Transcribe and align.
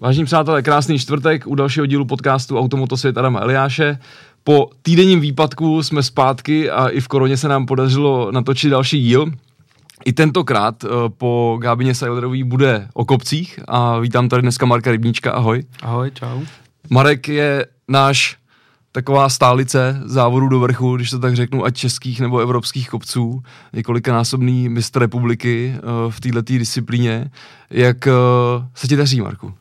Vážení 0.00 0.24
přátelé, 0.24 0.62
krásný 0.62 0.98
čtvrtek 0.98 1.46
u 1.46 1.54
dalšího 1.54 1.86
dílu 1.86 2.04
podcastu 2.04 2.58
Automotosvět 2.58 3.18
Adama 3.18 3.40
Eliáše. 3.40 3.98
Po 4.44 4.70
týdenním 4.82 5.20
výpadku 5.20 5.82
jsme 5.82 6.02
zpátky 6.02 6.70
a 6.70 6.88
i 6.88 7.00
v 7.00 7.08
koroně 7.08 7.36
se 7.36 7.48
nám 7.48 7.66
podařilo 7.66 8.32
natočit 8.32 8.70
další 8.70 9.02
díl. 9.02 9.26
I 10.04 10.12
tentokrát 10.12 10.84
eh, 10.84 10.88
po 11.08 11.58
Gábině 11.60 11.94
Sajlerový 11.94 12.44
bude 12.44 12.88
o 12.94 13.04
kopcích 13.04 13.60
a 13.68 13.98
vítám 13.98 14.28
tady 14.28 14.42
dneska 14.42 14.66
Marka 14.66 14.90
Rybníčka, 14.90 15.32
ahoj. 15.32 15.62
Ahoj, 15.82 16.10
čau. 16.10 16.40
Marek 16.90 17.28
je 17.28 17.66
náš 17.88 18.36
taková 18.92 19.28
stálice 19.28 20.00
závodu 20.04 20.48
do 20.48 20.60
vrchu, 20.60 20.96
když 20.96 21.10
to 21.10 21.18
tak 21.18 21.36
řeknu, 21.36 21.64
ať 21.64 21.76
českých 21.76 22.20
nebo 22.20 22.38
evropských 22.38 22.88
kopců, 22.88 23.42
několikanásobný 23.72 24.68
mistr 24.68 25.00
republiky 25.00 25.74
uh, 25.74 26.12
v 26.12 26.20
této 26.20 26.40
disciplíně. 26.40 27.30
Jak 27.70 28.06
uh, 28.06 28.64
se 28.74 28.86
ti 28.86 28.96
daří, 28.96 29.20
Marku? 29.20 29.54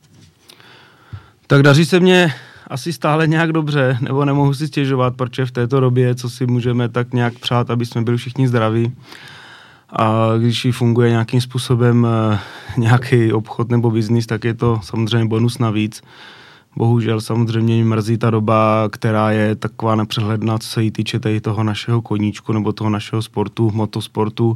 Tak 1.48 1.64
daří 1.64 1.86
se 1.86 2.00
mě 2.00 2.34
asi 2.68 2.94
stále 2.94 3.28
nějak 3.28 3.52
dobře, 3.52 3.98
nebo 4.02 4.26
nemohu 4.26 4.54
si 4.54 4.68
stěžovat, 4.68 5.16
protože 5.16 5.46
v 5.46 5.52
této 5.52 5.80
době, 5.80 6.16
co 6.16 6.30
si 6.30 6.46
můžeme 6.46 6.90
tak 6.90 7.14
nějak 7.14 7.34
přát, 7.40 7.70
aby 7.70 7.86
jsme 7.86 8.02
byli 8.02 8.18
všichni 8.18 8.48
zdraví, 8.48 8.96
a 9.90 10.32
když 10.40 10.66
ji 10.66 10.72
funguje 10.72 11.10
nějakým 11.10 11.42
způsobem 11.42 12.08
uh, 12.32 12.38
nějaký 12.78 13.34
obchod 13.34 13.70
nebo 13.70 13.92
biznis, 13.92 14.26
tak 14.26 14.44
je 14.44 14.54
to 14.54 14.80
samozřejmě 14.84 15.28
bonus 15.28 15.58
navíc. 15.58 16.02
Bohužel 16.76 17.22
samozřejmě 17.22 17.76
mi 17.76 17.84
mrzí 17.84 18.18
ta 18.18 18.30
doba, 18.30 18.90
která 18.92 19.32
je 19.32 19.56
taková 19.56 19.96
nepřehledná, 19.96 20.58
co 20.58 20.68
se 20.68 20.84
jí 20.84 20.92
týče 20.92 21.20
tady 21.20 21.42
toho 21.42 21.64
našeho 21.64 22.02
koníčku 22.02 22.54
nebo 22.54 22.74
toho 22.74 22.90
našeho 22.90 23.22
sportu, 23.22 23.72
motosportu, 23.74 24.56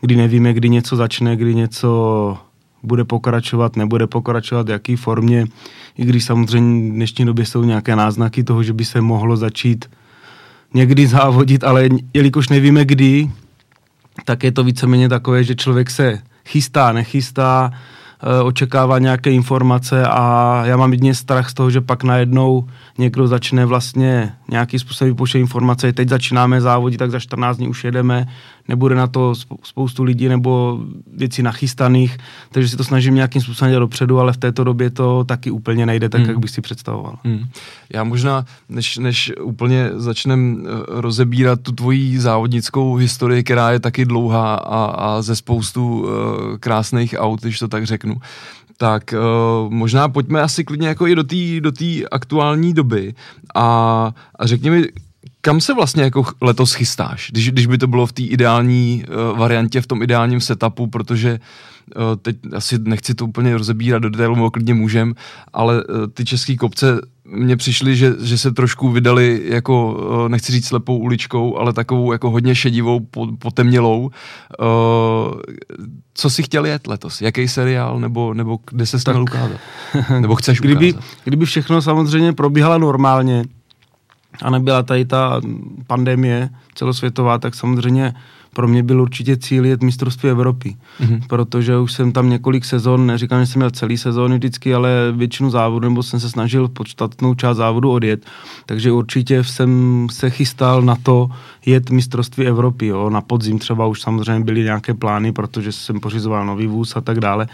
kdy 0.00 0.16
nevíme, 0.16 0.52
kdy 0.52 0.68
něco 0.68 0.96
začne, 0.96 1.36
kdy 1.36 1.54
něco 1.54 2.38
bude 2.82 3.04
pokračovat, 3.04 3.76
nebude 3.76 4.06
pokračovat, 4.06 4.66
v 4.66 4.70
jaký 4.70 4.96
formě, 4.96 5.46
i 5.98 6.04
když 6.04 6.24
samozřejmě 6.24 6.90
v 6.90 6.94
dnešní 6.94 7.24
době 7.24 7.46
jsou 7.46 7.64
nějaké 7.64 7.96
náznaky 7.96 8.44
toho, 8.44 8.62
že 8.62 8.72
by 8.72 8.84
se 8.84 9.00
mohlo 9.00 9.36
začít 9.36 9.90
někdy 10.74 11.06
závodit, 11.06 11.64
ale 11.64 11.88
jelikož 12.14 12.48
nevíme 12.48 12.84
kdy, 12.84 13.30
tak 14.24 14.44
je 14.44 14.52
to 14.52 14.64
víceméně 14.64 15.08
takové, 15.08 15.44
že 15.44 15.54
člověk 15.54 15.90
se 15.90 16.18
chystá, 16.44 16.92
nechystá, 16.92 17.70
Eh, 18.22 18.42
očekává 18.42 18.98
nějaké 18.98 19.32
informace 19.32 20.06
a 20.06 20.62
já 20.64 20.76
mám 20.76 20.92
jedně 20.92 21.14
strach 21.14 21.50
z 21.50 21.54
toho, 21.54 21.70
že 21.70 21.80
pak 21.80 22.04
najednou 22.04 22.68
někdo 22.98 23.28
začne 23.28 23.66
vlastně 23.66 24.32
nějaký 24.48 24.78
způsob 24.78 25.08
vypouštět 25.08 25.38
informace, 25.38 25.92
teď 25.92 26.08
začínáme 26.08 26.60
závodit, 26.60 26.98
tak 26.98 27.10
za 27.10 27.20
14 27.20 27.56
dní 27.56 27.68
už 27.68 27.84
jedeme, 27.84 28.26
nebude 28.70 28.94
na 28.94 29.06
to 29.06 29.34
spoustu 29.62 30.02
lidí 30.02 30.28
nebo 30.28 30.78
věcí 31.16 31.42
nachystaných, 31.42 32.18
takže 32.52 32.68
si 32.68 32.76
to 32.76 32.84
snažím 32.84 33.14
nějakým 33.14 33.42
způsobem 33.42 33.70
dělat 33.70 33.80
dopředu, 33.80 34.20
ale 34.20 34.32
v 34.32 34.36
této 34.36 34.64
době 34.64 34.90
to 34.90 35.24
taky 35.24 35.50
úplně 35.50 35.86
nejde 35.86 36.08
tak, 36.08 36.20
hmm. 36.20 36.30
jak 36.30 36.38
bych 36.38 36.50
si 36.50 36.60
představoval. 36.60 37.18
Hmm. 37.24 37.44
Já 37.94 38.04
možná, 38.04 38.44
než, 38.68 38.96
než 38.96 39.32
úplně 39.42 39.90
začnem 39.94 40.62
eh, 40.62 40.70
rozebírat 40.88 41.60
tu 41.60 41.72
tvoji 41.72 42.20
závodnickou 42.20 42.94
historii, 42.94 43.42
která 43.42 43.70
je 43.70 43.80
taky 43.80 44.04
dlouhá 44.04 44.54
a, 44.54 44.84
a 44.84 45.22
ze 45.22 45.36
spoustu 45.36 46.00
uh, 46.00 46.08
krásných 46.60 47.14
aut, 47.18 47.40
když 47.42 47.58
to 47.58 47.68
tak 47.68 47.86
řeknu, 47.86 48.16
tak 48.76 49.14
uh, 49.14 49.72
možná 49.72 50.08
pojďme 50.08 50.40
asi 50.40 50.64
klidně 50.64 50.88
jako 50.88 51.06
i 51.06 51.14
do 51.14 51.24
té 51.24 51.60
do 51.60 51.70
aktuální 52.10 52.74
doby 52.74 53.14
a, 53.54 53.66
a 54.38 54.46
řekni 54.46 54.70
mi, 54.70 54.84
kam 55.40 55.60
se 55.60 55.74
vlastně 55.74 56.02
jako 56.02 56.24
letos 56.40 56.72
chystáš, 56.72 57.30
když, 57.32 57.50
když 57.50 57.66
by 57.66 57.78
to 57.78 57.86
bylo 57.86 58.06
v 58.06 58.12
té 58.12 58.22
ideální 58.22 59.04
uh, 59.08 59.38
variantě, 59.38 59.80
v 59.80 59.86
tom 59.86 60.02
ideálním 60.02 60.40
setupu, 60.40 60.86
protože 60.86 61.40
uh, 61.96 62.02
teď 62.22 62.36
asi 62.56 62.78
nechci 62.78 63.14
to 63.14 63.26
úplně 63.26 63.56
rozebírat 63.56 64.02
do 64.02 64.10
detailu, 64.10 64.50
klidně 64.50 64.74
můžem, 64.74 65.14
ale 65.52 65.84
uh, 65.84 66.06
ty 66.14 66.24
české 66.24 66.56
kopce 66.56 67.00
mně 67.32 67.56
přišly, 67.56 67.96
že, 67.96 68.14
že 68.20 68.38
se 68.38 68.52
trošku 68.52 68.90
vydali 68.90 69.42
jako, 69.44 70.00
nechci 70.28 70.52
říct 70.52 70.66
slepou 70.66 70.98
uličkou, 70.98 71.56
ale 71.58 71.72
takovou 71.72 72.12
jako 72.12 72.30
hodně 72.30 72.54
šedivou, 72.54 73.00
potemnělou. 73.38 74.10
Co 76.14 76.30
si 76.30 76.42
chtěl 76.42 76.66
jet 76.66 76.86
letos? 76.86 77.20
Jaký 77.20 77.48
seriál? 77.48 78.00
Nebo, 78.00 78.34
nebo 78.34 78.58
kde 78.70 78.86
se 78.86 78.96
měl 79.10 79.22
ukázat? 79.22 79.60
Nebo 80.20 80.34
chceš 80.34 80.60
kdyby, 80.60 80.92
ukázat? 80.92 81.10
Kdyby 81.24 81.46
všechno 81.46 81.82
samozřejmě 81.82 82.32
probíhalo 82.32 82.78
normálně, 82.78 83.44
a 84.42 84.50
nebyla 84.50 84.82
tady 84.82 85.04
ta 85.04 85.40
pandemie 85.86 86.48
celosvětová, 86.74 87.38
tak 87.38 87.54
samozřejmě 87.54 88.14
pro 88.54 88.68
mě 88.68 88.82
byl 88.82 89.00
určitě 89.00 89.36
cíl 89.36 89.64
jet 89.64 89.82
mistrovství 89.82 90.28
Evropy, 90.28 90.76
mm-hmm. 91.00 91.20
protože 91.28 91.78
už 91.78 91.92
jsem 91.92 92.12
tam 92.12 92.30
několik 92.30 92.64
sezon, 92.64 93.06
neříkám, 93.06 93.40
že 93.40 93.46
jsem 93.46 93.60
měl 93.60 93.70
celý 93.70 93.98
sezóny 93.98 94.36
vždycky, 94.36 94.74
ale 94.74 94.90
většinu 95.12 95.50
závodu, 95.50 95.88
nebo 95.88 96.02
jsem 96.02 96.20
se 96.20 96.30
snažil 96.30 96.68
podstatnou 96.68 97.34
část 97.34 97.56
závodu 97.56 97.90
odjet, 97.90 98.26
takže 98.66 98.92
určitě 98.92 99.44
jsem 99.44 100.06
se 100.10 100.30
chystal 100.30 100.82
na 100.82 100.96
to 101.02 101.30
jet 101.66 101.90
mistrovství 101.90 102.46
Evropy, 102.46 102.86
jo. 102.86 103.10
na 103.10 103.20
podzim 103.20 103.58
třeba 103.58 103.86
už 103.86 104.00
samozřejmě 104.00 104.44
byly 104.44 104.62
nějaké 104.62 104.94
plány, 104.94 105.32
protože 105.32 105.72
jsem 105.72 106.00
pořizoval 106.00 106.46
nový 106.46 106.66
vůz 106.66 106.96
a 106.96 107.00
tak 107.00 107.20
dále. 107.20 107.48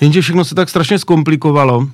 Jenže 0.00 0.20
všechno 0.20 0.44
se 0.44 0.54
tak 0.54 0.68
strašně 0.68 0.98
zkomplikovalo, 0.98 1.88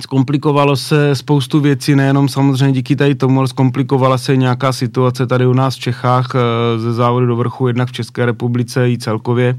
Zkomplikovalo 0.00 0.76
se 0.76 1.14
spoustu 1.14 1.60
věcí, 1.60 1.94
nejenom 1.94 2.28
samozřejmě 2.28 2.72
díky 2.72 2.96
tady 2.96 3.14
tomu, 3.14 3.38
ale 3.38 3.48
zkomplikovala 3.48 4.18
se 4.18 4.36
nějaká 4.36 4.72
situace 4.72 5.26
tady 5.26 5.46
u 5.46 5.52
nás 5.52 5.76
v 5.76 5.80
Čechách 5.80 6.26
eh, 6.34 6.78
ze 6.78 6.92
závody 6.92 7.26
do 7.26 7.36
vrchu, 7.36 7.66
jednak 7.66 7.88
v 7.88 7.92
České 7.92 8.26
republice 8.26 8.90
i 8.90 8.98
celkově. 8.98 9.56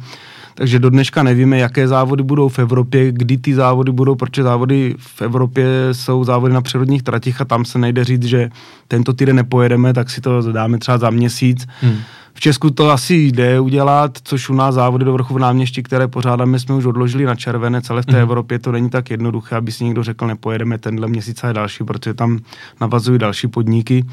Takže 0.57 0.79
do 0.79 0.89
dneška 0.89 1.23
nevíme, 1.23 1.57
jaké 1.57 1.87
závody 1.87 2.23
budou 2.23 2.49
v 2.49 2.59
Evropě, 2.59 3.11
kdy 3.11 3.37
ty 3.37 3.55
závody 3.55 3.91
budou, 3.91 4.15
protože 4.15 4.43
závody 4.43 4.95
v 4.97 5.21
Evropě 5.21 5.67
jsou 5.91 6.23
závody 6.23 6.53
na 6.53 6.61
přírodních 6.61 7.03
tratích 7.03 7.41
a 7.41 7.45
tam 7.45 7.65
se 7.65 7.79
nejde 7.79 8.03
říct, 8.03 8.23
že 8.23 8.49
tento 8.87 9.13
týden 9.13 9.35
nepojedeme, 9.35 9.93
tak 9.93 10.09
si 10.09 10.21
to 10.21 10.51
dáme 10.51 10.77
třeba 10.77 10.97
za 10.97 11.09
měsíc. 11.09 11.67
Hmm 11.81 11.97
v 12.35 12.39
Česku 12.39 12.69
to 12.69 12.91
asi 12.91 13.15
jde 13.15 13.59
udělat, 13.59 14.17
což 14.23 14.49
u 14.49 14.53
nás 14.53 14.75
závody 14.75 15.05
do 15.05 15.13
vrchu 15.13 15.33
v 15.33 15.39
náměstí, 15.39 15.83
které 15.83 16.07
pořádáme, 16.07 16.59
jsme 16.59 16.75
už 16.75 16.85
odložili 16.85 17.25
na 17.25 17.35
červenec, 17.35 17.89
ale 17.89 18.01
v 18.01 18.05
té 18.05 18.15
mm. 18.15 18.21
Evropě 18.21 18.59
to 18.59 18.71
není 18.71 18.89
tak 18.89 19.09
jednoduché, 19.09 19.55
aby 19.55 19.71
si 19.71 19.83
někdo 19.83 20.03
řekl, 20.03 20.27
nepojedeme 20.27 20.77
tenhle 20.77 21.07
měsíc 21.07 21.43
a 21.43 21.53
další, 21.53 21.83
protože 21.83 22.13
tam 22.13 22.39
navazují 22.81 23.19
další 23.19 23.47
podniky. 23.47 24.05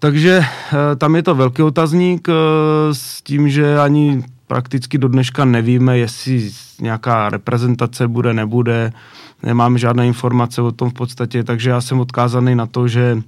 Takže 0.00 0.40
eh, 0.42 0.96
tam 0.96 1.16
je 1.16 1.22
to 1.22 1.34
velký 1.34 1.62
otazník 1.62 2.28
eh, 2.28 2.32
s 2.92 3.22
tím, 3.22 3.48
že 3.48 3.78
ani 3.78 4.22
prakticky 4.54 4.98
do 4.98 5.08
dneška 5.08 5.44
nevíme, 5.44 5.98
jestli 5.98 6.50
nějaká 6.80 7.28
reprezentace 7.28 8.08
bude, 8.08 8.34
nebude. 8.34 8.92
Nemáme 9.42 9.78
žádné 9.78 10.06
informace 10.06 10.62
o 10.62 10.72
tom 10.72 10.90
v 10.90 10.92
podstatě, 10.92 11.44
takže 11.44 11.70
já 11.70 11.80
jsem 11.80 12.00
odkázaný 12.00 12.54
na 12.54 12.66
to, 12.66 12.88
že 12.88 13.18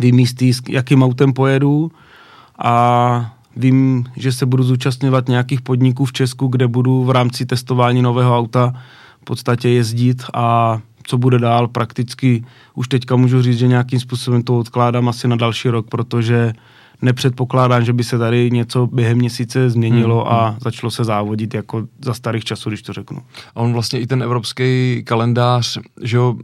vím 0.00 0.18
jistý, 0.18 0.52
jakým 0.68 1.02
autem 1.02 1.32
pojedu, 1.32 1.92
a 2.58 3.36
vím, 3.56 4.04
že 4.16 4.32
se 4.32 4.46
budu 4.46 4.62
zúčastňovat 4.62 5.28
nějakých 5.28 5.60
podniků 5.60 6.04
v 6.04 6.12
Česku, 6.12 6.46
kde 6.46 6.68
budu 6.68 7.04
v 7.04 7.10
rámci 7.10 7.46
testování 7.46 8.02
nového 8.02 8.38
auta 8.38 8.72
v 9.20 9.24
podstatě 9.24 9.68
jezdit 9.68 10.22
a 10.34 10.78
co 11.02 11.18
bude 11.18 11.38
dál, 11.38 11.68
prakticky 11.68 12.44
už 12.74 12.88
teďka 12.88 13.16
můžu 13.16 13.42
říct, 13.42 13.58
že 13.58 13.68
nějakým 13.68 14.00
způsobem 14.00 14.42
to 14.42 14.58
odkládám 14.58 15.08
asi 15.08 15.28
na 15.28 15.36
další 15.36 15.68
rok, 15.68 15.88
protože 15.88 16.52
nepředpokládám, 17.02 17.84
že 17.84 17.92
by 17.92 18.04
se 18.04 18.18
tady 18.18 18.50
něco 18.50 18.86
během 18.86 19.18
měsíce 19.18 19.70
změnilo 19.70 20.24
hmm, 20.24 20.32
a 20.32 20.48
hmm. 20.48 20.58
začalo 20.60 20.90
se 20.90 21.04
závodit 21.04 21.54
jako 21.54 21.86
za 22.04 22.14
starých 22.14 22.44
časů, 22.44 22.70
když 22.70 22.82
to 22.82 22.92
řeknu. 22.92 23.18
A 23.54 23.60
on 23.60 23.72
vlastně 23.72 24.00
i 24.00 24.06
ten 24.06 24.22
evropský 24.22 25.02
kalendář, 25.04 25.78
že 26.02 26.16
jo, 26.16 26.34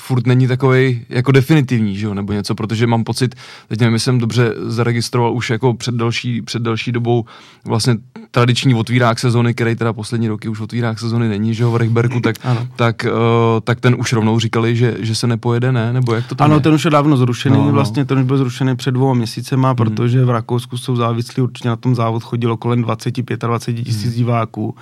furt 0.00 0.26
není 0.26 0.46
takový 0.46 1.04
jako 1.08 1.32
definitivní, 1.32 1.96
že 1.96 2.06
jo, 2.06 2.14
nebo 2.14 2.32
něco, 2.32 2.54
protože 2.54 2.86
mám 2.86 3.04
pocit, 3.04 3.34
teď 3.68 3.80
nevím, 3.80 3.98
jsem 3.98 4.18
dobře 4.18 4.54
zaregistroval 4.66 5.34
už 5.34 5.50
jako 5.50 5.74
před 5.74 5.94
další, 5.94 6.42
před 6.42 6.62
další 6.62 6.92
dobou 6.92 7.24
vlastně 7.64 7.96
tradiční 8.30 8.74
otvírák 8.74 9.18
sezony, 9.18 9.54
který 9.54 9.76
teda 9.76 9.92
poslední 9.92 10.28
roky 10.28 10.48
už 10.48 10.60
otvírák 10.60 10.98
sezony 10.98 11.28
není, 11.28 11.54
že 11.54 11.62
jo, 11.62 11.70
v 11.70 11.76
Rechberku, 11.76 12.20
tak, 12.20 12.36
tak, 12.76 13.06
uh, 13.06 13.60
tak 13.64 13.80
ten 13.80 13.96
už 13.98 14.12
rovnou 14.12 14.38
říkali, 14.38 14.76
že, 14.76 14.96
že 15.00 15.14
se 15.14 15.26
nepojede, 15.26 15.72
ne? 15.72 15.92
Nebo 15.92 16.14
jak 16.14 16.26
to 16.26 16.34
tam 16.34 16.44
Ano, 16.44 16.54
je? 16.54 16.60
ten 16.60 16.74
už 16.74 16.84
je 16.84 16.90
dávno 16.90 17.16
zrušený, 17.16 17.56
no, 17.56 17.64
no. 17.64 17.72
vlastně 17.72 18.04
ten 18.04 18.18
už 18.18 18.24
byl 18.24 18.38
zrušený 18.38 18.76
před 18.76 18.90
dvou 18.90 19.14
měsícema 19.14 19.65
téma, 19.66 19.84
hmm. 19.84 19.94
protože 19.94 20.24
v 20.24 20.30
Rakousku 20.30 20.78
jsou 20.78 20.96
závislí, 20.96 21.42
určitě 21.42 21.68
na 21.68 21.76
tom 21.76 21.94
závod 21.94 22.22
chodilo 22.22 22.56
kolem 22.56 22.84
20-25 22.84 23.84
tisíc 23.84 24.04
hmm. 24.04 24.14
diváků 24.14 24.74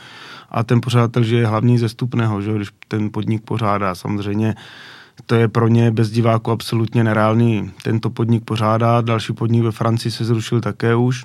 a 0.50 0.62
ten 0.62 0.80
pořadatel 0.80 1.24
je 1.24 1.46
hlavní 1.46 1.78
ze 1.78 1.88
stupného, 1.88 2.42
že 2.42 2.52
když 2.52 2.68
ten 2.88 3.10
podnik 3.10 3.42
pořádá. 3.44 3.94
Samozřejmě 3.94 4.54
to 5.26 5.34
je 5.34 5.48
pro 5.48 5.68
ně 5.68 5.90
bez 5.90 6.10
diváků 6.10 6.50
absolutně 6.50 7.04
nereálný 7.04 7.70
tento 7.82 8.10
podnik 8.10 8.44
pořádá. 8.44 9.00
Další 9.00 9.32
podnik 9.32 9.62
ve 9.62 9.72
Francii 9.72 10.12
se 10.12 10.24
zrušil 10.24 10.60
také 10.60 10.94
už, 10.94 11.24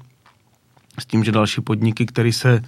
s 0.99 1.05
tím, 1.05 1.23
že 1.23 1.31
další 1.31 1.61
podniky, 1.61 2.05
které 2.05 2.31
se 2.31 2.61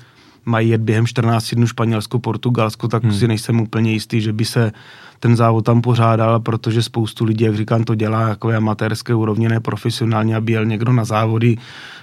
mají 0.45 0.69
jet 0.69 0.81
během 0.81 1.07
14 1.07 1.55
dnů 1.55 1.67
Španělsko, 1.67 2.19
Portugalsko, 2.19 2.87
tak 2.87 3.03
hmm. 3.03 3.13
si 3.13 3.27
nejsem 3.27 3.61
úplně 3.61 3.91
jistý, 3.91 4.21
že 4.21 4.33
by 4.33 4.45
se 4.45 4.71
ten 5.19 5.35
závod 5.35 5.65
tam 5.65 5.81
pořádal, 5.81 6.39
protože 6.39 6.83
spoustu 6.83 7.25
lidí, 7.25 7.45
jak 7.45 7.55
říkám, 7.55 7.83
to 7.83 7.95
dělá 7.95 8.27
jako 8.27 8.49
amatérské 8.49 9.13
úrovně, 9.13 9.49
ne 9.49 9.59
profesionálně, 9.59 10.35
aby 10.35 10.51
jel 10.51 10.65
někdo 10.65 10.93
na 10.93 11.05
závody, 11.05 11.57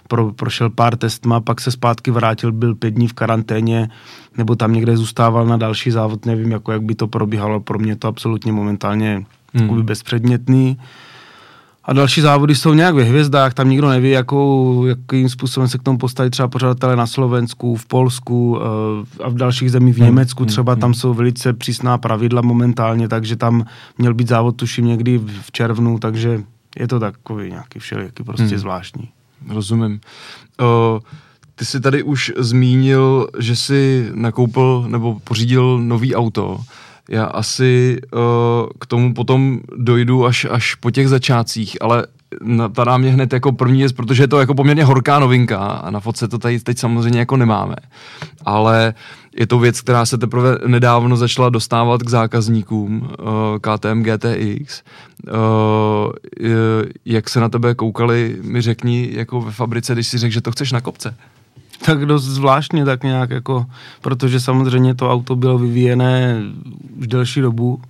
pro, 0.08 0.32
prošel 0.32 0.70
pár 0.70 0.96
testma, 0.96 1.40
pak 1.40 1.60
se 1.60 1.70
zpátky 1.70 2.10
vrátil, 2.10 2.52
byl 2.52 2.74
pět 2.74 2.90
dní 2.90 3.08
v 3.08 3.12
karanténě, 3.12 3.88
nebo 4.36 4.56
tam 4.56 4.72
někde 4.72 4.96
zůstával 4.96 5.46
na 5.46 5.56
další 5.56 5.90
závod, 5.90 6.26
nevím, 6.26 6.50
jako 6.50 6.72
jak 6.72 6.82
by 6.82 6.94
to 6.94 7.06
probíhalo, 7.08 7.60
pro 7.60 7.78
mě 7.78 7.96
to 7.96 8.08
absolutně 8.08 8.52
momentálně 8.52 9.24
hmm. 9.54 9.82
bezpředmětný. 9.82 10.78
A 11.88 11.92
další 11.92 12.20
závody 12.20 12.54
jsou 12.54 12.74
nějak 12.74 12.94
ve 12.94 13.02
hvězdách, 13.02 13.54
tam 13.54 13.70
nikdo 13.70 13.88
neví, 13.88 14.10
jakou, 14.10 14.86
jakým 14.86 15.28
způsobem 15.28 15.68
se 15.68 15.78
k 15.78 15.82
tomu 15.82 15.98
postavit 15.98 16.30
třeba 16.30 16.48
pořadatelé 16.48 16.96
na 16.96 17.06
Slovensku, 17.06 17.76
v 17.76 17.86
Polsku 17.86 18.50
uh, 18.50 19.26
a 19.26 19.28
v 19.28 19.34
dalších 19.34 19.70
zemích, 19.70 19.94
v 19.94 19.98
hmm, 19.98 20.06
Německu 20.06 20.42
hmm, 20.42 20.48
třeba, 20.48 20.76
tam 20.76 20.94
jsou 20.94 21.14
velice 21.14 21.52
přísná 21.52 21.98
pravidla 21.98 22.42
momentálně, 22.42 23.08
takže 23.08 23.36
tam 23.36 23.64
měl 23.98 24.14
být 24.14 24.28
závod 24.28 24.56
tuším 24.56 24.86
někdy 24.86 25.18
v 25.18 25.52
červnu, 25.52 25.98
takže 25.98 26.42
je 26.78 26.88
to 26.88 27.00
takový 27.00 27.50
nějaký 27.50 27.78
všelijaký 27.78 28.22
prostě 28.22 28.44
hmm. 28.44 28.58
zvláštní. 28.58 29.08
Rozumím. 29.48 30.00
Uh, 30.60 31.00
ty 31.54 31.64
jsi 31.64 31.80
tady 31.80 32.02
už 32.02 32.32
zmínil, 32.36 33.28
že 33.38 33.56
jsi 33.56 34.10
nakoupil 34.14 34.84
nebo 34.88 35.20
pořídil 35.24 35.78
nový 35.78 36.14
auto. 36.14 36.60
Já 37.08 37.24
asi 37.24 38.00
uh, 38.12 38.20
k 38.80 38.86
tomu 38.86 39.14
potom 39.14 39.60
dojdu 39.76 40.26
až, 40.26 40.46
až 40.50 40.74
po 40.74 40.90
těch 40.90 41.08
začátcích, 41.08 41.76
ale 41.80 42.06
napadá 42.42 42.98
mě 42.98 43.10
hned 43.10 43.32
jako 43.32 43.52
první 43.52 43.78
věc, 43.78 43.92
protože 43.92 44.22
je 44.22 44.28
to 44.28 44.40
jako 44.40 44.54
poměrně 44.54 44.84
horká 44.84 45.18
novinka 45.18 45.58
a 45.58 45.90
na 45.90 46.00
fotce 46.00 46.28
to 46.28 46.38
tady 46.38 46.60
teď 46.60 46.78
samozřejmě 46.78 47.18
jako 47.18 47.36
nemáme. 47.36 47.76
Ale 48.44 48.94
je 49.36 49.46
to 49.46 49.58
věc, 49.58 49.80
která 49.80 50.06
se 50.06 50.18
teprve 50.18 50.58
nedávno 50.66 51.16
začala 51.16 51.48
dostávat 51.48 52.02
k 52.02 52.08
zákazníkům 52.08 53.00
uh, 53.00 53.08
KTM 53.60 54.02
GTX. 54.02 54.82
Uh, 55.32 56.12
jak 57.04 57.28
se 57.28 57.40
na 57.40 57.48
tebe 57.48 57.74
koukali, 57.74 58.36
mi 58.42 58.60
řekni 58.60 59.08
jako 59.12 59.40
ve 59.40 59.52
fabrice, 59.52 59.94
když 59.94 60.08
si 60.08 60.18
řekl, 60.18 60.32
že 60.32 60.40
to 60.40 60.52
chceš 60.52 60.72
na 60.72 60.80
kopce 60.80 61.14
tak 61.84 62.06
dost 62.06 62.24
zvláštně 62.24 62.84
tak 62.84 63.02
nějak 63.02 63.30
jako, 63.30 63.66
protože 64.00 64.40
samozřejmě 64.40 64.94
to 64.94 65.12
auto 65.12 65.36
bylo 65.36 65.58
vyvíjené 65.58 66.42
už 66.98 67.06
delší 67.06 67.40
dobu. 67.40 67.80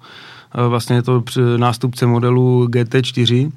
Vlastně 0.68 0.96
je 0.96 1.02
to 1.02 1.24
nástupce 1.56 2.06
modelu 2.06 2.66
GT4 2.66 3.52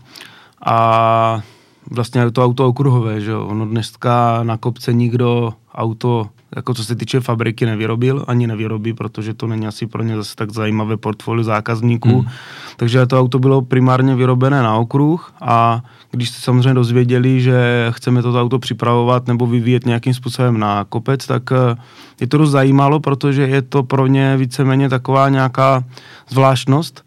a 0.66 1.42
vlastně 1.92 2.22
je 2.22 2.32
to 2.32 2.46
auto 2.46 2.68
okruhové, 2.68 3.22
že 3.22 3.32
jo. 3.32 3.46
Ono 3.46 3.66
dneska 3.66 4.44
na 4.44 4.58
kopce 4.58 4.94
nikdo 4.94 5.54
auto, 5.76 6.28
jako 6.56 6.74
co 6.74 6.84
se 6.84 6.96
týče 6.96 7.20
fabriky, 7.20 7.66
nevyrobil, 7.66 8.26
ani 8.28 8.48
nevyrobí, 8.48 8.94
protože 8.94 9.34
to 9.34 9.48
není 9.48 9.68
asi 9.68 9.88
pro 9.88 10.04
ně 10.04 10.16
zase 10.16 10.36
tak 10.36 10.52
zajímavé 10.52 10.98
portfolio 10.98 11.44
zákazníků. 11.44 12.10
Hmm. 12.10 12.30
Takže 12.78 13.06
to 13.06 13.20
auto 13.20 13.40
bylo 13.40 13.62
primárně 13.62 14.16
vyrobené 14.16 14.64
na 14.64 14.76
okruh 14.76 15.34
a 15.42 15.82
když 16.12 16.30
jste 16.30 16.42
samozřejmě 16.42 16.74
dozvěděli, 16.74 17.42
že 17.42 17.88
chceme 17.92 18.22
toto 18.22 18.42
auto 18.42 18.60
připravovat 18.60 19.28
nebo 19.28 19.48
vyvíjet 19.48 19.86
nějakým 19.86 20.14
způsobem 20.14 20.60
na 20.60 20.84
kopec, 20.84 21.28
tak 21.28 21.52
eh, 21.52 21.76
je 22.22 22.28
to 22.28 22.38
dost 22.38 22.52
zajímalo, 22.52 23.00
protože 23.00 23.42
je 23.42 23.62
to 23.62 23.84
pro 23.84 24.08
ně 24.08 24.38
víceméně 24.38 24.90
taková 24.90 25.30
nějaká 25.30 25.84
zvláštnost, 26.30 27.04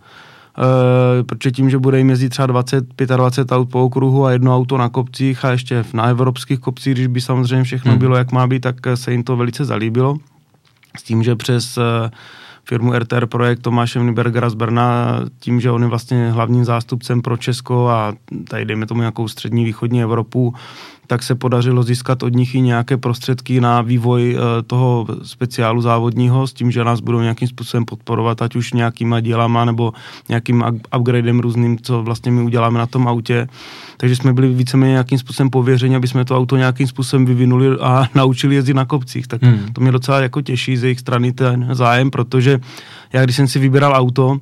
Uh, 0.58 1.26
protože 1.26 1.50
tím, 1.50 1.70
že 1.70 1.78
bude 1.78 1.98
jim 1.98 2.10
jezdit 2.10 2.28
třeba 2.28 2.46
20, 2.46 2.84
25 3.16 3.56
aut 3.56 3.70
po 3.70 3.84
okruhu 3.84 4.24
a 4.24 4.32
jedno 4.32 4.56
auto 4.56 4.78
na 4.78 4.88
kopcích 4.88 5.44
a 5.44 5.50
ještě 5.50 5.84
na 5.92 6.04
evropských 6.04 6.58
kopcích, 6.58 6.94
když 6.94 7.06
by 7.06 7.20
samozřejmě 7.20 7.64
všechno 7.64 7.90
hmm. 7.90 7.98
bylo, 7.98 8.16
jak 8.16 8.32
má 8.32 8.46
být, 8.46 8.60
tak 8.60 8.76
se 8.94 9.12
jim 9.12 9.22
to 9.22 9.36
velice 9.36 9.64
zalíbilo. 9.64 10.16
S 10.98 11.02
tím, 11.02 11.22
že 11.22 11.36
přes 11.36 11.78
uh, 11.78 11.84
firmu 12.64 12.92
RTR 12.92 13.26
Projekt 13.26 13.62
Tomáše 13.62 13.98
Nybergera 14.00 14.50
z 14.50 14.54
Brna 14.54 15.20
tím, 15.38 15.60
že 15.60 15.70
on 15.70 15.82
je 15.82 15.88
vlastně 15.88 16.30
hlavním 16.30 16.64
zástupcem 16.64 17.22
pro 17.22 17.36
Česko 17.36 17.88
a 17.88 18.14
tady 18.48 18.64
dejme 18.64 18.86
tomu 18.86 19.00
nějakou 19.00 19.28
střední 19.28 19.64
východní 19.64 20.02
Evropu, 20.02 20.54
tak 21.06 21.22
se 21.22 21.34
podařilo 21.34 21.82
získat 21.82 22.22
od 22.22 22.34
nich 22.34 22.54
i 22.54 22.60
nějaké 22.60 22.96
prostředky 22.96 23.60
na 23.60 23.82
vývoj 23.82 24.36
eh, 24.36 24.62
toho 24.62 25.06
speciálu 25.22 25.80
závodního 25.80 26.46
s 26.46 26.52
tím, 26.52 26.70
že 26.70 26.84
nás 26.84 27.00
budou 27.00 27.20
nějakým 27.20 27.48
způsobem 27.48 27.84
podporovat, 27.84 28.42
ať 28.42 28.56
už 28.56 28.72
nějakýma 28.72 29.20
dílama 29.20 29.64
nebo 29.64 29.92
nějakým 30.28 30.64
upgradem 30.96 31.40
různým, 31.40 31.78
co 31.82 32.02
vlastně 32.02 32.32
my 32.32 32.42
uděláme 32.42 32.78
na 32.78 32.86
tom 32.86 33.08
autě. 33.08 33.48
Takže 33.96 34.16
jsme 34.16 34.32
byli 34.32 34.54
víceméně 34.54 34.90
nějakým 34.90 35.18
způsobem 35.18 35.50
pověřeni, 35.50 35.96
aby 35.96 36.08
jsme 36.08 36.24
to 36.24 36.36
auto 36.36 36.56
nějakým 36.56 36.86
způsobem 36.86 37.26
vyvinuli 37.26 37.68
a 37.80 38.06
naučili 38.14 38.54
jezdit 38.54 38.74
na 38.74 38.84
kopcích. 38.84 39.26
Tak 39.26 39.42
hmm. 39.42 39.72
to 39.72 39.80
mě 39.80 39.92
docela 39.92 40.20
jako 40.20 40.40
těší 40.40 40.76
z 40.76 40.82
jejich 40.82 41.00
strany 41.00 41.32
ten 41.32 41.68
zájem, 41.72 42.10
protože 42.10 42.60
já 43.12 43.24
když 43.24 43.36
jsem 43.36 43.48
si 43.48 43.58
vybíral 43.58 43.92
auto, 43.92 44.38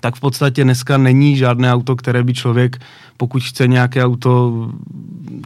tak 0.00 0.14
v 0.14 0.20
podstatě 0.20 0.64
dneska 0.64 0.98
není 0.98 1.36
žádné 1.36 1.74
auto, 1.74 1.96
které 1.96 2.22
by 2.22 2.34
člověk, 2.34 2.78
pokud 3.16 3.42
chce 3.42 3.68
nějaké 3.68 4.04
auto 4.04 4.52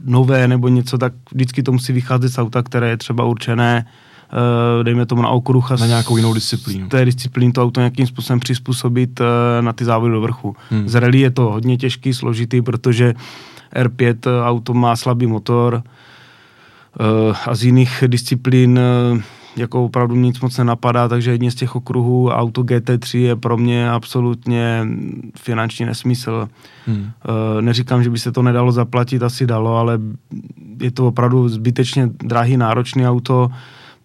nové 0.05 0.49
nebo 0.49 0.69
něco, 0.69 0.99
tak 0.99 1.13
vždycky 1.33 1.63
to 1.63 1.73
musí 1.73 1.93
vycházet 1.93 2.29
z 2.29 2.39
auta, 2.39 2.63
které 2.63 2.89
je 2.89 2.97
třeba 2.97 3.25
určené 3.25 3.87
uh, 3.87 4.85
dejme 4.85 5.07
tomu 5.07 5.23
na 5.23 5.29
okruh 5.29 5.73
a 5.73 5.77
na 5.77 5.87
nějakou 5.87 6.17
jinou 6.17 6.35
disciplínu. 6.35 6.89
Té 6.89 7.05
disciplíny 7.05 7.53
to 7.53 7.63
auto 7.63 7.81
nějakým 7.81 8.07
způsobem 8.07 8.41
přizpůsobit 8.41 9.21
uh, 9.21 9.27
na 9.61 9.73
ty 9.73 9.85
závody 9.85 10.13
do 10.13 10.21
vrchu. 10.21 10.57
Hmm. 10.71 10.89
Z 10.89 10.95
rally 10.95 11.21
je 11.21 11.31
to 11.31 11.43
hodně 11.43 11.77
těžký, 11.77 12.15
složitý, 12.15 12.63
protože 12.63 13.15
R5 13.75 14.17
auto 14.45 14.75
má 14.75 14.97
slabý 14.97 15.27
motor 15.27 15.83
a 17.47 17.55
z 17.55 17.65
jiných 17.65 18.05
disciplín 18.07 18.81
jako 19.57 19.85
opravdu 19.85 20.15
nic 20.15 20.41
moc 20.41 20.59
nenapadá, 20.59 21.09
takže 21.09 21.31
jedně 21.31 21.51
z 21.51 21.55
těch 21.55 21.77
okruhů 21.77 22.31
auto 22.31 22.63
GT3 22.63 23.19
je 23.19 23.37
pro 23.37 23.57
mě 23.57 23.91
absolutně 23.91 24.87
finanční 25.39 25.87
nesmysl. 25.87 26.49
Hmm. 26.87 27.11
E, 27.59 27.63
neříkám, 27.63 28.03
že 28.03 28.11
by 28.11 28.19
se 28.19 28.33
to 28.33 28.43
nedalo 28.43 28.73
zaplatit, 28.73 29.23
asi 29.23 29.47
dalo, 29.47 29.77
ale 29.77 29.99
je 30.81 30.91
to 30.91 31.07
opravdu 31.07 31.49
zbytečně 31.49 32.11
drahý, 32.23 32.57
náročný 32.57 33.09
auto. 33.09 33.51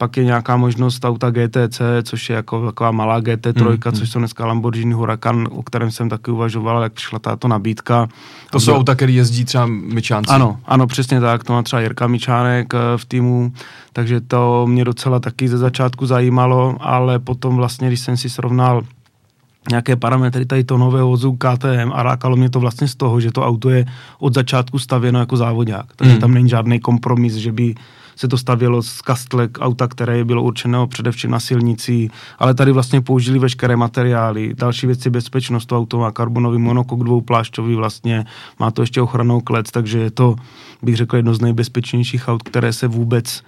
Pak 0.01 0.17
je 0.17 0.25
nějaká 0.25 0.57
možnost 0.57 1.05
auta 1.05 1.29
GTC, 1.29 1.81
což 2.03 2.29
je 2.29 2.35
jako 2.35 2.65
taková 2.65 2.91
malá 2.91 3.21
GT3, 3.21 3.59
hmm, 3.59 3.67
hmm. 3.67 3.93
což 3.93 4.09
jsou 4.09 4.19
dneska 4.19 4.45
Lamborghini 4.45 4.93
Huracan, 4.93 5.47
o 5.51 5.63
kterém 5.63 5.91
jsem 5.91 6.09
taky 6.09 6.31
uvažoval, 6.31 6.83
jak 6.83 6.93
přišla 6.93 7.19
tato 7.19 7.47
nabídka. 7.47 8.09
To 8.51 8.59
jsou 8.59 8.73
auta, 8.75 8.95
které 8.95 9.11
jezdí 9.11 9.45
třeba 9.45 9.65
Myčánci. 9.65 10.33
Ano, 10.33 10.59
ano, 10.65 10.87
přesně 10.87 11.19
tak. 11.21 11.43
To 11.43 11.53
má 11.53 11.63
třeba 11.63 11.81
Jirka 11.81 12.07
Myčánek 12.07 12.73
eh, 12.73 12.77
v 12.97 13.05
týmu, 13.05 13.53
takže 13.93 14.21
to 14.21 14.67
mě 14.67 14.85
docela 14.85 15.19
taky 15.19 15.47
ze 15.47 15.57
začátku 15.57 16.05
zajímalo, 16.05 16.75
ale 16.79 17.19
potom 17.19 17.55
vlastně, 17.55 17.87
když 17.87 17.99
jsem 17.99 18.17
si 18.17 18.29
srovnal 18.29 18.81
nějaké 19.69 19.95
parametry 19.95 20.45
tady 20.45 20.63
to 20.63 20.77
nového 20.77 21.07
vozu 21.07 21.37
KTM 21.37 21.91
a 21.93 22.03
rákalo 22.03 22.35
mě 22.35 22.49
to 22.49 22.59
vlastně 22.59 22.87
z 22.87 22.95
toho, 22.95 23.19
že 23.19 23.31
to 23.31 23.45
auto 23.45 23.69
je 23.69 23.85
od 24.19 24.33
začátku 24.33 24.79
stavěno 24.79 25.19
jako 25.19 25.37
závodák. 25.37 25.85
Takže 25.95 26.11
hmm. 26.11 26.21
tam 26.21 26.33
není 26.33 26.49
žádný 26.49 26.79
kompromis, 26.79 27.33
že 27.33 27.51
by 27.51 27.75
se 28.21 28.27
to 28.27 28.37
stavělo 28.37 28.81
z 28.81 29.01
kastlek 29.01 29.57
auta, 29.61 29.87
které 29.87 30.23
bylo 30.23 30.43
určeno 30.43 30.87
především 30.87 31.31
na 31.31 31.39
silnici, 31.39 32.09
ale 32.39 32.53
tady 32.53 32.71
vlastně 32.71 33.01
použili 33.01 33.39
veškeré 33.39 33.75
materiály. 33.75 34.53
Další 34.53 34.87
věci 34.87 35.09
bezpečnost, 35.09 35.65
to 35.65 35.77
auto 35.77 35.97
má 35.97 36.11
karbonový 36.11 36.57
monokok 36.57 37.03
dvouplášťový 37.03 37.75
vlastně, 37.75 38.25
má 38.59 38.71
to 38.71 38.81
ještě 38.81 39.01
ochranou 39.01 39.41
klec, 39.41 39.71
takže 39.71 39.99
je 39.99 40.11
to, 40.11 40.35
bych 40.81 40.95
řekl, 40.95 41.15
jedno 41.15 41.33
z 41.33 41.41
nejbezpečnějších 41.41 42.27
aut, 42.27 42.43
které 42.43 42.73
se 42.73 42.87
vůbec 42.87 43.43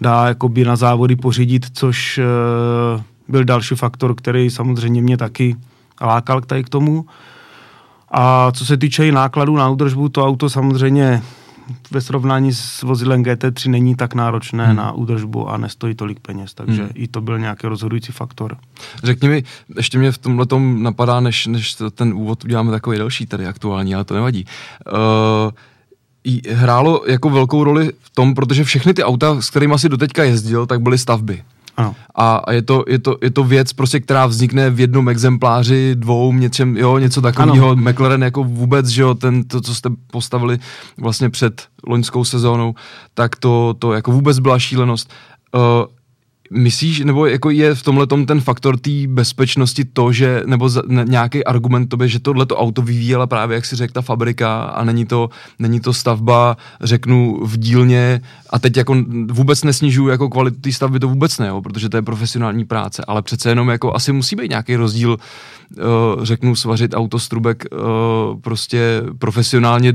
dá 0.00 0.26
jakoby 0.28 0.64
na 0.64 0.76
závody 0.76 1.16
pořídit, 1.16 1.66
což 1.72 2.18
e, 2.18 2.24
byl 3.28 3.44
další 3.44 3.74
faktor, 3.74 4.14
který 4.14 4.50
samozřejmě 4.50 5.02
mě 5.02 5.16
taky 5.16 5.56
lákal 6.00 6.40
k 6.40 6.46
tady 6.46 6.64
k 6.64 6.68
tomu. 6.68 7.06
A 8.10 8.52
co 8.52 8.66
se 8.66 8.76
týče 8.76 9.08
i 9.08 9.12
nákladů 9.12 9.56
na 9.56 9.68
údržbu, 9.68 10.08
to 10.08 10.26
auto 10.26 10.50
samozřejmě 10.50 11.22
ve 11.90 12.00
srovnání 12.00 12.52
s 12.52 12.82
vozidlem 12.82 13.22
GT3 13.22 13.70
není 13.70 13.94
tak 13.94 14.14
náročné 14.14 14.66
hmm. 14.66 14.76
na 14.76 14.92
údržbu 14.92 15.48
a 15.48 15.56
nestojí 15.56 15.94
tolik 15.94 16.20
peněz, 16.20 16.54
takže 16.54 16.82
hmm. 16.82 16.92
i 16.94 17.08
to 17.08 17.20
byl 17.20 17.38
nějaký 17.38 17.66
rozhodující 17.66 18.12
faktor. 18.12 18.56
Řekni 19.04 19.28
mi, 19.28 19.44
ještě 19.76 19.98
mě 19.98 20.12
v 20.12 20.18
tomhle 20.18 20.46
tom 20.46 20.82
napadá, 20.82 21.20
než, 21.20 21.46
než 21.46 21.76
ten 21.94 22.14
úvod 22.14 22.44
uděláme 22.44 22.70
takový 22.70 22.98
další 22.98 23.26
tady 23.26 23.46
aktuální, 23.46 23.94
ale 23.94 24.04
to 24.04 24.14
nevadí. 24.14 24.44
Uh, 24.92 25.50
hrálo 26.50 27.02
jako 27.08 27.30
velkou 27.30 27.64
roli 27.64 27.92
v 28.00 28.10
tom, 28.10 28.34
protože 28.34 28.64
všechny 28.64 28.94
ty 28.94 29.04
auta, 29.04 29.40
s 29.40 29.50
kterými 29.50 29.74
asi 29.74 29.88
doteďka 29.88 30.24
jezdil, 30.24 30.66
tak 30.66 30.80
byly 30.80 30.98
stavby. 30.98 31.42
Ano. 31.76 31.94
A, 32.14 32.36
a 32.36 32.52
je, 32.52 32.62
to, 32.62 32.84
je, 32.88 32.98
to, 32.98 33.16
je 33.22 33.30
to 33.30 33.44
věc, 33.44 33.72
prostě, 33.72 34.00
která 34.00 34.26
vznikne 34.26 34.70
v 34.70 34.80
jednom 34.80 35.08
exempláři, 35.08 35.94
dvou, 35.94 36.32
něčem, 36.32 36.76
jo, 36.76 36.98
něco 36.98 37.20
takového. 37.20 37.76
McLaren 37.76 38.22
jako 38.22 38.44
vůbec, 38.44 38.86
že 38.86 39.02
jo, 39.02 39.14
ten, 39.14 39.44
to, 39.44 39.60
co 39.60 39.74
jste 39.74 39.90
postavili 40.10 40.58
vlastně 40.98 41.30
před 41.30 41.62
loňskou 41.86 42.24
sezónou, 42.24 42.74
tak 43.14 43.36
to, 43.36 43.74
to 43.78 43.92
jako 43.92 44.12
vůbec 44.12 44.38
byla 44.38 44.58
šílenost. 44.58 45.10
Uh, 45.54 45.60
myslíš, 46.52 47.00
nebo 47.00 47.26
jako 47.26 47.50
je 47.50 47.74
v 47.74 47.82
tomhle 47.82 48.06
ten 48.06 48.40
faktor 48.40 48.78
té 48.78 48.90
bezpečnosti 49.06 49.84
to, 49.84 50.12
že, 50.12 50.42
nebo 50.46 50.68
za, 50.68 50.82
ne, 50.86 51.04
nějaký 51.08 51.44
argument 51.44 51.86
tobě, 51.86 52.08
že 52.08 52.18
tohleto 52.18 52.56
auto 52.56 52.82
vyvíjela 52.82 53.26
právě, 53.26 53.54
jak 53.54 53.66
si 53.66 53.76
řekl, 53.76 53.92
ta 53.92 54.02
fabrika 54.02 54.62
a 54.62 54.84
není 54.84 55.06
to, 55.06 55.30
není 55.58 55.80
to 55.80 55.92
stavba, 55.92 56.56
řeknu, 56.80 57.40
v 57.42 57.58
dílně 57.58 58.20
a 58.50 58.58
teď 58.58 58.76
jako 58.76 58.96
vůbec 59.30 59.64
nesnižuju 59.64 60.08
jako 60.08 60.28
kvalitu 60.28 60.60
té 60.60 60.72
stavby, 60.72 61.00
to 61.00 61.08
vůbec 61.08 61.38
ne, 61.38 61.46
jo, 61.46 61.62
protože 61.62 61.88
to 61.88 61.96
je 61.96 62.02
profesionální 62.02 62.64
práce, 62.64 63.04
ale 63.06 63.22
přece 63.22 63.48
jenom 63.48 63.68
jako 63.68 63.94
asi 63.94 64.12
musí 64.12 64.36
být 64.36 64.50
nějaký 64.50 64.76
rozdíl 64.76 65.16
uh, 65.78 66.24
řeknu, 66.24 66.56
svařit 66.56 66.94
autostrubek 66.94 67.64
uh, 67.72 68.40
prostě 68.40 69.02
profesionálně, 69.18 69.92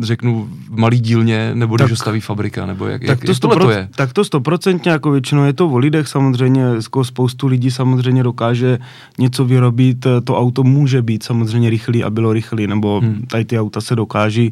řeknu, 0.00 0.48
v 0.70 0.78
malý 0.78 1.00
dílně, 1.00 1.50
nebo 1.54 1.78
tak, 1.78 1.86
když 1.86 1.92
ho 1.92 2.02
staví 2.02 2.20
fabrika, 2.20 2.66
nebo 2.66 2.86
jak, 2.86 3.04
tak 3.04 3.24
to, 3.24 3.30
jak 3.30 3.38
tohle 3.38 3.56
to 3.56 3.70
je? 3.70 3.88
Tak 3.96 4.12
to 4.12 4.24
stoprocentně, 4.24 4.90
jako 4.90 5.10
většinou 5.10 5.44
je 5.44 5.52
to 5.52 5.66
o 5.66 5.78
lidech 6.00 6.08
samozřejmě, 6.08 6.62
jako 6.62 7.04
spoustu 7.04 7.46
lidí 7.46 7.70
samozřejmě 7.70 8.22
dokáže 8.22 8.78
něco 9.18 9.44
vyrobit, 9.44 10.06
to 10.24 10.38
auto 10.38 10.62
může 10.62 11.02
být 11.02 11.22
samozřejmě 11.22 11.70
rychlý 11.70 12.04
a 12.04 12.10
bylo 12.10 12.32
rychlý, 12.32 12.66
nebo 12.66 13.00
hmm. 13.00 13.26
tady 13.28 13.44
ty 13.44 13.58
auta 13.58 13.80
se 13.80 13.96
dokáží 13.96 14.50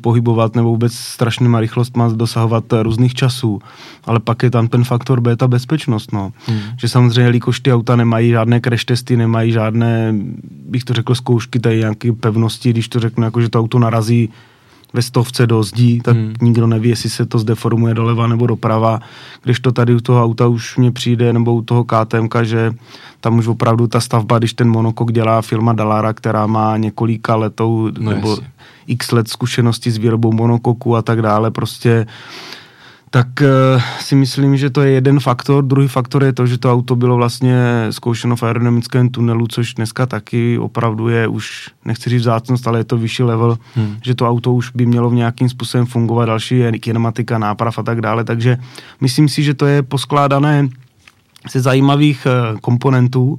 pohybovat 0.00 0.56
nebo 0.56 0.68
vůbec 0.68 0.92
strašnýma 0.92 1.60
rychlostma 1.60 2.08
dosahovat 2.08 2.64
různých 2.82 3.14
časů. 3.14 3.60
Ale 4.04 4.20
pak 4.20 4.42
je 4.42 4.50
tam 4.50 4.68
ten 4.68 4.84
faktor 4.84 5.20
B, 5.20 5.36
ta 5.36 5.48
bezpečnost. 5.48 6.12
No. 6.12 6.32
Hmm. 6.46 6.58
Že 6.80 6.88
samozřejmě, 6.88 7.22
jelikož 7.22 7.60
ty 7.60 7.72
auta 7.72 7.96
nemají 7.96 8.30
žádné 8.30 8.60
crash 8.60 8.84
testy, 8.84 9.16
nemají 9.16 9.52
žádné, 9.52 10.14
bych 10.68 10.84
to 10.84 10.92
řekl, 10.92 11.14
zkoušky 11.14 11.60
tady 11.60 11.78
nějaké 11.78 12.12
pevnosti, 12.12 12.70
když 12.70 12.88
to 12.88 13.00
řeknu, 13.00 13.24
jako 13.24 13.40
že 13.40 13.48
to 13.48 13.60
auto 13.60 13.78
narazí 13.78 14.28
ve 14.92 15.02
stovce 15.02 15.46
do 15.46 15.62
zdí, 15.62 16.00
tak 16.00 16.16
hmm. 16.16 16.34
nikdo 16.42 16.66
neví, 16.66 16.88
jestli 16.88 17.10
se 17.10 17.26
to 17.26 17.38
zdeformuje 17.38 17.94
doleva 17.94 18.26
nebo 18.26 18.46
doprava. 18.46 19.00
Když 19.42 19.60
to 19.60 19.72
tady 19.72 19.94
u 19.94 20.00
toho 20.00 20.24
auta 20.24 20.46
už 20.46 20.76
mě 20.76 20.92
přijde, 20.92 21.32
nebo 21.32 21.54
u 21.54 21.62
toho 21.62 21.84
KTM, 21.84 22.28
že 22.42 22.74
tam 23.20 23.38
už 23.38 23.46
opravdu 23.46 23.86
ta 23.86 24.00
stavba, 24.00 24.38
když 24.38 24.52
ten 24.52 24.68
monokok 24.68 25.12
dělá 25.12 25.42
firma 25.42 25.72
Dalara, 25.72 26.12
která 26.12 26.46
má 26.46 26.76
několika 26.76 27.36
letou 27.36 27.90
no 27.98 28.10
nebo 28.10 28.30
jasně. 28.30 28.46
x 28.86 29.12
let 29.12 29.28
zkušenosti 29.28 29.90
s 29.90 29.96
výrobou 29.96 30.32
monokoku 30.32 30.96
a 30.96 31.02
tak 31.02 31.22
dále, 31.22 31.50
prostě 31.50 32.06
tak 33.10 33.26
uh, 33.40 33.82
si 34.00 34.14
myslím, 34.14 34.56
že 34.56 34.70
to 34.70 34.82
je 34.82 34.90
jeden 34.90 35.20
faktor. 35.20 35.64
Druhý 35.64 35.88
faktor 35.88 36.24
je 36.24 36.32
to, 36.32 36.46
že 36.46 36.58
to 36.58 36.72
auto 36.72 36.96
bylo 36.96 37.16
vlastně 37.16 37.56
zkoušeno 37.90 38.36
v 38.36 38.42
aerodynamickém 38.42 39.08
tunelu, 39.08 39.46
což 39.46 39.74
dneska 39.74 40.06
taky 40.06 40.58
opravdu 40.58 41.08
je 41.08 41.28
už, 41.28 41.70
nechci 41.84 42.10
říct 42.10 42.20
vzácnost, 42.20 42.68
ale 42.68 42.78
je 42.78 42.84
to 42.84 42.98
vyšší 42.98 43.22
level, 43.22 43.58
hmm. 43.74 43.96
že 44.02 44.14
to 44.14 44.28
auto 44.28 44.52
už 44.52 44.70
by 44.70 44.86
mělo 44.86 45.10
v 45.10 45.14
nějakým 45.14 45.48
způsobem 45.48 45.86
fungovat, 45.86 46.24
další 46.24 46.58
je 46.58 46.72
kinematika, 46.72 47.38
náprav 47.38 47.78
a 47.78 47.82
tak 47.82 48.00
dále. 48.00 48.24
Takže 48.24 48.58
myslím 49.00 49.28
si, 49.28 49.42
že 49.42 49.54
to 49.54 49.66
je 49.66 49.82
poskládané 49.82 50.68
ze 51.52 51.60
zajímavých 51.60 52.26
uh, 52.26 52.58
komponentů. 52.58 53.38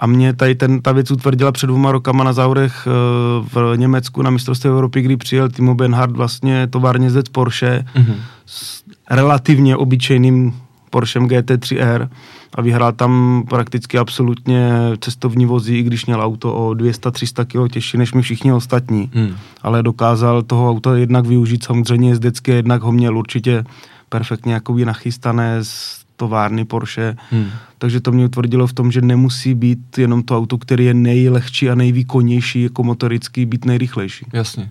A 0.00 0.06
mě 0.06 0.32
tady 0.32 0.54
ten, 0.54 0.82
ta 0.82 0.92
věc 0.92 1.10
utvrdila 1.10 1.52
před 1.52 1.66
dvěma 1.66 1.92
rokama 1.92 2.24
na 2.24 2.32
závodech 2.32 2.86
uh, 2.86 3.46
v 3.48 3.76
Německu 3.76 4.22
na 4.22 4.30
mistrovství 4.30 4.70
Evropy, 4.70 5.02
kdy 5.02 5.16
přijel 5.16 5.48
Timo 5.48 5.74
Benhard 5.74 6.16
vlastně 6.16 6.66
továrně 6.66 7.10
z 7.10 7.22
Porsche 7.32 7.84
mm-hmm. 7.94 8.14
s 8.46 8.82
relativně 9.10 9.76
obyčejným 9.76 10.54
Porsche 10.90 11.20
GT3R 11.20 12.08
a 12.54 12.62
vyhrál 12.62 12.92
tam 12.92 13.44
prakticky 13.48 13.98
absolutně 13.98 14.70
cestovní 15.00 15.46
vozy, 15.46 15.74
i 15.74 15.82
když 15.82 16.06
měl 16.06 16.22
auto 16.22 16.54
o 16.54 16.70
200-300 16.70 17.44
kg 17.44 17.72
těžší 17.72 17.98
než 17.98 18.12
my 18.12 18.22
všichni 18.22 18.52
ostatní. 18.52 19.10
Hmm. 19.14 19.34
Ale 19.62 19.82
dokázal 19.82 20.42
toho 20.42 20.70
auta 20.70 20.96
jednak 20.96 21.26
využít 21.26 21.64
samozřejmě 21.64 22.08
jezdecky, 22.08 22.50
jednak 22.50 22.82
ho 22.82 22.92
měl 22.92 23.18
určitě 23.18 23.64
perfektně 24.08 24.54
jakoby 24.54 24.84
nachystané 24.84 25.64
z 25.64 25.98
továrny 26.16 26.64
Porsche. 26.64 27.16
Hmm. 27.30 27.50
Takže 27.78 28.00
to 28.00 28.12
mě 28.12 28.24
utvrdilo 28.24 28.66
v 28.66 28.72
tom, 28.72 28.92
že 28.92 29.00
nemusí 29.00 29.54
být 29.54 29.98
jenom 29.98 30.22
to 30.22 30.38
auto, 30.38 30.58
které 30.58 30.82
je 30.82 30.94
nejlehčí 30.94 31.70
a 31.70 31.74
nejvýkonnější 31.74 32.62
jako 32.62 32.82
motorický, 32.82 33.46
být 33.46 33.64
nejrychlejší. 33.64 34.26
Jasně. 34.32 34.70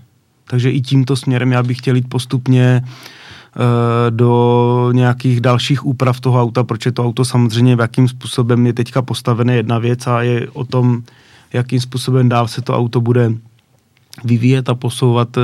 Takže 0.49 0.71
i 0.71 0.81
tímto 0.81 1.15
směrem 1.15 1.51
já 1.51 1.63
bych 1.63 1.77
chtěl 1.77 1.95
jít 1.95 2.09
postupně 2.09 2.83
do 4.09 4.91
nějakých 4.93 5.41
dalších 5.41 5.85
úprav 5.85 6.19
toho 6.19 6.41
auta, 6.41 6.63
proč 6.63 6.85
je 6.85 6.91
to 6.91 7.05
auto 7.05 7.25
samozřejmě, 7.25 7.75
v 7.75 7.79
jakým 7.79 8.07
způsobem 8.07 8.65
je 8.65 8.73
teďka 8.73 9.01
postavené 9.01 9.55
jedna 9.55 9.79
věc 9.79 10.07
a 10.07 10.21
je 10.21 10.49
o 10.49 10.65
tom, 10.65 11.03
jakým 11.53 11.79
způsobem 11.79 12.29
dál 12.29 12.47
se 12.47 12.61
to 12.61 12.77
auto 12.77 13.01
bude 13.01 13.33
vyvíjet 14.23 14.69
a 14.69 14.75
posouvat, 14.75 15.37
eh, 15.37 15.41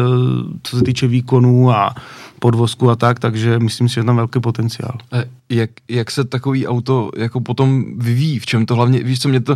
co 0.64 0.78
se 0.78 0.84
týče 0.84 1.08
výkonů 1.08 1.72
a 1.72 1.96
podvozku 2.40 2.90
a 2.90 2.96
tak, 2.96 3.20
takže 3.20 3.60
myslím 3.60 3.90
si, 3.90 3.96
že 3.96 4.02
je 4.02 4.06
tam 4.06 4.16
velký 4.16 4.40
potenciál. 4.40 4.98
Jak, 5.50 5.70
jak 5.90 6.12
se 6.12 6.24
takový 6.24 6.68
auto 6.68 7.12
jako 7.18 7.40
potom 7.40 7.86
vyvíjí? 7.98 8.40
V 8.40 8.46
čem 8.46 8.66
to 8.66 8.76
hlavně, 8.76 9.04
víš 9.04 9.20
co, 9.20 9.30
mě 9.30 9.40
to, 9.40 9.56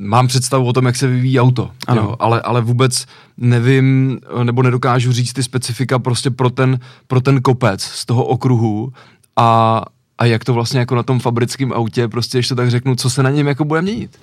mám 0.00 0.26
představu 0.26 0.66
o 0.66 0.72
tom, 0.72 0.86
jak 0.86 0.96
se 0.96 1.06
vyvíjí 1.06 1.40
auto, 1.40 1.70
ano. 1.86 2.02
Jo, 2.02 2.16
ale, 2.18 2.40
ale 2.40 2.60
vůbec 2.60 3.06
nevím, 3.36 4.18
nebo 4.42 4.62
nedokážu 4.62 5.12
říct 5.12 5.32
ty 5.32 5.42
specifika 5.42 5.98
prostě 5.98 6.30
pro 6.30 6.50
ten, 6.50 6.78
pro 7.06 7.20
ten 7.20 7.42
kopec 7.42 7.82
z 7.82 8.06
toho 8.06 8.24
okruhu 8.24 8.92
a, 9.36 9.82
a 10.18 10.24
jak 10.24 10.44
to 10.44 10.54
vlastně 10.54 10.80
jako 10.80 10.94
na 10.94 11.02
tom 11.02 11.20
fabrickém 11.20 11.72
autě, 11.72 12.08
prostě 12.08 12.38
ještě 12.38 12.54
tak 12.54 12.70
řeknu, 12.70 12.96
co 12.96 13.10
se 13.10 13.22
na 13.22 13.30
něm 13.30 13.46
jako 13.46 13.64
bude 13.64 13.82
měnit. 13.82 14.18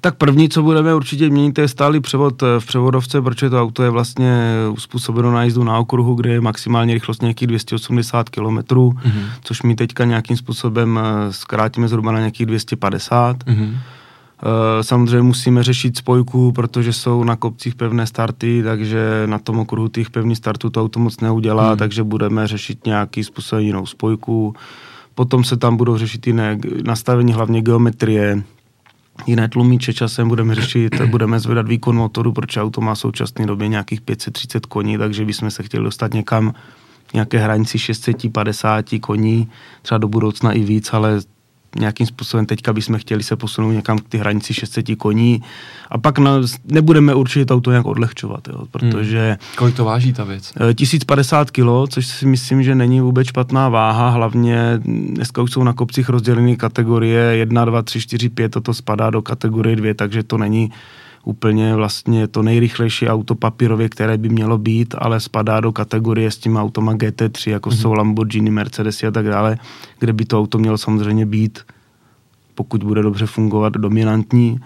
Tak 0.00 0.14
první, 0.14 0.48
co 0.48 0.62
budeme 0.62 0.94
určitě 0.94 1.30
měnit, 1.30 1.58
je 1.58 1.68
stálý 1.68 2.00
převod 2.00 2.42
v 2.58 2.66
převodovce, 2.66 3.22
protože 3.22 3.50
to 3.50 3.62
auto 3.62 3.82
je 3.82 3.90
vlastně 3.90 4.42
uspůsobeno 4.72 5.32
na 5.32 5.44
jízdu 5.44 5.64
na 5.64 5.78
okruhu, 5.78 6.14
kde 6.14 6.32
je 6.32 6.40
maximální 6.40 6.94
rychlost 6.94 7.22
nějakých 7.22 7.48
280 7.48 8.28
km, 8.28 8.42
mm-hmm. 8.44 9.24
což 9.42 9.62
my 9.62 9.74
teďka 9.74 10.04
nějakým 10.04 10.36
způsobem 10.36 11.00
eh, 11.02 11.32
zkrátíme 11.32 11.88
zhruba 11.88 12.12
na 12.12 12.18
nějakých 12.18 12.46
250 12.46 13.44
mm-hmm. 13.44 13.76
Eh, 14.42 14.84
samozřejmě 14.84 15.22
musíme 15.22 15.62
řešit 15.62 15.96
spojku, 15.96 16.52
protože 16.52 16.92
jsou 16.92 17.24
na 17.24 17.36
kopcích 17.36 17.74
pevné 17.74 18.06
starty, 18.06 18.62
takže 18.62 19.22
na 19.26 19.38
tom 19.38 19.58
okruhu 19.58 19.88
těch 19.88 20.10
pevných 20.10 20.38
startů 20.38 20.70
to 20.70 20.82
auto 20.82 21.00
moc 21.00 21.20
neudělá, 21.20 21.68
hmm. 21.68 21.78
takže 21.78 22.02
budeme 22.02 22.46
řešit 22.46 22.86
nějaký 22.86 23.24
způsob 23.24 23.60
jinou 23.60 23.86
spojku. 23.86 24.54
Potom 25.14 25.44
se 25.44 25.56
tam 25.56 25.76
budou 25.76 25.96
řešit 25.96 26.26
jiné 26.26 26.58
nastavení, 26.84 27.32
hlavně 27.32 27.62
geometrie, 27.62 28.42
jiné 29.26 29.48
tlumiče 29.48 29.92
časem 29.92 30.28
budeme 30.28 30.54
řešit, 30.54 31.00
budeme 31.10 31.40
zvedat 31.40 31.68
výkon 31.68 31.96
motoru, 31.96 32.32
protože 32.32 32.62
auto 32.62 32.80
má 32.80 32.94
v 32.94 32.98
současné 32.98 33.46
době 33.46 33.68
nějakých 33.68 34.00
530 34.00 34.66
koní, 34.66 34.98
takže 34.98 35.24
bychom 35.24 35.50
se 35.50 35.62
chtěli 35.62 35.84
dostat 35.84 36.14
někam 36.14 36.54
nějaké 37.14 37.38
hranici 37.38 37.78
650 37.78 38.84
koní, 39.00 39.48
třeba 39.82 39.98
do 39.98 40.08
budoucna 40.08 40.52
i 40.52 40.60
víc, 40.60 40.92
ale 40.92 41.20
nějakým 41.78 42.06
způsobem 42.06 42.46
teďka 42.46 42.72
bychom 42.72 42.98
chtěli 42.98 43.22
se 43.22 43.36
posunout 43.36 43.72
někam 43.72 43.98
k 43.98 44.08
ty 44.08 44.18
hranici 44.18 44.54
600 44.54 44.86
koní 44.98 45.42
a 45.90 45.98
pak 45.98 46.18
na, 46.18 46.40
nebudeme 46.64 47.14
určitě 47.14 47.44
to 47.44 47.54
auto 47.54 47.70
nějak 47.70 47.86
odlehčovat, 47.86 48.48
jo, 48.48 48.66
protože... 48.70 49.26
Hmm. 49.28 49.36
Kolik 49.56 49.76
to 49.76 49.84
váží 49.84 50.12
ta 50.12 50.24
věc? 50.24 50.52
1050 50.74 51.48
eh, 51.48 51.50
kg, 51.50 51.92
což 51.92 52.06
si 52.06 52.26
myslím, 52.26 52.62
že 52.62 52.74
není 52.74 53.00
vůbec 53.00 53.26
špatná 53.26 53.68
váha, 53.68 54.10
hlavně 54.10 54.80
dneska 54.84 55.42
už 55.42 55.52
jsou 55.52 55.64
na 55.64 55.72
kopcích 55.72 56.08
rozdělené 56.08 56.56
kategorie 56.56 57.36
1, 57.36 57.64
2, 57.64 57.82
3, 57.82 58.00
4, 58.00 58.28
5, 58.28 58.48
toto 58.48 58.74
spadá 58.74 59.10
do 59.10 59.22
kategorie 59.22 59.76
2, 59.76 59.94
takže 59.94 60.22
to 60.22 60.38
není 60.38 60.70
úplně 61.24 61.74
vlastně 61.74 62.28
to 62.28 62.42
nejrychlejší 62.42 63.08
auto 63.08 63.34
papírově, 63.34 63.88
které 63.88 64.18
by 64.18 64.28
mělo 64.28 64.58
být, 64.58 64.94
ale 64.98 65.20
spadá 65.20 65.60
do 65.60 65.72
kategorie 65.72 66.30
s 66.30 66.38
tím 66.38 66.56
automa 66.56 66.94
GT3, 66.94 67.50
jako 67.50 67.70
mm-hmm. 67.70 67.80
jsou 67.80 67.92
Lamborghini, 67.92 68.50
Mercedes 68.50 69.04
a 69.04 69.10
tak 69.10 69.26
dále, 69.26 69.58
kde 69.98 70.12
by 70.12 70.24
to 70.24 70.38
auto 70.38 70.58
mělo 70.58 70.78
samozřejmě 70.78 71.26
být, 71.26 71.58
pokud 72.54 72.84
bude 72.84 73.02
dobře 73.02 73.26
fungovat, 73.26 73.72
dominantní. 73.72 74.60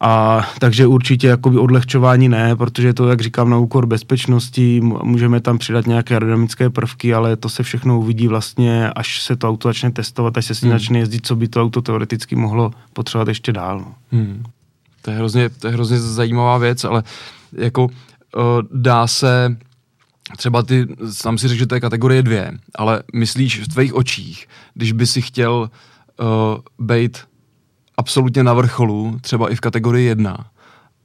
A 0.00 0.46
takže 0.58 0.86
určitě 0.86 1.26
jakoby 1.26 1.58
odlehčování 1.58 2.28
ne, 2.28 2.56
protože 2.56 2.94
to, 2.94 3.08
jak 3.08 3.20
říkám, 3.20 3.50
na 3.50 3.58
úkor 3.58 3.86
bezpečnosti, 3.86 4.80
můžeme 5.02 5.40
tam 5.40 5.58
přidat 5.58 5.86
nějaké 5.86 6.14
aerodynamické 6.14 6.70
prvky, 6.70 7.14
ale 7.14 7.36
to 7.36 7.48
se 7.48 7.62
všechno 7.62 7.98
uvidí 7.98 8.28
vlastně, 8.28 8.90
až 8.90 9.22
se 9.22 9.36
to 9.36 9.48
auto 9.48 9.68
začne 9.68 9.90
testovat, 9.90 10.38
až 10.38 10.46
se 10.46 10.54
s 10.54 10.62
ním 10.62 10.70
hmm. 10.70 10.78
začne 10.78 10.98
jezdit, 10.98 11.26
co 11.26 11.36
by 11.36 11.48
to 11.48 11.62
auto 11.62 11.82
teoreticky 11.82 12.36
mohlo 12.36 12.70
potřebovat 12.92 13.28
ještě 13.28 13.52
dál. 13.52 13.78
No. 13.78 13.94
Hmm. 14.12 14.42
To 15.04 15.10
je 15.10 15.16
hrozně, 15.16 15.48
to 15.48 15.66
je 15.66 15.72
hrozně 15.72 15.98
zajímavá 16.00 16.58
věc, 16.58 16.84
ale 16.84 17.02
jako 17.52 17.84
uh, 17.84 17.90
dá 18.72 19.06
se 19.06 19.56
třeba 20.36 20.62
ty, 20.62 20.86
tam 21.22 21.38
si 21.38 21.48
řekl, 21.48 21.58
že 21.58 21.66
to 21.66 21.74
je 21.74 21.80
kategorie 21.80 22.22
dvě, 22.22 22.52
ale 22.74 23.02
myslíš 23.14 23.60
v 23.60 23.68
tvých 23.68 23.94
očích, 23.94 24.48
když 24.74 24.92
by 24.92 25.06
si 25.06 25.22
chtěl 25.22 25.70
uh, 26.20 26.26
být 26.86 27.18
absolutně 27.96 28.44
na 28.44 28.52
vrcholu, 28.52 29.18
třeba 29.20 29.50
i 29.50 29.54
v 29.54 29.60
kategorii 29.60 30.06
jedna, 30.06 30.46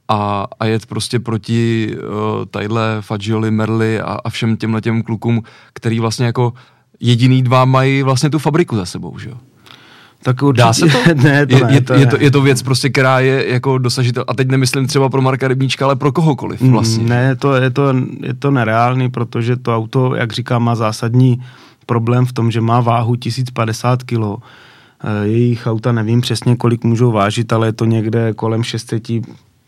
a, 0.08 0.46
a 0.60 0.66
jet 0.66 0.86
prostě 0.86 1.18
proti 1.18 1.90
uh, 1.94 2.44
tadyhle 2.50 2.96
Fagioli, 3.00 3.50
Merli 3.50 4.00
a, 4.00 4.18
a 4.24 4.30
všem 4.30 4.56
těmhle 4.56 4.80
těm 4.80 5.02
klukům, 5.02 5.42
který 5.72 6.00
vlastně 6.00 6.26
jako 6.26 6.52
jediný 7.00 7.42
dva 7.42 7.64
mají 7.64 8.02
vlastně 8.02 8.30
tu 8.30 8.38
fabriku 8.38 8.76
za 8.76 8.86
sebou, 8.86 9.18
že 9.18 9.30
jo? 9.30 9.36
Tak 10.22 10.42
určitě, 10.42 10.62
Dá 10.62 10.72
se 10.72 10.86
to? 10.86 10.98
ne, 11.22 11.46
to 11.46 11.56
je, 11.56 11.64
ne, 11.64 11.74
je, 11.74 11.80
to 11.80 11.94
je, 11.94 12.06
to, 12.06 12.16
je 12.20 12.30
to 12.30 12.40
věc 12.42 12.62
prostě, 12.62 12.90
která 12.90 13.20
je 13.20 13.48
jako 13.48 13.78
dosažitel. 13.78 14.24
A 14.28 14.34
teď 14.34 14.48
nemyslím 14.48 14.86
třeba 14.86 15.08
pro 15.08 15.22
Marka 15.22 15.48
Rybníčka, 15.48 15.84
ale 15.84 15.96
pro 15.96 16.12
kohokoliv 16.12 16.60
mm, 16.60 16.72
vlastně. 16.72 17.04
Ne, 17.04 17.36
to, 17.36 17.54
je, 17.54 17.70
to, 17.70 17.94
je 18.22 18.34
to 18.34 18.50
nereálný, 18.50 19.10
protože 19.10 19.56
to 19.56 19.76
auto, 19.76 20.14
jak 20.14 20.32
říkám, 20.32 20.62
má 20.62 20.74
zásadní 20.74 21.42
problém 21.86 22.26
v 22.26 22.32
tom, 22.32 22.50
že 22.50 22.60
má 22.60 22.80
váhu 22.80 23.16
1050 23.16 24.02
kg. 24.02 24.42
Jejich 25.22 25.66
auta 25.66 25.92
nevím 25.92 26.20
přesně, 26.20 26.56
kolik 26.56 26.84
můžou 26.84 27.12
vážit, 27.12 27.52
ale 27.52 27.68
je 27.68 27.72
to 27.72 27.84
někde 27.84 28.32
kolem 28.34 28.62
600 28.62 29.08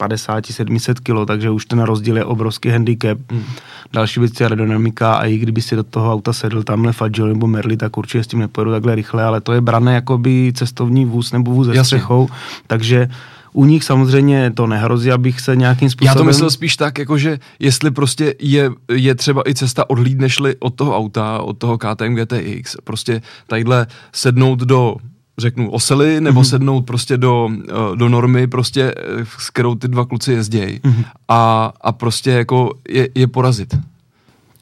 50-700 0.00 0.94
kg, 1.02 1.26
takže 1.26 1.50
už 1.50 1.66
ten 1.66 1.80
rozdíl 1.80 2.16
je 2.16 2.24
obrovský 2.24 2.68
handicap. 2.68 3.18
Hmm. 3.30 3.44
Další 3.92 4.20
věc 4.20 4.40
je 4.40 4.46
aerodynamika 4.46 5.14
a 5.14 5.24
i 5.24 5.38
kdyby 5.38 5.62
si 5.62 5.76
do 5.76 5.82
toho 5.82 6.12
auta 6.12 6.32
sedl 6.32 6.62
tamhle 6.62 6.92
Fadžel 6.92 7.28
nebo 7.28 7.46
Merli, 7.46 7.76
tak 7.76 7.96
určitě 7.96 8.24
s 8.24 8.26
tím 8.26 8.38
nepojedu 8.38 8.70
takhle 8.70 8.94
rychle, 8.94 9.24
ale 9.24 9.40
to 9.40 9.52
je 9.52 9.60
brané 9.60 9.94
jakoby 9.94 10.52
cestovní 10.54 11.04
vůz 11.04 11.32
nebo 11.32 11.50
vůz 11.50 11.66
se 11.66 11.84
střechou, 11.84 12.28
takže 12.66 13.08
u 13.52 13.64
nich 13.64 13.84
samozřejmě 13.84 14.50
to 14.50 14.66
nehrozí, 14.66 15.12
abych 15.12 15.40
se 15.40 15.56
nějakým 15.56 15.90
způsobem... 15.90 16.14
Já 16.16 16.18
to 16.18 16.24
myslel 16.24 16.50
spíš 16.50 16.76
tak, 16.76 16.98
jakože 16.98 17.38
jestli 17.58 17.90
prostě 17.90 18.34
je, 18.38 18.70
je 18.92 19.14
třeba 19.14 19.48
i 19.48 19.54
cesta 19.54 19.90
odhlídnešli 19.90 20.56
od 20.58 20.74
toho 20.74 20.96
auta, 20.96 21.38
od 21.38 21.58
toho 21.58 21.78
KTM 21.78 22.14
GTX, 22.14 22.76
prostě 22.84 23.22
tadyhle 23.46 23.86
sednout 24.12 24.58
do 24.58 24.96
řeknu 25.38 25.70
osely, 25.70 26.20
nebo 26.20 26.40
mm-hmm. 26.40 26.50
sednout 26.50 26.86
prostě 26.86 27.16
do, 27.16 27.48
eh, 27.68 27.96
do 27.96 28.08
normy, 28.08 28.46
prostě 28.46 28.94
eh, 28.96 29.24
s 29.38 29.50
kterou 29.50 29.74
ty 29.74 29.88
dva 29.88 30.04
kluci 30.04 30.32
jezdějí 30.32 30.78
mm-hmm. 30.78 31.04
a, 31.28 31.72
a 31.80 31.92
prostě 31.92 32.30
jako 32.30 32.70
je, 32.88 33.08
je 33.14 33.26
porazit. 33.26 33.74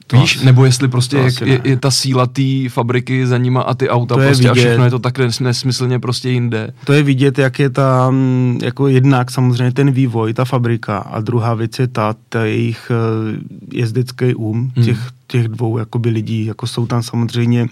To 0.07 0.19
Víš, 0.19 0.35
asi, 0.35 0.45
nebo 0.45 0.65
jestli 0.65 0.87
prostě 0.87 1.17
jak, 1.17 1.41
je, 1.41 1.61
je 1.63 1.77
ta 1.77 1.91
síla 1.91 2.27
té 2.27 2.69
fabriky 2.69 3.27
za 3.27 3.37
nima 3.37 3.61
a 3.61 3.73
ty 3.73 3.89
auta 3.89 4.15
to 4.15 4.21
prostě 4.21 4.49
a 4.49 4.53
všechno 4.53 4.83
je 4.83 4.89
to 4.89 4.99
tak 4.99 5.19
nesmyslně 5.39 5.99
prostě 5.99 6.29
jinde. 6.29 6.73
To 6.85 6.93
je 6.93 7.03
vidět, 7.03 7.37
jak 7.37 7.59
je 7.59 7.69
ta, 7.69 8.13
jako 8.61 8.87
jednak 8.87 9.31
samozřejmě 9.31 9.71
ten 9.71 9.91
vývoj, 9.91 10.33
ta 10.33 10.45
fabrika 10.45 10.97
a 10.97 11.21
druhá 11.21 11.53
věc 11.53 11.79
je 11.79 11.87
ta, 11.87 12.15
ta 12.29 12.45
jejich 12.45 12.91
eh, 12.91 13.39
jezdecký 13.73 14.35
um 14.35 14.71
hmm. 14.75 14.85
těch, 14.85 14.99
těch 15.27 15.47
dvou 15.47 15.77
jakoby 15.77 16.09
lidí, 16.09 16.45
jako 16.45 16.67
jsou 16.67 16.87
tam 16.87 17.03
samozřejmě 17.03 17.67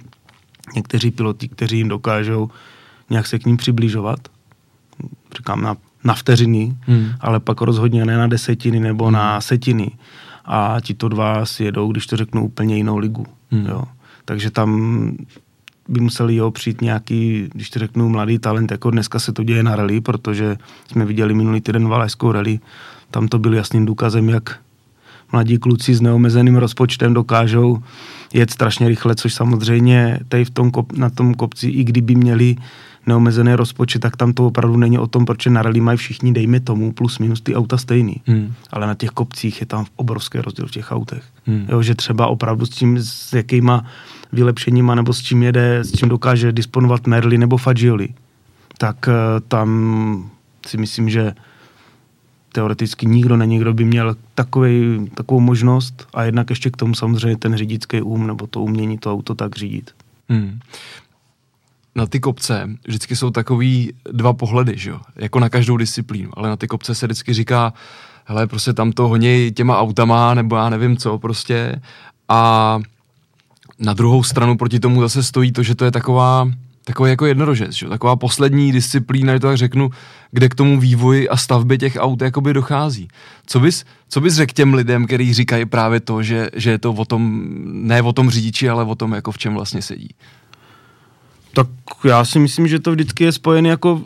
někteří 0.76 1.12
piloti, 1.12 1.48
kteří 1.48 1.78
jim 1.78 1.88
dokážou 1.88 2.50
nějak 3.10 3.28
se 3.28 3.40
k 3.40 3.46
ním 3.46 3.58
přibližovat. 3.58 4.20
Říkám 5.38 5.62
na, 5.62 5.76
na 6.04 6.14
vteřiny, 6.14 6.76
hmm. 6.82 7.10
ale 7.20 7.40
pak 7.40 7.62
rozhodně 7.62 8.06
ne 8.06 8.18
na 8.18 8.28
desetiny 8.28 8.80
nebo 8.80 9.06
hmm. 9.06 9.14
na 9.14 9.42
setiny. 9.42 9.92
A 10.46 10.78
ti 10.82 10.94
to 10.94 11.10
dva 11.10 11.46
si 11.46 11.64
jedou, 11.64 11.92
když 11.92 12.08
to 12.08 12.18
řeknu, 12.18 12.46
úplně 12.46 12.78
jinou 12.78 12.98
ligu. 12.98 13.26
Hmm. 13.52 13.66
Jo. 13.66 13.84
Takže 14.26 14.52
tam 14.52 15.12
by 15.88 16.00
museli 16.00 16.36
jo 16.36 16.52
přijít 16.52 16.82
nějaký, 16.82 17.50
když 17.54 17.70
to 17.70 17.80
řeknu, 17.80 18.10
mladý 18.10 18.40
talent, 18.40 18.72
jako 18.72 18.92
dneska 18.92 19.20
se 19.20 19.34
to 19.34 19.44
děje 19.44 19.64
na 19.64 19.76
rally, 19.76 20.02
protože 20.02 20.58
jsme 20.92 21.06
viděli 21.06 21.34
minulý 21.34 21.62
týden 21.62 21.88
valajskou 21.88 22.32
rally, 22.32 22.60
tam 23.12 23.28
to 23.28 23.40
byl 23.40 23.54
jasným 23.54 23.86
důkazem, 23.86 24.30
jak 24.30 24.60
mladí 25.32 25.58
kluci 25.58 25.96
s 25.96 26.02
neomezeným 26.02 26.56
rozpočtem 26.56 27.14
dokážou 27.14 27.84
jet 28.34 28.52
strašně 28.52 28.88
rychle, 28.88 29.16
což 29.16 29.34
samozřejmě 29.34 30.20
tady 30.28 30.46
v 30.46 30.50
tom 30.50 30.72
kop, 30.72 30.94
na 30.94 31.10
tom 31.10 31.34
kopci, 31.34 31.68
i 31.68 31.84
kdyby 31.84 32.16
měli 32.16 32.56
neomezený 33.10 33.54
rozpočet, 33.58 34.02
tak 34.02 34.18
tam 34.18 34.34
to 34.34 34.48
opravdu 34.48 34.78
není 34.78 34.98
o 34.98 35.08
tom, 35.08 35.26
proč 35.26 35.46
na 35.46 35.62
rally 35.62 35.82
mají 35.82 35.98
všichni, 35.98 36.34
dejme 36.34 36.60
tomu, 36.60 36.94
plus 36.94 37.20
minus 37.20 37.42
ty 37.42 37.56
auta 37.56 37.78
stejný. 37.78 38.22
Hmm. 38.26 38.54
Ale 38.70 38.88
na 38.88 38.96
těch 38.96 39.10
kopcích 39.10 39.62
je 39.62 39.66
tam 39.66 39.86
obrovský 39.96 40.38
rozdíl 40.38 40.68
v 40.68 40.72
těch 40.72 40.92
autech. 40.92 41.24
Hmm. 41.46 41.66
Jo, 41.70 41.82
že 41.82 41.96
třeba 41.96 42.28
opravdu 42.28 42.66
s 42.66 42.70
tím, 42.70 42.98
s 43.02 43.34
jakýma 43.34 43.86
vylepšeníma 44.32 44.96
nebo 44.96 45.14
s 45.14 45.22
čím 45.22 45.44
jede, 45.44 45.80
s 45.80 45.92
čím 45.92 46.10
dokáže 46.10 46.52
disponovat 46.52 47.08
Merli 47.08 47.38
nebo 47.38 47.58
Fagioli, 47.58 48.10
tak 48.78 49.08
uh, 49.08 49.14
tam 49.48 50.30
si 50.68 50.78
myslím, 50.78 51.10
že 51.10 51.34
teoreticky 52.52 53.06
nikdo 53.06 53.38
není, 53.38 53.60
kdo 53.60 53.74
by 53.74 53.84
měl 53.86 54.16
takovej, 54.36 55.08
takovou 55.14 55.40
možnost 55.40 56.08
a 56.14 56.24
jednak 56.24 56.50
ještě 56.50 56.70
k 56.70 56.78
tomu 56.78 56.96
samozřejmě 56.96 57.38
ten 57.38 57.58
řidičský 57.58 58.02
um 58.02 58.28
nebo 58.28 58.48
to 58.48 58.62
umění 58.62 58.98
to 58.98 59.14
auto 59.14 59.36
tak 59.36 59.56
řídit. 59.56 59.92
Hmm 60.30 60.60
na 62.00 62.06
ty 62.06 62.20
kopce 62.20 62.70
vždycky 62.88 63.16
jsou 63.16 63.30
takový 63.30 63.94
dva 64.12 64.34
pohledy, 64.34 64.74
že 64.78 64.90
jo? 64.90 65.00
jako 65.16 65.40
na 65.40 65.50
každou 65.50 65.78
disciplínu, 65.78 66.30
ale 66.34 66.50
na 66.50 66.56
ty 66.56 66.68
kopce 66.68 66.96
se 66.96 67.06
vždycky 67.06 67.34
říká, 67.34 67.74
hele, 68.26 68.48
prostě 68.48 68.74
tam 68.74 68.92
to 68.92 69.08
honí 69.08 69.52
těma 69.52 69.80
autama, 69.80 70.34
nebo 70.34 70.56
já 70.56 70.70
nevím 70.70 70.98
co 70.98 71.18
prostě. 71.18 71.82
A 72.30 72.80
na 73.80 73.94
druhou 73.94 74.24
stranu 74.24 74.58
proti 74.58 74.80
tomu 74.80 75.02
zase 75.02 75.24
stojí 75.24 75.52
to, 75.52 75.64
že 75.64 75.76
to 75.76 75.86
je 75.86 75.92
taková, 75.92 76.52
takový 76.84 77.10
jako 77.10 77.26
jednorožec, 77.26 77.72
že? 77.72 77.88
taková 77.88 78.16
poslední 78.16 78.72
disciplína, 78.72 79.34
že 79.34 79.40
to 79.40 79.48
tak 79.48 79.58
řeknu, 79.58 79.90
kde 80.32 80.50
k 80.50 80.56
tomu 80.56 80.80
vývoji 80.80 81.30
a 81.30 81.38
stavbě 81.38 81.78
těch 81.78 81.98
aut 82.00 82.22
jakoby 82.22 82.54
dochází. 82.54 83.08
Co 83.46 83.60
bys, 83.60 83.86
co 84.10 84.22
bys 84.22 84.34
řekl 84.34 84.54
těm 84.54 84.74
lidem, 84.74 85.06
kteří 85.06 85.34
říkají 85.34 85.66
právě 85.66 86.00
to, 86.00 86.24
že, 86.24 86.50
že 86.56 86.72
je 86.72 86.78
to 86.78 86.94
o 86.94 87.06
tom, 87.06 87.48
ne 87.66 88.02
o 88.02 88.14
tom 88.14 88.30
řidiči, 88.30 88.70
ale 88.70 88.84
o 88.84 88.96
tom, 88.96 89.14
jako 89.14 89.32
v 89.32 89.38
čem 89.38 89.54
vlastně 89.54 89.82
sedí? 89.82 90.10
Tak 91.60 91.68
já 92.04 92.26
si 92.26 92.40
myslím, 92.40 92.68
že 92.68 92.80
to 92.80 92.92
vždycky 92.92 93.24
je 93.24 93.32
spojené 93.32 93.70
jako 93.70 94.02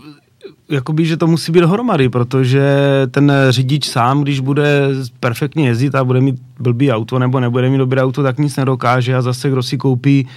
jakoby, 0.70 1.06
že 1.06 1.18
to 1.18 1.28
musí 1.28 1.52
být 1.52 1.60
dohromady, 1.60 2.10
protože 2.10 2.64
ten 3.12 3.34
řidič 3.50 3.90
sám, 3.90 4.22
když 4.22 4.40
bude 4.40 4.88
perfektně 5.20 5.68
jezdit 5.68 5.96
a 5.96 6.04
bude 6.04 6.22
mít 6.22 6.42
blbý 6.60 6.92
auto 6.92 7.20
nebo 7.20 7.40
nebude 7.40 7.70
mít 7.70 7.78
dobré 7.78 8.04
auto, 8.04 8.24
tak 8.24 8.38
nic 8.38 8.56
nedokáže 8.56 9.16
a 9.16 9.22
zase 9.22 9.50
kdo 9.50 9.64
si 9.64 9.78
koupí 9.78 10.28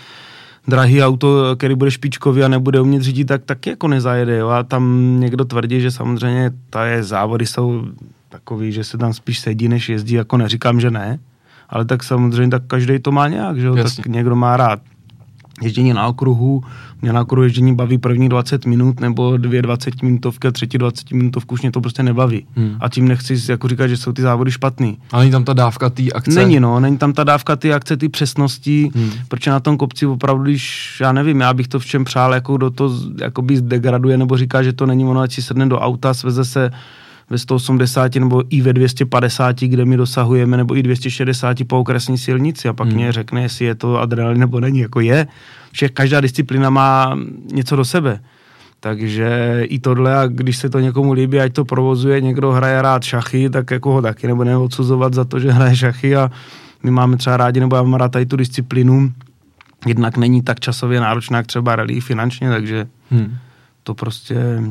drahý 0.68 1.02
auto, 1.02 1.56
který 1.56 1.74
bude 1.74 1.90
špičkový 1.90 2.42
a 2.42 2.48
nebude 2.48 2.80
umět 2.80 3.02
řídit, 3.02 3.24
tak 3.24 3.44
taky 3.44 3.70
jako 3.70 3.88
nezajede. 3.88 4.36
Jo? 4.36 4.48
A 4.48 4.62
tam 4.62 5.16
někdo 5.20 5.44
tvrdí, 5.44 5.80
že 5.80 5.90
samozřejmě 5.90 6.50
ta 6.70 6.86
je, 6.86 7.02
závody 7.02 7.46
jsou 7.46 7.84
takový, 8.28 8.72
že 8.72 8.84
se 8.84 8.98
tam 8.98 9.12
spíš 9.12 9.38
sedí, 9.38 9.68
než 9.68 9.88
jezdí, 9.88 10.14
jako 10.14 10.36
neříkám, 10.36 10.80
že 10.80 10.90
ne, 10.90 11.18
ale 11.68 11.84
tak 11.84 12.04
samozřejmě 12.04 12.50
tak 12.50 12.62
každý 12.66 12.98
to 12.98 13.12
má 13.12 13.28
nějak, 13.28 13.60
že 13.60 13.66
jo? 13.66 13.76
tak 13.76 14.06
někdo 14.06 14.36
má 14.36 14.56
rád 14.56 14.80
ježdění 15.62 15.92
na 15.92 16.06
okruhu, 16.06 16.62
mě 17.02 17.12
na 17.12 17.20
okruhu 17.20 17.44
ježdění 17.44 17.74
baví 17.74 17.98
první 17.98 18.28
20 18.28 18.66
minut 18.66 19.00
nebo 19.00 19.36
dvě 19.36 19.62
20 19.62 20.02
minutovky 20.02 20.48
a 20.48 20.50
třetí 20.50 20.78
20 20.78 21.12
minutovku 21.12 21.54
už 21.54 21.62
mě 21.62 21.70
to 21.70 21.80
prostě 21.80 22.02
nebaví. 22.02 22.46
Hmm. 22.56 22.76
A 22.80 22.88
tím 22.88 23.08
nechci 23.08 23.36
jako 23.48 23.68
říkat, 23.68 23.86
že 23.86 23.96
jsou 23.96 24.12
ty 24.12 24.22
závody 24.22 24.50
špatný. 24.50 24.98
Ale 25.12 25.22
není 25.22 25.32
tam 25.32 25.44
ta 25.44 25.52
dávka 25.52 25.90
té 25.90 26.02
akce? 26.14 26.34
Není 26.34 26.60
no, 26.60 26.80
není 26.80 26.98
tam 26.98 27.12
ta 27.12 27.24
dávka 27.24 27.56
té 27.56 27.74
akce, 27.74 27.96
ty 27.96 28.08
přesnosti, 28.08 28.90
hmm. 28.94 29.10
protože 29.28 29.50
na 29.50 29.60
tom 29.60 29.76
kopci 29.76 30.06
opravdu, 30.06 30.44
když 30.44 30.96
já 31.00 31.12
nevím, 31.12 31.40
já 31.40 31.54
bych 31.54 31.68
to 31.68 31.78
v 31.78 31.86
čem 31.86 32.04
přál, 32.04 32.34
jako 32.34 32.56
do 32.56 32.70
to 32.70 32.92
jakoby 33.20 33.56
zdegraduje 33.56 34.18
nebo 34.18 34.36
říká, 34.36 34.62
že 34.62 34.72
to 34.72 34.86
není 34.86 35.04
ono, 35.04 35.20
ať 35.20 35.32
si 35.32 35.42
sedne 35.42 35.66
do 35.66 35.78
auta, 35.78 36.14
sveze 36.14 36.44
se 36.44 36.70
ve 37.30 37.38
180 37.38 38.14
nebo 38.14 38.42
i 38.50 38.60
ve 38.60 38.72
250, 38.72 39.60
kde 39.60 39.84
my 39.84 39.96
dosahujeme, 39.96 40.56
nebo 40.56 40.76
i 40.76 40.82
260 40.82 41.56
po 41.66 41.78
okresní 41.78 42.18
silnici 42.18 42.68
a 42.68 42.72
pak 42.72 42.88
hmm. 42.88 42.96
mě 42.96 43.12
řekne, 43.12 43.42
jestli 43.42 43.64
je 43.64 43.74
to 43.74 44.00
adrenalin 44.00 44.40
nebo 44.40 44.60
není. 44.60 44.78
Jako 44.78 45.00
je, 45.00 45.26
všech 45.72 45.90
každá 45.90 46.20
disciplína 46.20 46.70
má 46.70 47.18
něco 47.52 47.76
do 47.76 47.84
sebe. 47.84 48.20
Takže 48.80 49.60
i 49.62 49.78
tohle, 49.78 50.16
a 50.16 50.26
když 50.26 50.56
se 50.56 50.70
to 50.70 50.80
někomu 50.80 51.12
líbí, 51.12 51.40
ať 51.40 51.52
to 51.52 51.64
provozuje, 51.64 52.20
někdo 52.20 52.52
hraje 52.52 52.82
rád 52.82 53.02
šachy, 53.02 53.50
tak 53.50 53.70
jako 53.70 53.92
ho 53.92 54.02
taky 54.02 54.26
nebo 54.26 54.62
odsuzovat 54.64 55.14
za 55.14 55.24
to, 55.24 55.40
že 55.40 55.52
hraje 55.52 55.76
šachy 55.76 56.16
a 56.16 56.30
my 56.82 56.90
máme 56.90 57.16
třeba 57.16 57.36
rádi, 57.36 57.60
nebo 57.60 57.76
já 57.76 57.82
mám 57.82 57.94
rád 57.94 58.12
tady 58.12 58.26
tu 58.26 58.36
disciplínu, 58.36 59.12
jednak 59.86 60.16
není 60.16 60.42
tak 60.42 60.60
časově 60.60 61.00
náročná, 61.00 61.36
jak 61.36 61.46
třeba 61.46 61.76
rally 61.76 62.00
finančně, 62.00 62.50
takže 62.50 62.86
hmm. 63.10 63.36
to 63.82 63.94
prostě 63.94 64.62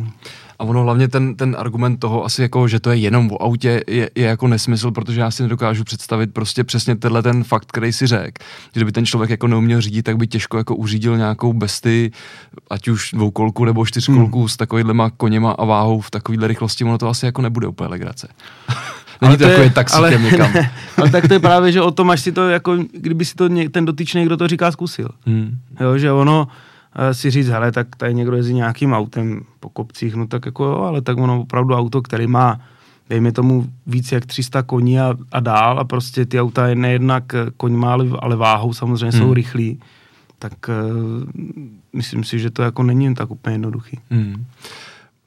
a 0.60 0.64
ono 0.64 0.84
hlavně 0.84 1.08
ten, 1.08 1.36
ten 1.36 1.56
argument 1.60 1.98
toho 1.98 2.26
asi 2.26 2.42
jako, 2.42 2.68
že 2.68 2.80
to 2.80 2.90
je 2.90 2.98
jenom 2.98 3.32
o 3.32 3.44
autě, 3.44 3.84
je, 3.88 4.10
je 4.16 4.26
jako 4.26 4.48
nesmysl, 4.48 4.92
protože 4.92 5.22
já 5.22 5.32
si 5.32 5.44
nedokážu 5.44 5.84
představit 5.84 6.34
prostě 6.34 6.64
přesně 6.64 6.96
tenhle 6.96 7.24
ten 7.24 7.44
fakt, 7.44 7.66
který 7.72 7.94
si 7.94 8.08
řekl. 8.08 8.46
Kdyby 8.74 8.92
ten 8.92 9.06
člověk 9.06 9.30
jako 9.30 9.48
neuměl 9.48 9.82
řídit, 9.82 10.04
tak 10.04 10.18
by 10.18 10.28
těžko 10.28 10.58
jako 10.58 10.76
uřídil 10.76 11.18
nějakou 11.18 11.54
besty, 11.54 12.12
ať 12.70 12.88
už 12.88 13.12
dvoukolku 13.14 13.66
nebo 13.66 13.86
čtyřkolku 13.86 14.40
hmm. 14.40 14.50
s 14.50 14.58
takovýhlema 14.58 15.10
koněma 15.10 15.52
a 15.52 15.66
váhou 15.66 16.02
v 16.02 16.12
takovýhle 16.12 16.48
rychlosti, 16.48 16.84
ono 16.84 16.98
to 16.98 17.10
asi 17.10 17.26
jako 17.26 17.42
nebude 17.42 17.68
úplně 17.68 17.90
legrace. 17.90 18.28
Není 19.22 19.30
ale 19.30 19.38
to, 19.38 19.44
to 19.44 19.50
takový 19.50 19.70
taxíkem 19.70 20.04
ale, 20.04 20.32
někam. 20.32 20.54
Ne, 20.54 20.72
ale 20.98 21.10
tak 21.10 21.28
to 21.28 21.34
je 21.34 21.40
právě, 21.40 21.72
že 21.72 21.82
o 21.82 21.92
tom, 21.92 22.10
až 22.10 22.22
si 22.22 22.32
to 22.32 22.50
jako, 22.50 22.78
kdyby 22.94 23.26
si 23.26 23.36
to 23.36 23.50
ten 23.72 23.86
dotyčný, 23.86 24.26
kdo 24.26 24.38
to 24.38 24.48
říká, 24.48 24.72
zkusil. 24.72 25.10
Hmm. 25.26 25.58
Jo, 25.80 25.98
že 25.98 26.12
ono, 26.12 26.48
si 27.12 27.32
říct, 27.32 27.48
hele, 27.48 27.72
tak 27.72 27.96
tady 27.96 28.14
někdo 28.14 28.36
jezdí 28.36 28.54
nějakým 28.54 28.94
autem 28.94 29.42
po 29.60 29.70
kopcích, 29.70 30.16
no 30.16 30.28
tak 30.28 30.46
jako 30.46 30.64
jo, 30.64 30.78
ale 30.78 31.02
tak 31.02 31.18
ono 31.18 31.42
opravdu 31.42 31.76
auto, 31.76 32.02
který 32.02 32.28
má 32.28 32.60
dejme 33.10 33.32
tomu 33.32 33.70
víc 33.88 34.12
jak 34.12 34.26
300 34.26 34.64
koní 34.64 35.00
a, 35.00 35.16
a 35.32 35.40
dál 35.40 35.80
a 35.80 35.84
prostě 35.84 36.26
ty 36.26 36.42
auta 36.42 36.68
je 36.68 36.76
nejednak 36.76 37.24
má, 37.68 37.98
ale 38.20 38.36
váhou 38.36 38.74
samozřejmě 38.74 39.18
hmm. 39.18 39.28
jsou 39.28 39.34
rychlí, 39.34 39.80
tak 40.40 40.54
uh, 40.70 41.24
myslím 41.94 42.24
si, 42.24 42.40
že 42.40 42.50
to 42.50 42.62
jako 42.62 42.84
není 42.84 43.16
tak 43.16 43.32
úplně 43.32 43.54
jednoduchý. 43.54 44.00
Hmm. 44.10 44.46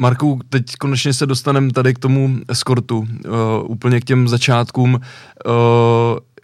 Marku, 0.00 0.40
teď 0.48 0.76
konečně 0.76 1.12
se 1.12 1.26
dostaneme 1.26 1.72
tady 1.72 1.94
k 1.94 1.98
tomu 1.98 2.38
eskortu, 2.48 2.98
uh, 2.98 3.06
úplně 3.66 4.00
k 4.00 4.04
těm 4.04 4.28
začátkům. 4.28 4.94
Uh, 4.94 5.00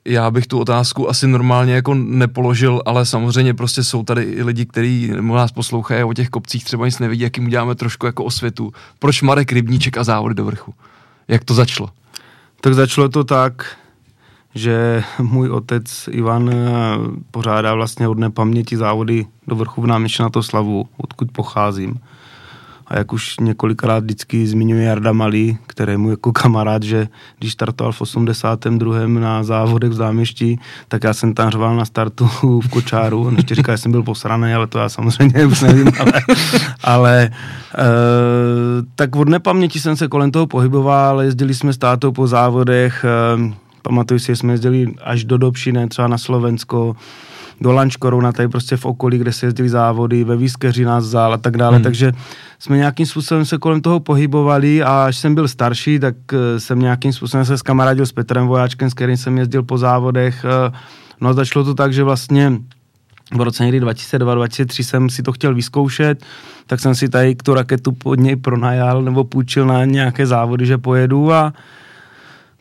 já 0.05 0.31
bych 0.31 0.47
tu 0.47 0.59
otázku 0.59 1.11
asi 1.11 1.27
normálně 1.27 1.75
jako 1.75 1.95
nepoložil, 1.95 2.83
ale 2.87 3.07
samozřejmě 3.07 3.55
prostě 3.55 3.85
jsou 3.85 4.03
tady 4.03 4.23
i 4.23 4.43
lidi, 4.43 4.67
kteří 4.67 5.13
nás 5.21 5.53
poslouchají 5.53 6.05
o 6.05 6.13
těch 6.13 6.29
kopcích 6.29 6.65
třeba 6.65 6.87
nic 6.87 6.99
nevidí, 6.99 7.23
jak 7.23 7.37
jim 7.37 7.47
uděláme 7.47 7.75
trošku 7.75 8.07
jako 8.07 8.25
osvětu. 8.25 8.73
Proč 8.99 9.23
Marek 9.23 9.53
Rybníček 9.53 9.99
a 9.99 10.05
závody 10.05 10.35
do 10.35 10.45
vrchu? 10.45 10.75
Jak 11.29 11.45
to 11.45 11.55
začalo? 11.55 11.91
Tak 12.61 12.75
začalo 12.75 13.09
to 13.09 13.25
tak, 13.25 13.77
že 14.55 15.05
můj 15.23 15.51
otec 15.51 16.09
Ivan 16.11 16.51
eh, 16.51 16.55
pořádá 17.31 17.75
vlastně 17.75 18.09
od 18.09 18.19
paměti 18.35 18.77
závody 18.77 19.27
do 19.47 19.57
vrchu 19.57 19.83
v 19.83 19.87
náměstí 19.87 20.23
na 20.23 20.31
to 20.31 20.43
slavu, 20.43 20.89
odkud 20.97 21.33
pocházím. 21.33 22.01
A 22.87 22.99
jak 22.99 23.13
už 23.13 23.37
několikrát 23.41 24.05
vždycky 24.05 24.47
zmiňuje 24.47 24.85
Jarda 24.85 25.13
Malý, 25.13 25.59
kterému 25.67 26.11
jako 26.11 26.33
kamarád, 26.33 26.83
že 26.83 27.09
když 27.39 27.53
startoval 27.53 27.93
v 27.93 28.01
82. 28.01 29.07
na 29.07 29.45
závodech 29.45 29.91
v 29.91 29.95
záměští, 29.95 30.61
tak 30.89 31.05
já 31.05 31.15
jsem 31.15 31.35
tam 31.35 31.51
řval 31.51 31.77
na 31.77 31.85
startu 31.85 32.27
v 32.43 32.69
kočáru. 32.69 33.27
On 33.27 33.37
ještě 33.37 33.55
říká, 33.55 33.73
že 33.73 33.79
jsem 33.79 33.93
byl 33.93 34.03
posraný, 34.03 34.55
ale 34.55 34.67
to 34.67 34.79
já 34.79 34.89
samozřejmě 34.89 35.47
už 35.47 35.61
nevím. 35.61 35.93
Ale, 36.01 36.13
ale 36.83 37.23
e, 37.25 37.31
tak 38.95 39.17
od 39.17 39.29
nepaměti 39.29 39.81
jsem 39.81 39.97
se 39.97 40.09
kolem 40.09 40.31
toho 40.31 40.47
pohyboval, 40.47 41.23
jezdili 41.23 41.55
jsme 41.55 41.73
s 41.73 41.79
tátou 41.79 42.13
po 42.13 42.27
závodech, 42.27 43.05
e, 43.05 43.55
pamatuju 43.83 44.19
si, 44.19 44.27
že 44.27 44.37
jsme 44.37 44.53
jezdili 44.53 44.87
až 45.05 45.25
do 45.25 45.39
Dobšine, 45.39 45.89
třeba 45.89 46.09
na 46.09 46.19
Slovensko, 46.19 46.97
do 47.61 47.73
Lančkoruna, 47.73 48.33
tady 48.33 48.49
prostě 48.49 48.77
v 48.77 48.85
okolí, 48.85 49.19
kde 49.19 49.33
se 49.33 49.47
jezdili 49.47 49.69
závody, 49.69 50.25
ve 50.25 50.37
Výskeři 50.37 50.85
nás 50.85 51.05
zál 51.05 51.33
a 51.33 51.37
tak 51.37 51.57
dále, 51.57 51.77
hmm. 51.77 51.83
takže 51.83 52.13
jsme 52.59 52.77
nějakým 52.77 53.07
způsobem 53.07 53.45
se 53.45 53.59
kolem 53.59 53.81
toho 53.81 54.01
pohybovali 54.01 54.83
a 54.83 55.05
až 55.05 55.17
jsem 55.17 55.35
byl 55.35 55.49
starší, 55.49 55.99
tak 55.99 56.15
eh, 56.33 56.61
jsem 56.61 56.79
nějakým 56.79 57.13
způsobem 57.13 57.47
se 57.47 57.59
skamarádil 57.59 58.07
s 58.07 58.13
Petrem 58.13 58.47
Vojáčkem, 58.47 58.91
s 58.91 58.95
kterým 58.95 59.17
jsem 59.17 59.39
jezdil 59.39 59.63
po 59.63 59.79
závodech. 59.79 60.45
Eh, 60.45 60.73
no 61.21 61.29
a 61.29 61.33
začalo 61.33 61.65
to 61.65 61.75
tak, 61.75 61.93
že 61.93 62.03
vlastně 62.03 62.53
v 63.33 63.41
roce 63.41 63.65
někdy 63.65 63.81
2002-2003 63.81 64.83
jsem 64.83 65.11
si 65.11 65.23
to 65.23 65.33
chtěl 65.33 65.55
vyzkoušet, 65.55 66.25
tak 66.67 66.81
jsem 66.81 66.95
si 66.95 67.09
tady 67.09 67.35
tu 67.35 67.55
raketu 67.55 67.93
pod 67.93 68.15
něj 68.15 68.37
pronajal 68.37 69.03
nebo 69.03 69.25
půjčil 69.25 69.67
na 69.67 69.85
nějaké 69.85 70.27
závody, 70.27 70.67
že 70.67 70.79
pojedu 70.79 71.33
a 71.33 71.53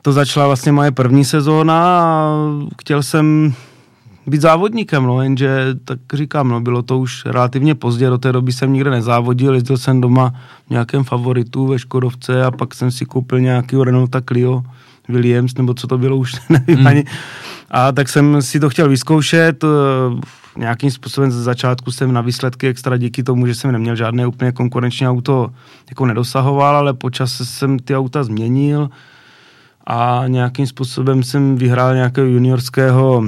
to 0.02 0.12
začala 0.12 0.48
vlastně 0.48 0.72
moje 0.72 0.92
první 0.92 1.26
sezóna 1.26 2.02
a 2.02 2.36
chtěl 2.82 3.04
jsem 3.04 3.54
být 4.28 4.42
závodníkem, 4.42 5.04
no, 5.04 5.22
jenže 5.22 5.76
tak 5.86 6.00
říkám, 6.14 6.50
no, 6.50 6.62
bylo 6.62 6.82
to 6.82 7.00
už 7.00 7.26
relativně 7.26 7.76
pozdě, 7.76 8.10
do 8.10 8.18
té 8.18 8.32
doby 8.32 8.54
jsem 8.54 8.74
nikde 8.74 8.90
nezávodil, 8.90 9.54
jezdil 9.54 9.78
jsem 9.78 10.02
doma 10.02 10.34
v 10.68 10.70
nějakém 10.70 11.04
favoritu 11.04 11.68
ve 11.68 11.80
Škodovce 11.80 12.44
a 12.44 12.52
pak 12.52 12.74
jsem 12.74 12.92
si 12.92 13.06
koupil 13.06 13.40
nějaký 13.40 13.76
Renault 13.84 14.16
Clio 14.28 14.64
Williams, 15.10 15.58
nebo 15.58 15.74
co 15.74 15.88
to 15.88 15.98
bylo, 15.98 16.18
už 16.18 16.36
nevím 16.50 16.78
hmm. 16.78 16.88
ani. 16.88 17.04
A 17.72 17.92
tak 17.92 18.10
jsem 18.10 18.42
si 18.42 18.60
to 18.60 18.70
chtěl 18.70 18.90
vyzkoušet, 18.90 19.64
eh, 19.64 19.68
nějakým 20.58 20.92
způsobem 20.92 21.32
ze 21.32 21.44
začátku 21.44 21.92
jsem 21.92 22.14
na 22.14 22.22
výsledky 22.22 22.68
extra 22.68 22.98
díky 22.98 23.24
tomu, 23.24 23.48
že 23.48 23.56
jsem 23.56 23.72
neměl 23.72 23.96
žádné 23.96 24.28
úplně 24.28 24.52
konkurenční 24.52 25.08
auto, 25.08 25.50
jako 25.90 26.06
nedosahoval, 26.06 26.76
ale 26.76 26.94
počas 26.94 27.42
jsem 27.44 27.80
ty 27.80 27.96
auta 27.96 28.24
změnil 28.24 28.90
a 29.88 30.24
nějakým 30.28 30.68
způsobem 30.68 31.24
jsem 31.24 31.56
vyhrál 31.56 31.96
nějakého 31.96 32.28
juniorského 32.28 33.24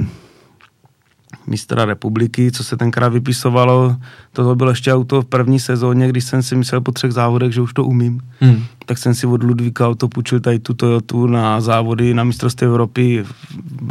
mistra 1.46 1.84
republiky, 1.84 2.52
co 2.52 2.64
se 2.64 2.76
tenkrát 2.76 3.08
vypisovalo. 3.08 3.96
To 4.32 4.54
bylo 4.54 4.70
ještě 4.70 4.92
auto 4.92 5.22
v 5.22 5.24
první 5.24 5.60
sezóně, 5.60 6.08
když 6.08 6.24
jsem 6.24 6.42
si 6.42 6.56
myslel 6.56 6.80
po 6.80 6.92
třech 6.92 7.12
závodech, 7.12 7.52
že 7.52 7.60
už 7.60 7.72
to 7.72 7.84
umím. 7.84 8.20
Hmm. 8.40 8.64
Tak 8.86 8.98
jsem 8.98 9.14
si 9.14 9.26
od 9.26 9.42
Ludvíka 9.42 9.88
auto 9.88 10.08
půjčil 10.08 10.40
tady 10.40 10.58
tu 10.58 10.74
Toyotu 10.74 11.26
na 11.26 11.60
závody 11.60 12.14
na 12.14 12.24
mistrovství 12.24 12.66
Evropy 12.66 13.24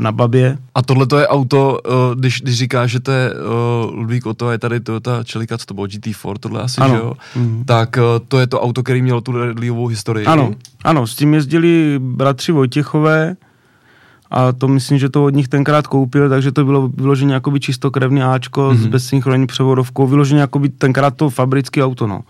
na 0.01 0.11
Babě. 0.11 0.57
A 0.75 0.81
tohle 0.81 1.07
to 1.07 1.17
je 1.17 1.27
auto, 1.27 1.79
eh, 1.85 2.15
když, 2.15 2.41
když 2.41 2.57
říkáš, 2.57 2.91
že 2.91 2.99
to 2.99 3.11
je 3.11 3.31
uh, 3.33 3.95
Ludvík 3.95 4.25
Oto, 4.25 4.51
je 4.51 4.57
tady 4.57 4.79
Toyota 4.79 5.23
Čelika, 5.23 5.57
co 5.57 5.65
to 5.65 5.73
bylo 5.73 5.87
GT4, 5.87 6.35
tohle 6.39 6.61
asi, 6.61 6.81
ano. 6.81 6.93
že 6.95 6.99
jo? 6.99 7.13
Hmm. 7.35 7.63
Tak 7.65 7.97
uh, 7.97 8.25
to 8.27 8.39
je 8.39 8.47
to 8.47 8.61
auto, 8.61 8.83
který 8.83 9.01
mělo 9.01 9.21
tu 9.21 9.31
rallyovou 9.31 9.87
historii. 9.87 10.25
Ano, 10.25 10.51
ano, 10.83 11.07
s 11.07 11.15
tím 11.15 11.33
jezdili 11.33 11.99
bratři 11.99 12.51
Vojtěchové, 12.51 13.35
a 14.31 14.51
to 14.51 14.67
myslím, 14.67 14.97
že 14.97 15.09
to 15.09 15.25
od 15.25 15.33
nich 15.33 15.47
tenkrát 15.47 15.88
koupil, 15.88 16.29
takže 16.29 16.51
to 16.51 16.65
bylo 16.65 16.88
vyloženě 16.88 17.33
jakoby 17.33 17.59
čistokrevný 17.59 18.23
Ačko 18.23 18.61
mm-hmm. 18.61 18.77
s 18.77 18.81
mhm. 18.81 18.89
bezsynchronní 18.89 19.47
převodovkou, 19.47 20.07
vyloženě 20.07 20.41
jakoby 20.41 20.69
tenkrát 20.69 21.15
to 21.15 21.29
fabrický 21.29 21.83
auto, 21.83 22.07
no. 22.07 22.21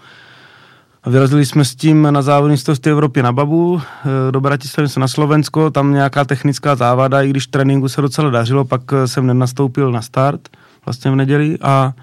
A 1.04 1.10
vyrazili 1.10 1.46
jsme 1.46 1.66
s 1.66 1.76
tím 1.76 2.08
na 2.12 2.22
závodní 2.22 2.58
z 2.58 2.88
Evropy 2.88 3.24
na 3.24 3.32
Babu, 3.32 3.82
eh, 3.82 4.32
do 4.32 4.42
Bratislavy 4.42 4.90
se 4.90 5.00
na 5.00 5.08
Slovensko, 5.08 5.72
tam 5.72 5.94
nějaká 5.94 6.26
technická 6.26 6.76
závada, 6.76 7.22
i 7.22 7.30
když 7.30 7.48
tréninku 7.48 7.90
se 7.90 8.02
docela 8.02 8.30
dařilo, 8.30 8.66
pak 8.66 8.82
eh, 8.94 9.08
jsem 9.08 9.28
nenastoupil 9.28 9.92
na 9.92 10.02
start, 10.02 10.50
vlastně 10.86 11.12
v 11.12 11.16
neděli 11.16 11.58
a 11.62 11.94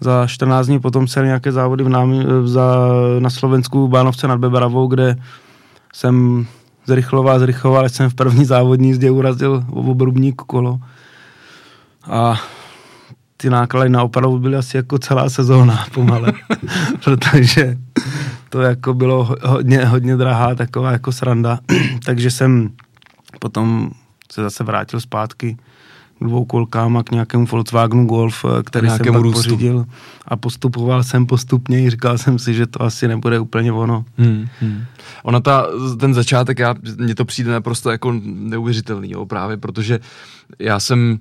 za 0.00 0.26
14 0.26 0.66
dní 0.66 0.80
potom 0.80 1.08
se 1.08 1.24
nějaké 1.24 1.52
závody 1.52 1.84
v 1.84 1.88
námi, 1.88 2.26
eh, 2.26 2.48
za, 2.48 2.88
na 3.18 3.30
Slovensku 3.30 3.88
Bánovce 3.88 4.28
nad 4.28 4.36
Bebaravou, 4.36 4.86
kde 4.86 5.16
jsem 5.92 6.46
zrychloval, 6.86 7.38
zrychloval, 7.38 7.88
jsem 7.88 8.10
v 8.10 8.14
první 8.14 8.44
závodní 8.44 8.88
jízdě 8.88 9.10
urazil 9.10 9.64
obrubník 9.70 10.42
kolo. 10.42 10.80
A 12.02 12.40
ty 13.36 13.50
náklady 13.50 13.90
na 13.90 14.02
opravu 14.02 14.38
byly 14.38 14.56
asi 14.56 14.76
jako 14.76 14.98
celá 14.98 15.28
sezóna 15.28 15.86
pomale, 15.94 16.32
protože 17.04 17.78
to 18.48 18.60
jako 18.60 18.94
bylo 18.94 19.36
hodně, 19.42 19.84
hodně 19.84 20.16
drahá 20.16 20.54
taková 20.54 20.92
jako 20.92 21.12
sranda. 21.12 21.58
Takže 22.04 22.30
jsem 22.30 22.70
potom 23.38 23.90
se 24.32 24.42
zase 24.42 24.64
vrátil 24.64 25.00
zpátky 25.00 25.56
dvou 26.22 26.44
kolkám 26.44 27.02
k 27.04 27.10
nějakému 27.10 27.46
Volkswagenu 27.46 28.06
Golf, 28.06 28.44
eh, 28.44 28.62
který 28.62 28.88
jsem 28.88 28.98
pak 28.98 29.22
růstu. 29.22 29.50
pořídil 29.50 29.86
a 30.28 30.36
postupoval 30.36 31.02
jsem 31.02 31.26
postupně 31.26 31.90
říkal 31.90 32.18
jsem 32.18 32.38
si, 32.38 32.54
že 32.54 32.66
to 32.66 32.82
asi 32.82 33.08
nebude 33.08 33.40
úplně 33.40 33.72
ono. 33.72 34.04
Hmm, 34.18 34.46
hmm. 34.60 34.84
Ona 35.22 35.40
ta, 35.40 35.66
ten 36.00 36.14
začátek, 36.14 36.58
já, 36.58 36.74
mně 36.96 37.14
to 37.14 37.24
přijde 37.24 37.52
naprosto 37.52 37.90
jako 37.90 38.14
neuvěřitelný, 38.24 39.10
jo, 39.10 39.26
právě 39.26 39.56
protože 39.56 40.00
já 40.58 40.80
jsem 40.80 41.18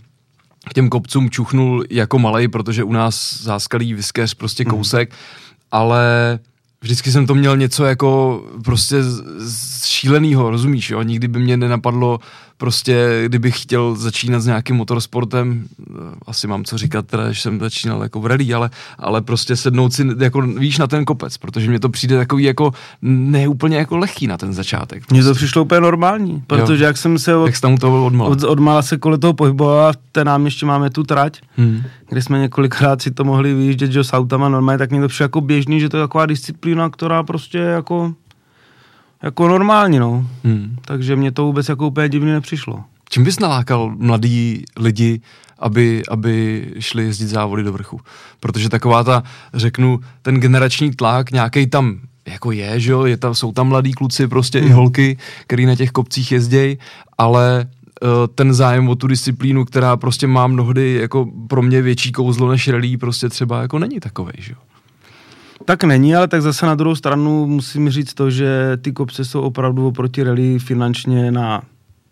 k 0.69 0.73
těm 0.73 0.89
kopcům 0.89 1.29
čuchnul 1.29 1.83
jako 1.89 2.19
malej, 2.19 2.47
protože 2.47 2.83
u 2.83 2.93
nás 2.93 3.43
záskalý 3.43 3.93
vyskeř 3.93 4.33
prostě 4.33 4.63
hmm. 4.63 4.71
kousek, 4.71 5.09
hmm. 5.09 5.17
ale 5.71 6.39
vždycky 6.81 7.11
jsem 7.11 7.27
to 7.27 7.35
měl 7.35 7.57
něco 7.57 7.85
jako 7.85 8.43
prostě 8.63 9.03
z, 9.03 9.23
z 9.51 9.85
šílenýho, 9.85 10.49
rozumíš, 10.49 10.89
jo? 10.89 11.01
Nikdy 11.01 11.27
by 11.27 11.39
mě 11.39 11.57
nenapadlo 11.57 12.19
prostě, 12.61 13.23
kdybych 13.25 13.61
chtěl 13.61 13.95
začínat 13.95 14.39
s 14.39 14.45
nějakým 14.45 14.75
motorsportem, 14.75 15.65
asi 16.27 16.47
mám 16.47 16.63
co 16.63 16.77
říkat, 16.77 17.05
teda, 17.05 17.31
že 17.31 17.41
jsem 17.41 17.59
začínal 17.59 18.03
jako 18.03 18.21
v 18.21 18.25
rally, 18.25 18.53
ale, 18.53 18.69
ale 18.97 19.21
prostě 19.21 19.55
sednout 19.55 19.93
si, 19.93 20.07
jako 20.19 20.41
víš, 20.41 20.77
na 20.77 20.87
ten 20.87 21.05
kopec, 21.05 21.37
protože 21.37 21.69
mě 21.69 21.79
to 21.79 21.89
přijde 21.89 22.17
takový 22.17 22.43
jako 22.43 22.71
neúplně 23.01 23.77
jako 23.77 23.97
lehký 23.97 24.27
na 24.27 24.37
ten 24.37 24.53
začátek. 24.53 25.11
Mně 25.11 25.23
to 25.23 25.33
přišlo 25.33 25.61
úplně 25.61 25.81
normální, 25.81 26.43
protože 26.47 26.83
jo. 26.83 26.87
jak 26.87 26.97
jsem 26.97 27.19
se 27.19 27.35
od, 27.35 27.45
jak 27.45 27.59
tam 27.59 27.77
to 27.77 28.05
odmala. 28.05 28.29
Od, 28.29 28.43
odmala 28.43 28.81
se 28.81 28.97
kolem 28.97 29.19
toho 29.19 29.33
pohybovala, 29.33 29.93
v 29.93 29.97
té 30.11 30.25
náměště 30.25 30.65
máme 30.65 30.89
tu 30.89 31.03
trať, 31.03 31.41
hmm. 31.57 31.81
kde 32.09 32.21
jsme 32.21 32.39
několikrát 32.39 33.01
si 33.01 33.11
to 33.11 33.23
mohli 33.23 33.53
vyjíždět, 33.53 33.91
že 33.91 34.03
s 34.03 34.13
autama 34.13 34.49
normálně, 34.49 34.77
tak 34.77 34.91
mě 34.91 35.01
to 35.01 35.07
přišlo 35.07 35.23
jako 35.23 35.41
běžný, 35.41 35.79
že 35.79 35.89
to 35.89 35.97
je 35.97 36.03
taková 36.03 36.25
disciplína, 36.25 36.89
která 36.89 37.23
prostě 37.23 37.57
jako 37.57 38.13
jako 39.23 39.47
normální, 39.47 39.99
no. 39.99 40.27
Hmm. 40.43 40.75
Takže 40.85 41.15
mě 41.15 41.31
to 41.31 41.45
vůbec 41.45 41.69
jako 41.69 41.87
úplně 41.87 42.09
divně 42.09 42.33
nepřišlo. 42.33 42.83
Čím 43.09 43.23
bys 43.23 43.39
nalákal 43.39 43.93
mladí 43.97 44.63
lidi, 44.77 45.21
aby, 45.59 46.03
aby 46.09 46.65
šli 46.79 47.03
jezdit 47.03 47.27
závody 47.27 47.63
do 47.63 47.73
vrchu? 47.73 47.99
Protože 48.39 48.69
taková 48.69 49.03
ta, 49.03 49.23
řeknu, 49.53 49.99
ten 50.21 50.39
generační 50.39 50.91
tlak 50.91 51.31
nějaký 51.31 51.67
tam 51.67 51.99
jako 52.27 52.51
je, 52.51 52.79
že 52.79 52.91
jo, 52.91 53.05
je 53.05 53.17
tam, 53.17 53.35
jsou 53.35 53.51
tam 53.51 53.67
mladí 53.67 53.91
kluci, 53.91 54.27
prostě 54.27 54.59
hmm. 54.59 54.69
i 54.69 54.71
holky, 54.71 55.17
který 55.47 55.65
na 55.65 55.75
těch 55.75 55.91
kopcích 55.91 56.31
jezdějí, 56.31 56.77
ale 57.17 57.65
uh, 58.01 58.09
ten 58.35 58.53
zájem 58.53 58.89
o 58.89 58.95
tu 58.95 59.07
disciplínu, 59.07 59.65
která 59.65 59.97
prostě 59.97 60.27
má 60.27 60.47
mnohdy 60.47 60.93
jako 60.93 61.27
pro 61.47 61.61
mě 61.61 61.81
větší 61.81 62.11
kouzlo 62.11 62.51
než 62.51 62.67
rally, 62.67 62.97
prostě 62.97 63.29
třeba 63.29 63.61
jako 63.61 63.79
není 63.79 63.99
takovej, 63.99 64.33
že 64.37 64.51
jo. 64.51 64.70
Tak 65.65 65.83
není, 65.83 66.15
ale 66.15 66.27
tak 66.27 66.41
zase 66.41 66.65
na 66.65 66.75
druhou 66.75 66.95
stranu 66.95 67.47
musím 67.47 67.89
říct 67.89 68.13
to, 68.13 68.31
že 68.31 68.77
ty 68.81 68.91
kopce 68.91 69.25
jsou 69.25 69.41
opravdu 69.41 69.87
oproti 69.87 70.23
rally 70.23 70.59
finančně 70.59 71.31
na, 71.31 71.61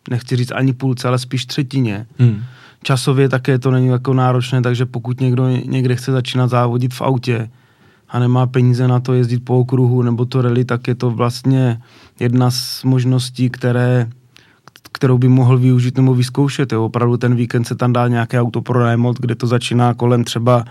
nechci 0.10 0.36
říct 0.36 0.52
ani 0.52 0.74
půlce, 0.74 1.08
ale 1.08 1.20
spíš 1.20 1.46
třetině. 1.46 2.06
Hmm. 2.20 2.44
Časově 2.84 3.30
také 3.30 3.60
to 3.60 3.72
není 3.72 3.88
jako 3.88 4.14
náročné, 4.14 4.62
takže 4.62 4.86
pokud 4.86 5.22
někdo 5.22 5.48
někde 5.48 5.96
chce 5.96 6.12
začínat 6.12 6.50
závodit 6.50 6.94
v 6.94 7.02
autě 7.02 7.50
a 8.10 8.20
nemá 8.20 8.48
peníze 8.48 8.88
na 8.88 9.00
to 9.00 9.14
jezdit 9.14 9.46
po 9.46 9.60
okruhu 9.60 10.02
nebo 10.02 10.26
to 10.26 10.42
rally, 10.42 10.66
tak 10.66 10.88
je 10.88 10.96
to 10.96 11.10
vlastně 11.10 11.82
jedna 12.20 12.52
z 12.52 12.84
možností, 12.84 13.50
které 13.50 14.10
kterou 14.92 15.18
by 15.18 15.28
mohl 15.28 15.58
využít 15.58 15.98
nebo 15.98 16.16
vyzkoušet. 16.16 16.72
Jo. 16.72 16.86
Opravdu 16.86 17.18
ten 17.18 17.36
víkend 17.36 17.64
se 17.64 17.76
tam 17.76 17.94
dá 17.94 18.08
nějaké 18.08 18.42
auto 18.42 18.62
pronajmout, 18.62 19.20
kde 19.20 19.36
to 19.36 19.48
začíná 19.48 19.94
kolem 19.94 20.24
třeba 20.24 20.66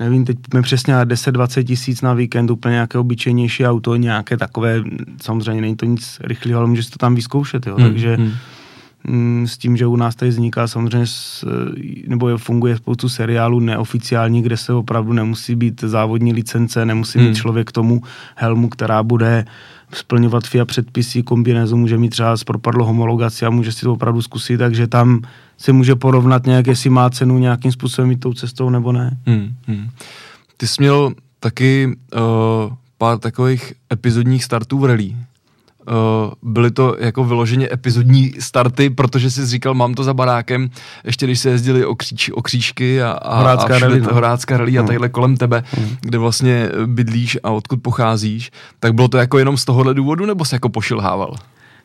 nevím, 0.00 0.24
teď 0.24 0.36
jsme 0.50 0.62
přesně 0.62 0.94
10-20 0.94 1.64
tisíc 1.64 2.02
na 2.02 2.14
víkend, 2.14 2.50
úplně 2.50 2.72
nějaké 2.72 2.98
obyčejnější 2.98 3.66
auto, 3.66 3.96
nějaké 3.96 4.36
takové, 4.36 4.82
samozřejmě 5.22 5.60
není 5.60 5.76
to 5.76 5.86
nic 5.86 6.18
rychlého, 6.24 6.58
ale 6.58 6.68
můžeš 6.68 6.86
to 6.86 6.98
tam 6.98 7.14
vyzkoušet, 7.14 7.66
jo, 7.66 7.76
hmm, 7.76 7.88
takže 7.88 8.16
hmm. 8.16 8.32
Mm, 9.08 9.46
s 9.46 9.58
tím, 9.58 9.76
že 9.76 9.86
u 9.86 9.96
nás 9.96 10.14
tady 10.14 10.28
vzniká 10.28 10.66
samozřejmě, 10.66 11.06
nebo 12.06 12.38
funguje 12.38 12.76
spoustu 12.76 13.08
seriálů 13.08 13.60
neoficiální, 13.60 14.42
kde 14.42 14.56
se 14.56 14.72
opravdu 14.72 15.12
nemusí 15.12 15.54
být 15.54 15.80
závodní 15.80 16.32
licence, 16.32 16.86
nemusí 16.86 17.18
hmm. 17.18 17.28
mít 17.28 17.36
člověk 17.36 17.68
k 17.68 17.72
tomu 17.72 18.02
helmu, 18.34 18.68
která 18.68 19.02
bude 19.02 19.44
splňovat 19.92 20.46
FIA 20.46 20.64
předpisy, 20.64 21.22
kombinézu 21.22 21.76
může 21.76 21.98
mít 21.98 22.08
třeba 22.08 22.34
propadlo 22.46 22.84
homologaci 22.84 23.46
a 23.46 23.50
může 23.50 23.72
si 23.72 23.80
to 23.80 23.92
opravdu 23.92 24.22
zkusit, 24.22 24.58
takže 24.58 24.86
tam 24.86 25.20
se 25.58 25.72
může 25.72 25.94
porovnat 25.94 26.46
nějak, 26.46 26.66
jestli 26.66 26.90
má 26.90 27.10
cenu 27.10 27.38
nějakým 27.38 27.72
způsobem 27.72 28.10
jít 28.10 28.20
tou 28.20 28.32
cestou 28.32 28.70
nebo 28.70 28.92
ne. 28.92 29.18
Hmm, 29.26 29.54
hmm. 29.66 29.90
Ty 30.56 30.66
jsi 30.66 30.74
měl 30.78 31.12
taky 31.40 31.86
uh, 31.86 32.72
pár 32.98 33.18
takových 33.18 33.72
epizodních 33.92 34.44
startů 34.44 34.78
v 34.78 34.84
rally. 34.84 35.16
Uh, 35.88 36.32
byly 36.42 36.70
to 36.70 36.96
jako 36.98 37.24
vyloženě 37.24 37.68
epizodní 37.72 38.32
starty, 38.38 38.90
protože 38.90 39.30
jsi 39.30 39.46
říkal, 39.46 39.74
mám 39.74 39.94
to 39.94 40.04
za 40.04 40.14
barákem, 40.14 40.70
ještě 41.04 41.26
když 41.26 41.40
se 41.40 41.50
jezdili 41.50 41.84
o, 41.84 41.94
kříč, 41.94 42.30
o 42.34 42.42
křížky 42.42 43.02
a, 43.02 43.10
a, 43.10 43.38
Horácká 43.38 43.76
a 43.76 43.78
rally, 43.78 44.00
no. 44.00 44.14
Horácká 44.14 44.56
rally 44.56 44.72
no. 44.72 44.84
a 44.84 44.86
takhle 44.86 45.08
kolem 45.08 45.36
tebe, 45.36 45.64
mm. 45.78 45.96
kde 46.00 46.18
vlastně 46.18 46.68
bydlíš 46.86 47.38
a 47.42 47.50
odkud 47.50 47.82
pocházíš, 47.82 48.50
tak 48.80 48.94
bylo 48.94 49.08
to 49.08 49.18
jako 49.18 49.38
jenom 49.38 49.56
z 49.56 49.64
tohohle 49.64 49.94
důvodu, 49.94 50.26
nebo 50.26 50.44
se 50.44 50.56
jako 50.56 50.68
pošilhával? 50.68 51.34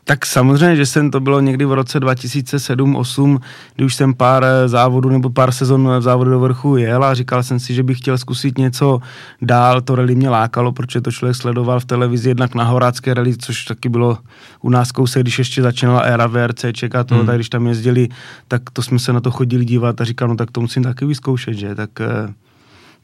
Tak 0.06 0.26
samozřejmě, 0.26 0.76
že 0.76 0.86
jsem 0.86 1.12
to 1.12 1.20
bylo 1.20 1.40
někdy 1.40 1.66
v 1.66 1.74
roce 1.74 2.00
2007-2008, 2.00 3.40
kdy 3.76 3.86
už 3.86 3.96
jsem 3.96 4.14
pár 4.14 4.44
eh, 4.44 4.68
závodů 4.68 5.10
nebo 5.10 5.30
pár 5.30 5.52
sezon 5.52 5.98
v 5.98 6.02
závodu 6.02 6.32
do 6.32 6.40
vrchu 6.40 6.78
jel 6.78 7.04
a 7.04 7.14
říkal 7.14 7.44
jsem 7.44 7.60
si, 7.60 7.74
že 7.74 7.84
bych 7.84 7.98
chtěl 7.98 8.18
zkusit 8.18 8.58
něco 8.58 9.00
dál. 9.42 9.82
To 9.82 9.96
rally 9.96 10.16
mě 10.16 10.30
lákalo, 10.30 10.72
protože 10.72 11.02
to 11.02 11.12
člověk 11.12 11.36
sledoval 11.36 11.80
v 11.80 11.86
televizi 11.86 12.30
jednak 12.30 12.56
na 12.56 12.64
Horácké 12.64 13.14
rally, 13.14 13.38
což 13.38 13.66
taky 13.66 13.90
bylo 13.90 14.18
u 14.62 14.70
nás 14.70 14.92
kousek, 14.92 15.24
když 15.24 15.40
ještě 15.40 15.62
začínala 15.62 16.00
éra 16.00 16.28
VRC, 16.28 16.64
a 17.00 17.04
toho, 17.04 17.20
hmm. 17.20 17.28
tak 17.28 17.36
když 17.36 17.50
tam 17.50 17.68
jezdili, 17.68 18.10
tak 18.48 18.62
to 18.74 18.82
jsme 18.82 19.00
se 19.00 19.14
na 19.14 19.22
to 19.22 19.32
chodili 19.32 19.66
dívat 19.66 20.02
a 20.02 20.04
říkal, 20.04 20.28
no 20.28 20.36
tak 20.36 20.52
to 20.52 20.62
musím 20.62 20.84
taky 20.84 21.06
vyzkoušet, 21.06 21.54
že? 21.54 21.76
Tak, 21.76 22.02
eh, 22.02 22.34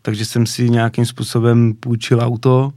takže 0.02 0.26
jsem 0.26 0.46
si 0.46 0.70
nějakým 0.70 1.06
způsobem 1.06 1.74
půjčil 1.80 2.20
auto, 2.22 2.72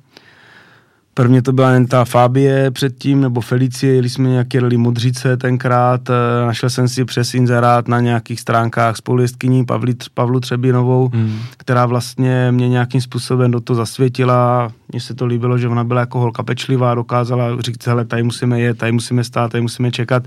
Prvně 1.15 1.43
to 1.43 1.53
byla 1.53 1.71
jen 1.71 1.87
ta 1.87 2.05
Fabie 2.05 2.71
předtím, 2.71 3.21
nebo 3.21 3.41
Felicie, 3.41 3.95
jeli 3.95 4.09
jsme 4.09 4.29
nějaké 4.29 4.61
rally 4.61 4.77
Modřice 4.77 5.37
tenkrát, 5.37 6.11
eh, 6.11 6.47
našel 6.47 6.71
jsem 6.71 6.89
si 6.89 7.05
přes 7.05 7.35
inzerát 7.35 7.89
na 7.89 8.01
nějakých 8.01 8.41
stránkách 8.41 8.97
spolujezdkyní 8.97 9.65
Pavli, 9.65 9.95
Pavlu 10.15 10.41
Třebinovou, 10.41 11.11
hmm. 11.15 11.39
která 11.57 11.87
vlastně 11.87 12.49
mě 12.51 12.69
nějakým 12.69 13.01
způsobem 13.01 13.51
do 13.51 13.61
toho 13.61 13.77
zasvětila. 13.77 14.73
Mně 14.89 15.01
se 15.01 15.15
to 15.15 15.27
líbilo, 15.27 15.59
že 15.59 15.69
ona 15.69 15.85
byla 15.85 16.01
jako 16.01 16.19
holka 16.19 16.43
pečlivá, 16.43 16.95
dokázala 16.95 17.61
říct, 17.61 17.87
hele, 17.87 18.05
tady 18.05 18.23
musíme 18.23 18.61
jet, 18.61 18.79
tady 18.79 18.93
musíme 18.93 19.25
stát, 19.25 19.53
tady 19.53 19.63
musíme 19.63 19.91
čekat. 19.91 20.23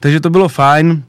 Takže 0.00 0.20
to 0.20 0.30
bylo 0.30 0.48
fajn. 0.48 1.02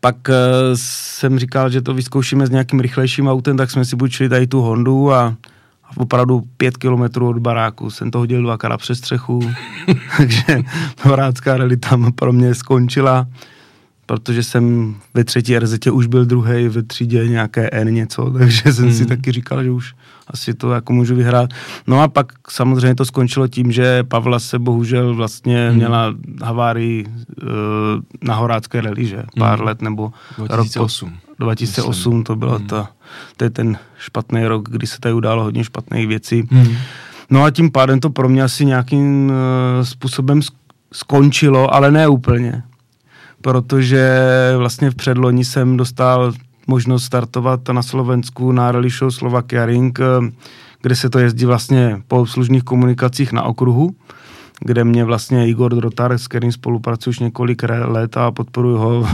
Pak 0.00 0.16
uh, 0.28 0.34
jsem 0.74 1.38
říkal, 1.38 1.70
že 1.70 1.82
to 1.82 1.94
vyzkoušíme 1.94 2.46
s 2.46 2.50
nějakým 2.50 2.80
rychlejším 2.80 3.28
autem, 3.28 3.56
tak 3.56 3.70
jsme 3.70 3.84
si 3.84 3.96
bučili 3.96 4.28
tady 4.28 4.46
tu 4.46 4.60
Hondu 4.60 5.12
a 5.12 5.36
opravdu 5.96 6.42
pět 6.56 6.76
kilometrů 6.76 7.28
od 7.28 7.38
baráku 7.38 7.90
jsem 7.90 8.10
to 8.10 8.18
hodil 8.18 8.42
dvakrát 8.42 8.78
přes 8.78 8.98
střechu, 8.98 9.40
takže 10.16 10.62
horácká 11.02 11.56
rally 11.56 11.76
tam 11.76 12.12
pro 12.12 12.32
mě 12.32 12.54
skončila, 12.54 13.26
protože 14.06 14.42
jsem 14.42 14.94
ve 15.14 15.24
třetí 15.24 15.58
RZ 15.58 15.86
už 15.92 16.06
byl 16.06 16.24
druhý, 16.24 16.68
ve 16.68 16.82
třídě 16.82 17.28
nějaké 17.28 17.70
N 17.72 17.94
něco, 17.94 18.30
takže 18.38 18.72
jsem 18.72 18.84
hmm. 18.84 18.94
si 18.94 19.06
taky 19.06 19.32
říkal, 19.32 19.64
že 19.64 19.70
už 19.70 19.94
asi 20.26 20.54
to 20.54 20.72
jako 20.72 20.92
můžu 20.92 21.14
vyhrát. 21.14 21.50
No 21.86 22.02
a 22.02 22.08
pak 22.08 22.32
samozřejmě 22.50 22.94
to 22.94 23.04
skončilo 23.04 23.48
tím, 23.48 23.72
že 23.72 24.02
Pavla 24.02 24.38
se 24.38 24.58
bohužel 24.58 25.14
vlastně 25.14 25.68
hmm. 25.68 25.76
měla 25.76 26.14
havárii 26.42 27.06
uh, 27.06 27.48
na 28.22 28.34
Horácké 28.34 28.80
rally, 28.80 29.06
že? 29.06 29.22
Pár 29.38 29.58
hmm. 29.58 29.66
let 29.66 29.82
nebo 29.82 30.12
2008. 30.38 31.08
Rok 31.08 31.14
po, 31.18 31.23
2008 31.38 31.88
Myslím. 31.88 32.24
to 32.24 32.36
byla 32.36 32.56
hmm. 32.56 32.66
ta, 32.66 32.88
to 33.36 33.44
je 33.44 33.50
ten 33.50 33.78
špatný 33.98 34.46
rok, 34.46 34.68
kdy 34.68 34.86
se 34.86 35.00
tady 35.00 35.14
událo 35.14 35.42
hodně 35.42 35.64
špatných 35.64 36.08
věcí. 36.08 36.48
Hmm. 36.50 36.76
No 37.30 37.44
a 37.44 37.50
tím 37.50 37.70
pádem 37.70 38.00
to 38.00 38.10
pro 38.10 38.28
mě 38.28 38.42
asi 38.42 38.64
nějakým 38.64 39.26
uh, 39.30 39.84
způsobem 39.84 40.40
skončilo, 40.92 41.74
ale 41.74 41.90
ne 41.90 42.08
úplně. 42.08 42.62
Protože 43.40 44.20
vlastně 44.56 44.90
v 44.90 44.94
předloni 44.94 45.44
jsem 45.44 45.76
dostal 45.76 46.32
možnost 46.66 47.04
startovat 47.04 47.68
na 47.68 47.82
Slovensku 47.82 48.52
na 48.52 48.72
rally 48.72 48.90
show 48.90 49.10
Slovakia 49.10 49.66
Ring, 49.66 50.00
eh, 50.00 50.30
kde 50.82 50.96
se 50.96 51.10
to 51.10 51.18
jezdí 51.18 51.44
vlastně 51.44 52.02
po 52.08 52.20
obslužných 52.20 52.62
komunikacích 52.62 53.32
na 53.32 53.42
okruhu, 53.42 53.94
kde 54.60 54.84
mě 54.84 55.04
vlastně 55.04 55.48
Igor 55.48 55.74
Drotar, 55.74 56.18
s 56.18 56.28
kterým 56.28 56.52
spolupracuji 56.52 57.10
už 57.10 57.18
několik 57.18 57.62
let 57.62 58.16
a 58.16 58.30
podporuji 58.30 58.78
ho 58.78 59.06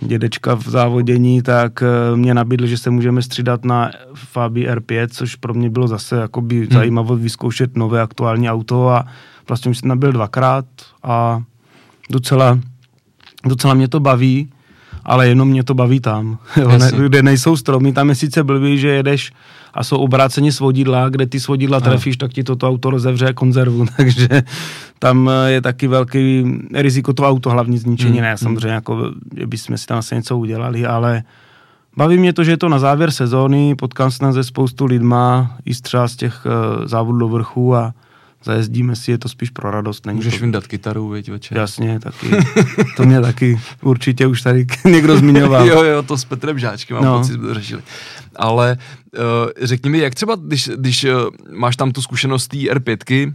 dědečka 0.00 0.54
v 0.54 0.68
závodění, 0.68 1.42
tak 1.42 1.82
eh, 1.82 2.16
mě 2.16 2.34
nabídl, 2.34 2.66
že 2.66 2.78
se 2.78 2.90
můžeme 2.90 3.22
střídat 3.22 3.64
na 3.64 3.90
Fabi 4.14 4.70
R5, 4.70 5.08
což 5.10 5.36
pro 5.36 5.54
mě 5.54 5.70
bylo 5.70 5.88
zase 5.88 6.16
jakoby 6.16 6.56
hmm. 6.58 6.70
zajímavé 6.70 7.16
vyzkoušet 7.16 7.76
nové 7.76 8.00
aktuální 8.00 8.50
auto 8.50 8.88
a 8.88 9.04
vlastně 9.48 9.70
už 9.70 9.78
jsem 9.78 9.88
nabil 9.88 10.12
dvakrát 10.12 10.64
a 11.02 11.42
docela, 12.10 12.58
docela 13.46 13.74
mě 13.74 13.88
to 13.88 14.00
baví 14.00 14.50
ale 15.08 15.28
jenom 15.28 15.48
mě 15.48 15.64
to 15.64 15.74
baví 15.74 16.00
tam, 16.00 16.38
jo, 16.56 16.68
ne, 16.78 16.90
kde 16.96 17.22
nejsou 17.22 17.56
stromy, 17.56 17.92
tam 17.92 18.08
je 18.08 18.14
sice 18.14 18.44
blbý, 18.44 18.78
že 18.78 18.88
jedeš 18.88 19.32
a 19.74 19.84
jsou 19.84 19.98
obráceni 19.98 20.52
svodidla, 20.52 21.08
kde 21.08 21.26
ty 21.26 21.40
svodidla 21.40 21.80
trefíš, 21.80 22.16
tak 22.16 22.32
ti 22.32 22.44
toto 22.44 22.68
auto 22.68 22.90
rozevře 22.90 23.32
konzervu, 23.32 23.86
takže 23.96 24.28
tam 24.98 25.30
je 25.46 25.60
taky 25.60 25.86
velký 25.86 26.44
riziko 26.74 27.12
to 27.12 27.28
auto 27.28 27.50
hlavní 27.50 27.78
zničení, 27.78 28.12
hmm. 28.12 28.22
ne, 28.22 28.28
hmm. 28.28 28.38
samozřejmě, 28.38 28.74
jako, 28.74 29.10
že 29.36 29.46
bychom 29.46 29.78
si 29.78 29.86
tam 29.86 29.98
asi 29.98 30.14
něco 30.14 30.38
udělali, 30.38 30.86
ale 30.86 31.22
baví 31.96 32.18
mě 32.18 32.32
to, 32.32 32.44
že 32.44 32.50
je 32.50 32.56
to 32.56 32.68
na 32.68 32.78
závěr 32.78 33.10
sezóny, 33.10 33.74
potkám 33.74 34.10
se 34.10 34.32
ze 34.32 34.44
spoustu 34.44 34.86
lidma, 34.86 35.56
i 35.64 35.74
třeba 35.74 36.08
z 36.08 36.16
těch 36.16 36.46
uh, 36.46 36.86
závodů 36.86 37.18
do 37.18 37.28
vrchu 37.28 37.74
a 37.74 37.94
zajezdíme 38.44 38.96
si, 38.96 39.10
je 39.10 39.18
to 39.18 39.28
spíš 39.28 39.50
pro 39.50 39.70
radost. 39.70 40.06
Není 40.06 40.16
Můžeš 40.16 40.34
to... 40.34 40.40
vyndat 40.40 40.66
kytaru, 40.66 41.08
viď, 41.08 41.30
večer. 41.30 41.58
Jasně, 41.58 42.00
taky. 42.00 42.26
To 42.96 43.04
mě 43.04 43.20
taky 43.20 43.60
určitě 43.82 44.26
už 44.26 44.42
tady 44.42 44.66
někdo 44.84 45.16
zmiňoval. 45.16 45.66
jo, 45.66 45.82
jo, 45.82 46.02
to 46.02 46.18
s 46.18 46.24
Petrem 46.24 46.58
Žáčkem 46.58 46.94
mám 46.94 47.04
no. 47.04 47.18
pocit, 47.18 47.40
řešili. 47.50 47.82
Ale 48.36 48.78
uh, 49.18 49.22
řekni 49.62 49.90
mi, 49.90 49.98
jak 49.98 50.14
třeba, 50.14 50.34
když, 50.34 50.70
když 50.76 51.04
uh, 51.04 51.10
máš 51.50 51.76
tam 51.76 51.92
tu 51.92 52.02
zkušenost 52.02 52.48
té 52.48 52.56
R5, 52.56 53.32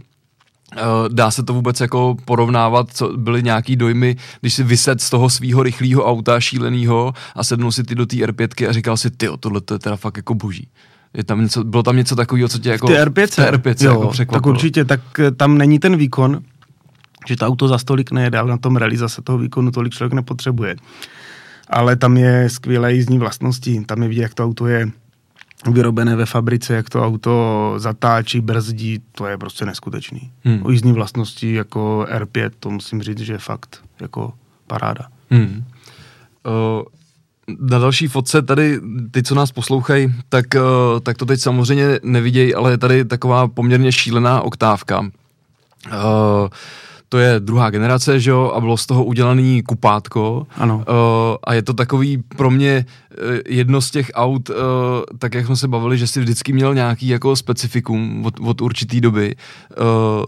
Uh, 0.74 1.08
dá 1.08 1.30
se 1.30 1.42
to 1.42 1.52
vůbec 1.52 1.80
jako 1.80 2.16
porovnávat, 2.24 2.86
co 2.92 3.16
byly 3.16 3.42
nějaký 3.42 3.76
dojmy, 3.76 4.16
když 4.40 4.54
si 4.54 4.62
vyset 4.62 5.00
z 5.00 5.10
toho 5.10 5.30
svého 5.30 5.62
rychlého 5.62 6.04
auta 6.04 6.40
šíleného 6.40 7.12
a 7.34 7.44
sednul 7.44 7.72
si 7.72 7.84
ty 7.84 7.94
do 7.94 8.06
té 8.06 8.16
R5 8.16 8.68
a 8.68 8.72
říkal 8.72 8.96
si, 8.96 9.10
ty, 9.10 9.28
tohle 9.40 9.60
to 9.60 9.74
je 9.74 9.78
teda 9.78 9.96
fakt 9.96 10.16
jako 10.16 10.34
boží. 10.34 10.68
Je 11.14 11.24
tam 11.24 11.42
něco, 11.42 11.64
bylo 11.64 11.82
tam 11.82 11.96
něco 11.96 12.16
takového, 12.16 12.48
co 12.48 12.58
tě 12.58 12.68
jako... 12.68 12.86
Ty 12.86 12.92
R5? 12.92 13.50
R5 13.50 13.84
jo, 13.84 14.12
jako 14.18 14.34
tak 14.34 14.46
určitě, 14.46 14.84
tak 14.84 15.00
eh, 15.18 15.30
tam 15.30 15.58
není 15.58 15.78
ten 15.78 15.96
výkon, 15.96 16.40
že 17.28 17.36
to 17.36 17.46
auto 17.46 17.68
za 17.68 17.78
stolik 17.78 18.10
nejede, 18.10 18.38
ale 18.38 18.50
na 18.50 18.58
tom 18.58 18.76
rally 18.76 18.96
zase 18.96 19.22
toho 19.22 19.38
výkonu 19.38 19.70
tolik 19.70 19.92
člověk 19.92 20.12
nepotřebuje. 20.12 20.76
Ale 21.68 21.96
tam 21.96 22.16
je 22.16 22.50
skvělé 22.50 22.94
jízdní 22.94 23.18
vlastnosti, 23.18 23.84
tam 23.86 24.02
je 24.02 24.08
vidět, 24.08 24.22
jak 24.22 24.34
to 24.34 24.44
auto 24.44 24.66
je 24.66 24.90
vyrobené 25.72 26.16
ve 26.16 26.26
fabrice, 26.26 26.74
jak 26.74 26.90
to 26.90 27.04
auto 27.04 27.74
zatáčí, 27.76 28.40
brzdí, 28.40 29.02
to 29.12 29.26
je 29.26 29.38
prostě 29.38 29.64
neskutečný. 29.64 30.32
Hmm. 30.44 30.60
O 30.62 30.70
jízdní 30.70 30.92
vlastnosti 30.92 31.54
jako 31.54 32.06
R5, 32.10 32.50
to 32.60 32.70
musím 32.70 33.02
říct, 33.02 33.18
že 33.18 33.32
je 33.32 33.38
fakt 33.38 33.84
jako 34.00 34.32
paráda. 34.66 35.08
Hmm. 35.30 35.64
Uh, 36.46 36.82
na 37.60 37.78
další 37.78 38.08
fotce 38.08 38.42
tady, 38.42 38.80
ty, 39.10 39.22
co 39.22 39.34
nás 39.34 39.52
poslouchají, 39.52 40.14
tak, 40.28 40.46
uh, 40.56 41.00
tak 41.00 41.16
to 41.16 41.26
teď 41.26 41.40
samozřejmě 41.40 42.00
nevidějí, 42.02 42.54
ale 42.54 42.70
je 42.70 42.78
tady 42.78 43.04
taková 43.04 43.48
poměrně 43.48 43.92
šílená 43.92 44.40
oktávka. 44.40 45.00
Uh, 45.00 45.08
to 47.08 47.18
je 47.18 47.40
druhá 47.40 47.70
generace, 47.70 48.20
že 48.20 48.30
jo, 48.30 48.52
a 48.54 48.60
bylo 48.60 48.76
z 48.76 48.86
toho 48.86 49.04
udělaný 49.04 49.62
kupátko. 49.62 50.46
Ano. 50.56 50.76
Uh, 50.76 50.84
a 51.44 51.54
je 51.54 51.62
to 51.62 51.72
takový 51.72 52.22
pro 52.36 52.50
mě 52.50 52.86
jedno 53.48 53.80
z 53.80 53.90
těch 53.90 54.10
aut, 54.14 54.50
uh, 54.50 54.56
tak 55.18 55.34
jak 55.34 55.46
jsme 55.46 55.56
se 55.56 55.68
bavili, 55.68 55.98
že 55.98 56.06
si 56.06 56.20
vždycky 56.20 56.52
měl 56.52 56.74
nějaký 56.74 57.08
jako 57.08 57.36
specifikum 57.36 58.26
od, 58.26 58.34
od 58.40 58.60
určitý 58.60 59.00
doby. 59.00 59.36
Uh, 59.78 60.24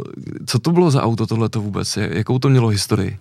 co 0.46 0.58
to 0.58 0.72
bylo 0.72 0.90
za 0.90 1.02
auto 1.02 1.26
tohleto 1.26 1.60
vůbec? 1.60 1.96
Jakou 1.96 2.38
to 2.38 2.48
mělo 2.48 2.68
historii? 2.68 3.18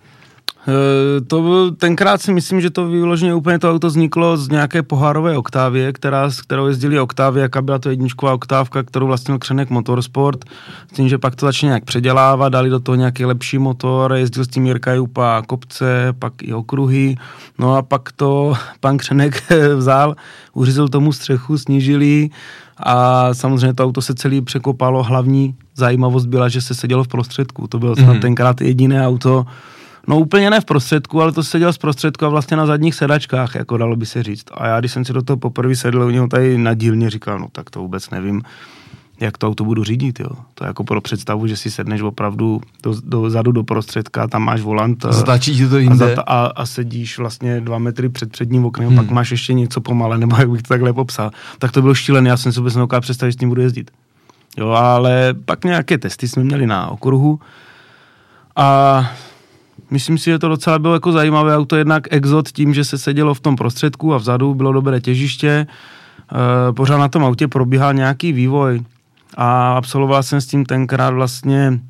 Eh, 0.68 1.20
to 1.20 1.42
byl, 1.42 1.70
tenkrát 1.70 2.22
si 2.22 2.32
myslím, 2.32 2.60
že 2.60 2.70
to 2.70 2.88
vyloženě 2.88 3.34
úplně 3.34 3.58
to 3.58 3.70
auto 3.70 3.86
vzniklo 3.86 4.36
z 4.36 4.48
nějaké 4.48 4.82
pohárové 4.82 5.38
oktávie, 5.38 5.92
která, 5.92 6.30
s 6.30 6.40
kterou 6.40 6.66
jezdili 6.66 7.00
oktávy, 7.00 7.40
jaká 7.40 7.62
byla 7.62 7.78
to 7.78 7.90
jedničková 7.90 8.34
oktávka, 8.34 8.82
kterou 8.82 9.06
vlastnil 9.06 9.38
Křenek 9.38 9.70
Motorsport, 9.70 10.44
s 10.92 10.96
tím, 10.96 11.08
že 11.08 11.18
pak 11.18 11.36
to 11.36 11.46
začne 11.46 11.66
nějak 11.66 11.84
předělávat, 11.84 12.48
dali 12.48 12.70
do 12.70 12.80
toho 12.80 12.96
nějaký 12.96 13.24
lepší 13.24 13.58
motor, 13.58 14.12
jezdil 14.12 14.44
s 14.44 14.48
tím 14.48 14.66
Jirka 14.66 14.94
Jupa 14.94 15.42
kopce, 15.42 16.14
pak 16.18 16.42
i 16.42 16.54
okruhy, 16.54 17.16
no 17.58 17.76
a 17.76 17.82
pak 17.82 18.12
to 18.12 18.54
pan 18.80 18.96
Křenek 18.96 19.42
vzal, 19.76 20.16
uřízl 20.52 20.88
tomu 20.88 21.12
střechu, 21.12 21.58
snížili 21.58 22.30
a 22.76 23.28
samozřejmě 23.34 23.74
to 23.74 23.84
auto 23.84 24.02
se 24.02 24.14
celý 24.14 24.40
překopalo, 24.40 25.02
hlavní 25.02 25.54
zajímavost 25.74 26.26
byla, 26.26 26.48
že 26.48 26.60
se 26.60 26.74
sedělo 26.74 27.04
v 27.04 27.08
prostředku, 27.08 27.66
to 27.66 27.78
bylo 27.78 27.94
mm-hmm. 27.94 28.20
tenkrát 28.20 28.60
jediné 28.60 29.06
auto, 29.06 29.46
No 30.06 30.18
úplně 30.18 30.50
ne 30.50 30.60
v 30.60 30.64
prostředku, 30.64 31.22
ale 31.22 31.32
to 31.32 31.42
seděl 31.42 31.72
z 31.72 31.78
prostředku 31.78 32.26
a 32.26 32.28
vlastně 32.28 32.56
na 32.56 32.66
zadních 32.66 32.94
sedačkách, 32.94 33.54
jako 33.54 33.76
dalo 33.76 33.96
by 33.96 34.06
se 34.06 34.22
říct. 34.22 34.44
A 34.54 34.66
já, 34.66 34.80
když 34.80 34.92
jsem 34.92 35.04
si 35.04 35.12
do 35.12 35.22
toho 35.22 35.36
poprvé 35.36 35.76
sedl, 35.76 36.02
u 36.02 36.10
něho 36.10 36.28
tady 36.28 36.58
na 36.58 36.74
dílně 36.74 37.10
říkal, 37.10 37.38
no 37.38 37.48
tak 37.52 37.70
to 37.70 37.80
vůbec 37.80 38.10
nevím. 38.10 38.42
jak 39.20 39.38
to 39.38 39.48
auto 39.48 39.64
budu 39.64 39.84
řídit, 39.84 40.20
jo. 40.20 40.28
To 40.54 40.64
je 40.64 40.66
jako 40.66 40.84
pro 40.84 41.00
představu, 41.00 41.46
že 41.46 41.56
si 41.56 41.70
sedneš 41.70 42.00
opravdu 42.00 42.60
do, 42.82 42.94
do 43.04 43.30
zadu, 43.30 43.52
do 43.52 43.64
prostředka, 43.64 44.28
tam 44.28 44.42
máš 44.42 44.60
volant. 44.60 45.06
Zatáčí 45.10 45.56
ti 45.56 45.68
to 45.68 45.78
jinde. 45.78 46.14
A, 46.14 46.20
a, 46.20 46.46
a, 46.46 46.66
sedíš 46.66 47.18
vlastně 47.18 47.60
dva 47.60 47.78
metry 47.78 48.08
před 48.08 48.32
předním 48.32 48.64
oknem, 48.64 48.88
hmm. 48.88 48.96
pak 48.96 49.10
máš 49.10 49.30
ještě 49.30 49.52
něco 49.54 49.80
pomale, 49.80 50.18
nebo 50.18 50.36
jak 50.38 50.50
bych 50.50 50.62
to 50.62 50.68
takhle 50.68 50.92
popsal. 50.92 51.30
Tak 51.58 51.72
to 51.72 51.82
bylo 51.82 51.94
šílené, 51.94 52.30
já 52.30 52.36
jsem 52.36 52.52
si 52.52 52.60
vůbec 52.60 52.74
nedokázal 52.74 53.00
představit, 53.00 53.32
že 53.32 53.36
s 53.36 53.36
tím 53.36 53.48
budu 53.48 53.62
jezdit. 53.62 53.90
Jo, 54.56 54.68
ale 54.68 55.34
pak 55.44 55.64
nějaké 55.64 55.98
testy 55.98 56.28
jsme 56.28 56.44
měli 56.44 56.66
na 56.66 56.88
okruhu 56.88 57.40
a 58.56 59.10
myslím 59.90 60.18
si, 60.18 60.24
že 60.24 60.38
to 60.38 60.48
docela 60.48 60.78
bylo 60.78 60.94
jako 60.94 61.12
zajímavé 61.12 61.56
auto, 61.56 61.76
jednak 61.76 62.02
exot 62.10 62.48
tím, 62.48 62.74
že 62.74 62.84
se 62.84 62.98
sedělo 62.98 63.34
v 63.34 63.40
tom 63.40 63.56
prostředku 63.56 64.14
a 64.14 64.18
vzadu 64.18 64.54
bylo 64.54 64.72
dobré 64.72 65.00
těžiště, 65.00 65.48
e, 65.48 66.72
pořád 66.72 66.98
na 66.98 67.08
tom 67.08 67.24
autě 67.24 67.48
probíhal 67.48 67.94
nějaký 67.94 68.32
vývoj 68.32 68.82
a 69.36 69.76
absolvoval 69.76 70.22
jsem 70.22 70.40
s 70.40 70.46
tím 70.46 70.64
tenkrát 70.64 71.10
vlastně 71.10 71.80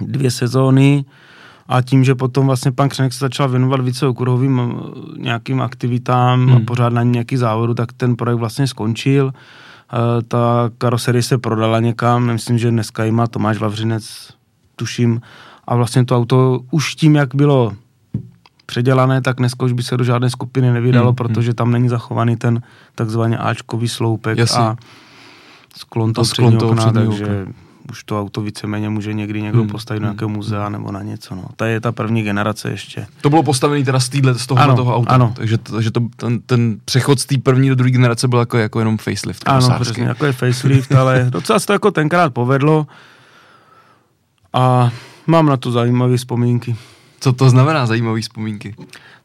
dvě 0.00 0.30
sezóny 0.30 1.04
a 1.68 1.82
tím, 1.82 2.04
že 2.04 2.14
potom 2.14 2.46
vlastně 2.46 2.72
pan 2.72 2.88
Křenek 2.88 3.12
se 3.12 3.18
začal 3.18 3.48
věnovat 3.48 3.80
více 3.80 4.06
okruhovým 4.06 4.60
eh, 4.60 5.22
nějakým 5.22 5.60
aktivitám 5.60 6.46
hmm. 6.46 6.56
a 6.56 6.60
pořád 6.60 6.92
na 6.92 7.02
nějaký 7.02 7.36
závodu, 7.36 7.74
tak 7.74 7.92
ten 7.92 8.16
projekt 8.16 8.38
vlastně 8.38 8.66
skončil. 8.66 9.32
E, 9.32 10.22
ta 10.22 10.70
karoserie 10.78 11.22
se 11.22 11.38
prodala 11.38 11.80
někam, 11.80 12.32
myslím, 12.32 12.58
že 12.58 12.70
dneska 12.70 13.04
ji 13.04 13.12
má 13.12 13.26
Tomáš 13.26 13.58
Vavřinec, 13.58 14.30
tuším, 14.76 15.20
a 15.70 15.74
vlastně 15.74 16.04
to 16.04 16.16
auto 16.16 16.60
už 16.70 16.94
tím, 16.94 17.14
jak 17.14 17.34
bylo 17.34 17.72
předělané, 18.66 19.20
tak 19.20 19.36
dneska 19.36 19.64
už 19.64 19.72
by 19.72 19.82
se 19.82 19.96
do 19.96 20.04
žádné 20.04 20.30
skupiny 20.30 20.72
nevydalo, 20.72 21.04
hmm, 21.04 21.08
hmm. 21.08 21.16
protože 21.16 21.54
tam 21.54 21.70
není 21.70 21.88
zachovaný 21.88 22.36
ten 22.36 22.62
takzvaný 22.94 23.36
Ačkový 23.36 23.88
sloupek 23.88 24.38
Jasně. 24.38 24.64
a 24.64 24.76
sklon 25.76 26.12
toho 26.12 26.24
sklon 26.24 26.58
toho 26.58 26.70
okna, 26.72 26.82
předního 26.82 27.12
takže 27.12 27.46
už 27.90 28.04
to 28.04 28.20
auto 28.20 28.40
víceméně 28.40 28.88
může 28.88 29.12
někdy 29.12 29.42
někdo 29.42 29.58
Hmm, 29.60 29.68
postavit 29.68 30.00
do 30.00 30.06
hmm, 30.06 30.12
nějakého 30.12 30.28
muzea 30.28 30.68
nebo 30.68 30.92
na 30.92 31.02
něco. 31.02 31.34
No. 31.34 31.44
To 31.56 31.64
je 31.64 31.80
ta 31.80 31.92
první 31.92 32.22
generace 32.22 32.70
ještě. 32.70 33.06
To 33.20 33.30
bylo 33.30 33.42
postavené 33.42 33.84
teda 33.84 34.00
z, 34.00 34.08
týhle, 34.08 34.34
z 34.34 34.46
tohohle 34.46 34.64
Ano, 34.64 34.76
toho 34.76 34.96
auta. 34.96 35.10
ano. 35.10 35.32
Takže, 35.36 35.58
to, 35.58 35.72
takže 35.72 35.90
to, 35.90 36.00
ten, 36.16 36.40
ten 36.40 36.80
přechod 36.84 37.20
z 37.20 37.26
té 37.26 37.38
první 37.38 37.68
do 37.68 37.74
druhé 37.74 37.90
generace 37.90 38.28
byl 38.28 38.38
jako, 38.38 38.58
jako 38.58 38.78
jenom 38.78 38.98
facelift. 38.98 39.42
Ano, 39.46 39.78
přesně, 39.80 40.04
jako 40.04 40.26
je 40.26 40.32
facelift, 40.32 40.92
ale 40.92 41.26
docela 41.30 41.58
se 41.58 41.66
to 41.66 41.72
jako 41.72 41.90
tenkrát 41.90 42.34
povedlo 42.34 42.86
a 44.52 44.90
mám 45.30 45.46
na 45.46 45.56
to 45.56 45.70
zajímavé 45.70 46.16
vzpomínky. 46.16 46.76
Co 47.20 47.32
to 47.32 47.50
znamená 47.50 47.86
zajímavé 47.86 48.20
vzpomínky? 48.20 48.74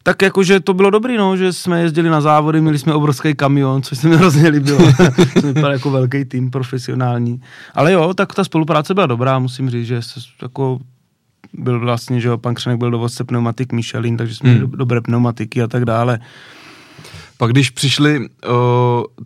Tak 0.04 0.22
jakože 0.22 0.60
to 0.60 0.74
bylo 0.74 0.90
dobrý, 0.90 1.18
no, 1.18 1.38
že 1.38 1.54
jsme 1.54 1.82
jezdili 1.82 2.10
na 2.10 2.22
závody, 2.22 2.62
měli 2.62 2.80
jsme 2.80 2.94
obrovský 2.94 3.36
kamion, 3.36 3.82
což 3.82 3.98
se 3.98 4.10
mi 4.10 4.16
hrozně 4.16 4.50
líbilo. 4.50 4.80
jsme 5.32 5.42
vypadali 5.54 5.74
jako 5.74 5.92
velký 5.92 6.26
tým 6.26 6.52
profesionální. 6.52 7.42
Ale 7.76 7.92
jo, 7.92 8.14
tak 8.14 8.34
ta 8.36 8.44
spolupráce 8.44 8.94
byla 8.94 9.06
dobrá, 9.08 9.40
musím 9.40 9.70
říct, 9.70 9.88
že 9.88 10.02
se 10.02 10.20
jako 10.42 10.80
byl 11.54 11.80
vlastně, 11.80 12.20
že 12.22 12.28
jo, 12.28 12.38
pan 12.38 12.54
Křenek 12.56 12.80
byl 12.80 12.92
dovozce 12.92 13.24
pneumatik 13.24 13.74
Michelin, 13.74 14.18
takže 14.18 14.36
jsme 14.36 14.50
Hmm. 14.50 14.58
měli 14.58 14.72
do- 14.72 14.78
dobré 14.78 15.02
pneumatiky 15.02 15.62
a 15.62 15.68
tak 15.68 15.86
dále. 15.86 16.20
Pak 17.38 17.52
když 17.52 17.70
přišly 17.70 18.20
uh, 18.20 18.26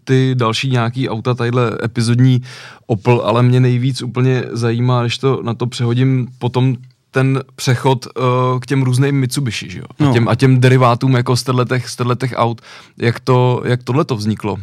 ty 0.03 0.35
další 0.35 0.69
nějaký 0.69 1.09
auta, 1.09 1.33
tadyhle 1.33 1.77
epizodní 1.83 2.41
Opel, 2.87 3.21
ale 3.25 3.43
mě 3.43 3.59
nejvíc 3.59 4.01
úplně 4.01 4.43
zajímá, 4.51 5.01
když 5.01 5.17
to 5.17 5.39
na 5.43 5.53
to 5.53 5.67
přehodím 5.67 6.27
potom 6.39 6.75
ten 7.11 7.43
přechod 7.55 8.05
uh, 8.05 8.59
k 8.59 8.65
těm 8.65 8.83
různým 8.83 9.15
Mitsubishi, 9.15 9.69
že 9.69 9.79
jo? 9.79 9.85
A, 9.99 10.03
No. 10.03 10.13
těm, 10.13 10.27
a 10.29 10.35
těm 10.35 10.59
derivátům 10.59 11.15
jako 11.15 11.35
z 11.35 11.43
těch, 11.69 11.89
z 11.89 11.97
těch 12.19 12.33
aut. 12.35 12.61
Jak, 12.97 13.19
to, 13.19 13.61
jak 13.65 13.83
tohle 13.83 14.05
to 14.05 14.15
vzniklo? 14.15 14.57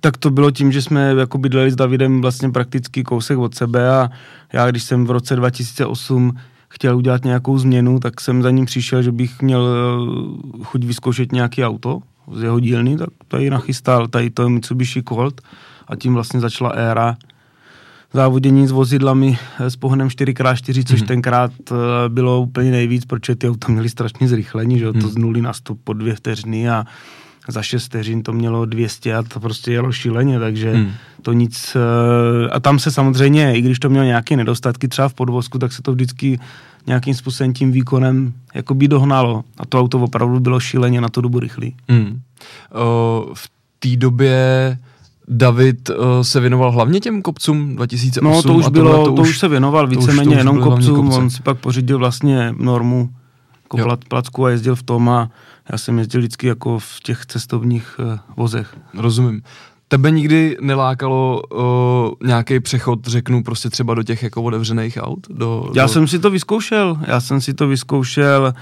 Tak 0.00 0.16
to 0.16 0.30
bylo 0.30 0.50
tím, 0.50 0.72
že 0.72 0.82
jsme 0.82 1.14
jako 1.18 1.38
bydleli 1.38 1.70
s 1.70 1.76
Davidem 1.76 2.20
vlastně 2.20 2.50
prakticky 2.50 3.04
kousek 3.04 3.38
od 3.38 3.54
sebe 3.54 3.90
a 3.90 4.10
já, 4.52 4.70
když 4.70 4.82
jsem 4.82 5.06
v 5.06 5.10
roce 5.10 5.36
2008 5.36 6.36
chtěl 6.68 6.96
udělat 6.96 7.24
nějakou 7.24 7.58
změnu, 7.58 8.00
tak 8.00 8.20
jsem 8.20 8.42
za 8.42 8.50
ním 8.50 8.64
přišel, 8.64 9.02
že 9.02 9.12
bych 9.12 9.42
měl 9.42 9.68
eh, 9.68 10.64
chuť 10.64 10.84
vyzkoušet 10.84 11.32
nějaký 11.32 11.64
auto 11.64 12.00
z 12.32 12.42
jeho 12.42 12.60
dílny, 12.60 12.96
tak 12.96 13.08
tady 13.28 13.50
nachystal 13.50 14.08
tady 14.08 14.30
to 14.30 14.48
Mitsubishi 14.48 15.02
Colt 15.02 15.40
a 15.88 15.96
tím 15.96 16.14
vlastně 16.14 16.40
začala 16.40 16.70
éra 16.70 17.16
závodění 18.12 18.66
s 18.66 18.70
vozidlami 18.70 19.38
eh, 19.60 19.70
s 19.70 19.76
pohonem 19.76 20.08
4x4, 20.08 20.84
což 20.84 21.00
Mhm. 21.00 21.08
tenkrát 21.08 21.52
eh, 21.72 21.74
bylo 22.08 22.40
úplně 22.40 22.70
nejvíc, 22.70 23.04
protože 23.04 23.36
ty 23.36 23.48
auta 23.48 23.72
měly 23.72 23.88
strašně 23.88 24.28
zrychlení, 24.28 24.78
že 24.78 24.84
jo, 24.84 24.92
to 24.92 24.98
Mhm. 24.98 25.08
z 25.08 25.16
nuly 25.16 25.42
na 25.42 25.52
100 25.52 25.74
po 25.74 25.92
dvě 25.92 26.14
vteřiny 26.14 26.70
a 26.70 26.84
za 27.48 27.62
6 27.62 27.84
vteřin 27.84 28.22
to 28.22 28.32
mělo 28.32 28.64
200 28.66 29.14
a 29.14 29.22
to 29.22 29.40
prostě 29.40 29.72
jelo 29.72 29.92
šíleně, 29.92 30.38
takže 30.38 30.72
Hmm. 30.74 30.90
to 31.22 31.32
nic. 31.32 31.76
eh, 31.76 32.50
A 32.50 32.60
tam 32.60 32.78
se 32.78 32.90
samozřejmě, 32.90 33.56
i 33.56 33.60
když 33.62 33.78
to 33.78 33.88
mělo 33.90 34.04
nějaké 34.04 34.36
nedostatky 34.36 34.88
třeba 34.88 35.08
v 35.08 35.14
podvozku, 35.14 35.58
tak 35.58 35.72
se 35.72 35.82
to 35.82 35.92
vždycky 35.92 36.40
nějakým 36.88 37.14
způsobem 37.14 37.52
tím 37.52 37.72
výkonem 37.72 38.32
jakoby 38.54 38.88
dohnalo. 38.88 39.44
A 39.58 39.66
to 39.66 39.80
auto 39.80 39.98
opravdu 39.98 40.40
bylo 40.40 40.60
šíleně 40.60 41.00
na 41.00 41.08
tu 41.08 41.20
dobu 41.20 41.40
rychlý. 41.40 41.74
Hmm. 41.88 42.06
Uh, 42.06 43.34
v 43.34 43.50
té 43.78 43.96
době 43.96 44.78
David 45.28 45.90
uh, 45.90 45.96
se 46.22 46.40
věnoval 46.40 46.72
hlavně 46.72 47.00
těm 47.00 47.22
kopcům 47.22 47.76
2008? 47.76 48.34
No 48.34 48.42
to 48.42 48.54
už 48.54 48.64
a 48.64 48.70
bylo, 48.70 48.92
tohle 48.92 49.16
to, 49.16 49.22
už 49.22 49.38
se 49.38 49.48
věnoval 49.48 49.86
to 49.86 49.90
víceméně 49.90 50.30
to 50.30 50.38
jenom 50.38 50.60
kopcům, 50.60 51.06
kopce. 51.06 51.18
on 51.18 51.30
si 51.30 51.42
pak 51.42 51.58
pořídil 51.58 51.98
vlastně 51.98 52.54
normu 52.58 53.10
jako 53.64 53.78
Jo. 53.78 53.84
plat, 53.84 54.04
placku 54.04 54.44
a 54.44 54.50
jezdil 54.50 54.74
v 54.74 54.82
tom 54.82 55.08
a 55.08 55.30
já 55.72 55.78
jsem 55.78 55.98
jezdil 55.98 56.20
vždycky 56.20 56.46
jako 56.46 56.78
v 56.78 57.00
těch 57.02 57.26
cestovních 57.26 57.96
uh, 57.98 58.18
vozech. 58.36 58.76
Rozumím. 58.94 59.42
Tebe 59.88 60.10
nikdy 60.10 60.56
nelákalo 60.60 61.42
uh, 61.42 62.28
nějaký 62.28 62.60
přechod, 62.60 63.06
řeknu, 63.06 63.42
prostě 63.42 63.70
třeba 63.70 63.94
do 63.94 64.02
těch 64.02 64.22
jako 64.22 64.42
otevřených 64.42 64.98
aut? 65.00 65.26
Do, 65.30 65.70
Já 65.74 65.82
do... 65.82 65.88
jsem 65.88 66.06
si 66.06 66.18
to 66.18 66.30
vyzkoušel, 66.30 66.98
já 67.06 67.20
jsem 67.20 67.40
si 67.40 67.54
to 67.54 67.68
vyzkoušel 67.68 68.52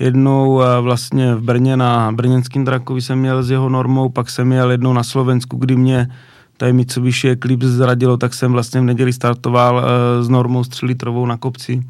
jednou 0.00 0.62
eh, 0.62 0.80
vlastně 0.80 1.34
v 1.34 1.42
Brně 1.42 1.76
na 1.76 2.12
brněnském 2.12 2.64
drakovi 2.64 3.02
jsem 3.02 3.18
měl 3.18 3.42
s 3.42 3.50
jeho 3.50 3.68
normou, 3.68 4.08
pak 4.08 4.30
jsem 4.30 4.52
jel 4.52 4.70
jednou 4.70 4.92
na 4.92 5.02
Slovensku, 5.02 5.56
kdy 5.56 5.76
mě 5.76 6.08
tady 6.56 6.72
Mitsubishi 6.72 7.30
Eclipse 7.30 7.68
zradilo, 7.68 8.16
tak 8.16 8.34
jsem 8.34 8.52
vlastně 8.52 8.80
v 8.80 8.84
neděli 8.84 9.12
startoval 9.12 9.84
eh, 9.84 10.24
s 10.24 10.28
normou 10.28 10.64
3 10.64 10.86
litrovou 10.86 11.26
na 11.26 11.36
kopci. 11.36 11.82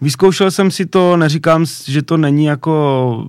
Vyzkoušel 0.00 0.50
jsem 0.50 0.70
si 0.70 0.86
to, 0.86 1.16
neříkám, 1.16 1.64
že 1.86 2.02
to 2.02 2.16
není 2.16 2.44
jako 2.44 3.26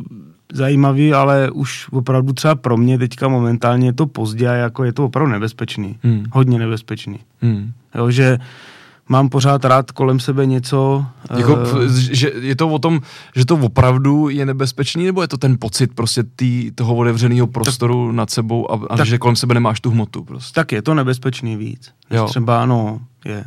zajímavý, 0.53 1.13
ale 1.13 1.51
už 1.51 1.87
opravdu 1.91 2.33
třeba 2.33 2.55
pro 2.55 2.77
mě 2.77 2.97
teďka 2.97 3.27
momentálně 3.27 3.87
je 3.87 3.93
to 3.93 4.05
pozdě 4.07 4.49
a 4.49 4.53
jako 4.53 4.83
je 4.83 4.93
to 4.93 5.05
opravdu 5.05 5.31
nebezpečný. 5.31 5.95
Hmm. 6.03 6.23
Hodně 6.31 6.59
nebezpečný. 6.59 7.19
Hmm. 7.41 7.71
Jo, 7.95 8.11
že 8.11 8.37
mám 9.09 9.29
pořád 9.29 9.65
rád 9.65 9.91
kolem 9.91 10.19
sebe 10.19 10.45
něco. 10.45 11.05
Jako, 11.37 11.55
f- 11.63 11.89
že 11.91 12.31
je 12.41 12.55
to 12.55 12.69
o 12.69 12.79
tom, 12.79 13.01
že 13.35 13.45
to 13.45 13.55
opravdu 13.55 14.29
je 14.29 14.45
nebezpečný, 14.45 15.05
nebo 15.05 15.21
je 15.21 15.27
to 15.27 15.37
ten 15.37 15.57
pocit 15.59 15.93
prostě 15.95 16.23
tý, 16.35 16.71
toho 16.71 16.95
otevřeného 16.95 17.47
prostoru 17.47 18.07
tak, 18.07 18.15
nad 18.15 18.29
sebou 18.29 18.71
a, 18.71 18.79
a 18.89 18.97
tak- 18.97 19.07
že 19.07 19.17
kolem 19.17 19.35
sebe 19.35 19.53
nemáš 19.53 19.79
tu 19.79 19.89
hmotu 19.91 20.23
prostě. 20.23 20.53
tak 20.55 20.71
je 20.71 20.81
to 20.81 20.93
nebezpečný 20.93 21.57
víc. 21.57 21.91
Jo. 22.11 22.25
Třeba 22.27 22.61
ano, 22.63 22.99
je. 23.25 23.43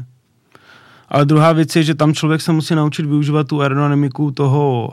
Ale 1.08 1.24
druhá 1.26 1.52
věc 1.52 1.76
je, 1.76 1.82
že 1.82 1.94
tam 1.94 2.14
člověk 2.14 2.40
se 2.40 2.52
musí 2.52 2.74
naučit 2.74 3.06
využívat 3.06 3.46
tu 3.46 3.60
aerodynamiku 3.60 4.30
toho 4.30 4.90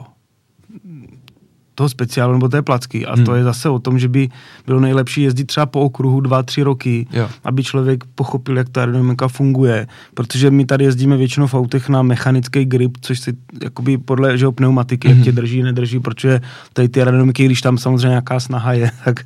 toho 1.80 1.88
speciálu 1.88 2.32
nebo 2.32 2.48
té 2.48 2.62
placky. 2.62 3.06
A 3.06 3.14
Hmm. 3.16 3.24
to 3.24 3.34
je 3.34 3.44
zase 3.44 3.68
o 3.68 3.78
tom, 3.78 3.98
že 3.98 4.08
by 4.08 4.28
bylo 4.66 4.80
nejlepší 4.80 5.22
jezdit 5.22 5.44
třeba 5.44 5.66
po 5.66 5.80
okruhu 5.80 6.20
dva, 6.20 6.42
tři 6.42 6.62
roky, 6.62 7.06
Jo. 7.12 7.28
aby 7.44 7.64
člověk 7.64 8.04
pochopil, 8.14 8.56
jak 8.58 8.68
ta 8.68 8.80
aerodynamika 8.80 9.28
funguje. 9.28 9.86
Protože 10.14 10.50
my 10.50 10.64
tady 10.64 10.84
jezdíme 10.84 11.16
většinou 11.16 11.46
v 11.46 11.54
autech 11.54 11.88
na 11.88 12.02
mechanický 12.02 12.64
grip, 12.64 12.98
což 13.00 13.20
si 13.20 13.32
jakoby 13.62 13.98
podle 13.98 14.38
že 14.38 14.46
pneumatiky, 14.50 15.08
Mhm. 15.08 15.16
jak 15.16 15.24
tě 15.24 15.32
drží, 15.32 15.62
nedrží, 15.62 16.00
protože 16.00 16.40
tady 16.72 16.88
ty 16.88 17.00
aerodynamiky, 17.00 17.44
když 17.44 17.60
tam 17.60 17.78
samozřejmě 17.78 18.08
nějaká 18.08 18.40
snaha 18.40 18.72
je, 18.72 18.90
tak 19.04 19.20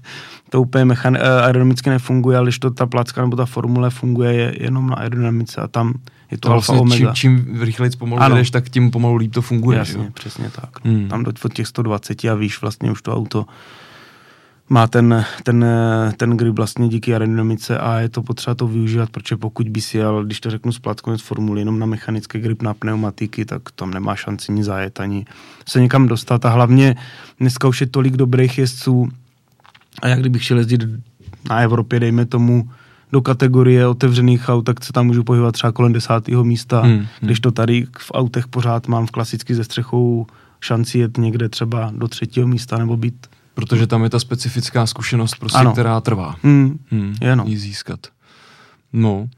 to 0.50 0.62
úplně 0.62 0.84
mechan- 0.84 1.18
eh, 1.20 1.40
aerodynamicky 1.42 1.90
nefunguje, 1.90 2.36
ale 2.38 2.44
když 2.46 2.58
to 2.58 2.70
ta 2.70 2.86
placka 2.86 3.22
nebo 3.22 3.36
ta 3.36 3.46
formule 3.46 3.90
funguje 3.90 4.32
je 4.32 4.54
jenom 4.60 4.86
na 4.86 4.94
aerodynamice 4.96 5.60
a 5.60 5.68
tam 5.68 5.94
je 6.34 6.38
to, 6.38 6.48
To 6.48 6.54
alfa 6.54 6.72
vlastně 6.72 6.96
omega. 6.96 7.14
čím, 7.14 7.44
čím 7.46 7.62
rychleji 7.62 7.90
pomalu 7.98 8.22
Ano. 8.22 8.36
jedeš, 8.36 8.50
tak 8.50 8.68
tím 8.68 8.90
pomalu 8.90 9.16
líp 9.16 9.32
to 9.32 9.42
funguje. 9.42 9.78
Jasně, 9.78 10.04
jo? 10.04 10.10
přesně 10.14 10.50
tak. 10.50 10.84
Hmm. 10.84 10.94
Hmm. 10.94 11.08
Tam 11.08 11.24
do 11.24 11.32
od 11.44 11.54
těch 11.54 11.66
120 11.66 12.24
a 12.24 12.34
víš, 12.34 12.60
vlastně 12.60 12.90
už 12.90 13.02
to 13.02 13.14
auto 13.14 13.46
má 14.68 14.86
ten, 14.86 15.24
ten, 15.42 15.64
ten 16.16 16.36
grip 16.36 16.56
vlastně 16.56 16.88
díky 16.88 17.12
aerodynamice 17.12 17.78
a 17.78 17.98
je 18.00 18.08
to 18.08 18.22
potřeba 18.22 18.54
to 18.54 18.66
využívat, 18.66 19.10
protože 19.10 19.36
pokud 19.36 19.68
by 19.68 19.80
si 19.80 19.98
jel, 19.98 20.24
když 20.24 20.40
to 20.40 20.50
řeknu 20.50 20.72
z 20.72 20.78
plackou 20.78 21.18
z 21.18 21.22
formuly, 21.22 21.60
jenom 21.60 21.78
na 21.78 21.86
mechanický 21.86 22.38
grip 22.38 22.62
na 22.62 22.74
pneumatiky, 22.74 23.44
tak 23.44 23.62
tam 23.74 23.90
nemá 23.90 24.16
šanci 24.16 24.52
ni 24.52 24.64
zajet, 24.64 25.00
ani 25.00 25.26
se 25.68 25.80
někam 25.80 26.08
dostat 26.08 26.44
a 26.44 26.48
hlavně 26.48 26.96
dneska 27.40 27.68
už 27.68 27.80
je 27.80 27.86
tolik 27.86 28.16
dobrých 28.16 28.58
jezdců 28.58 29.08
a 30.02 30.08
jak 30.08 30.20
kdybych 30.20 30.44
šel 30.44 30.58
jezdit 30.58 30.80
na 31.50 31.60
Evropě, 31.60 32.00
dejme 32.00 32.26
tomu, 32.26 32.70
do 33.12 33.22
kategorie 33.22 33.86
otevřených 33.86 34.48
aut, 34.48 34.62
tak 34.62 34.84
se 34.84 34.92
tam 34.92 35.06
můžu 35.06 35.24
pohybovat 35.24 35.52
třeba 35.52 35.72
kolem 35.72 35.92
desátého 35.92 36.44
místa, 36.44 36.80
Hmm, 36.80 36.92
hmm, 36.96 37.06
když 37.20 37.40
to 37.40 37.50
tady 37.50 37.86
v 37.98 38.10
autech 38.14 38.48
pořád 38.48 38.88
mám 38.88 39.06
v 39.06 39.10
klasicky 39.10 39.54
ze 39.54 39.64
střechou 39.64 40.26
šanci 40.60 40.98
jet 40.98 41.18
někde 41.18 41.48
třeba 41.48 41.92
do 41.96 42.08
třetího 42.08 42.46
místa 42.46 42.78
nebo 42.78 42.96
být. 42.96 43.26
Protože 43.54 43.86
tam 43.86 44.02
je 44.04 44.10
ta 44.10 44.18
specifická 44.18 44.86
zkušenost, 44.86 45.34
prostě, 45.40 45.58
Ano. 45.58 45.72
která 45.72 46.00
trvá. 46.00 46.36
Hmm, 46.42 46.78
Hmm, 46.90 47.14
je 47.20 47.36
no. 47.36 47.44
Ji 47.46 47.58
získat. 47.58 48.00
No. 48.92 49.28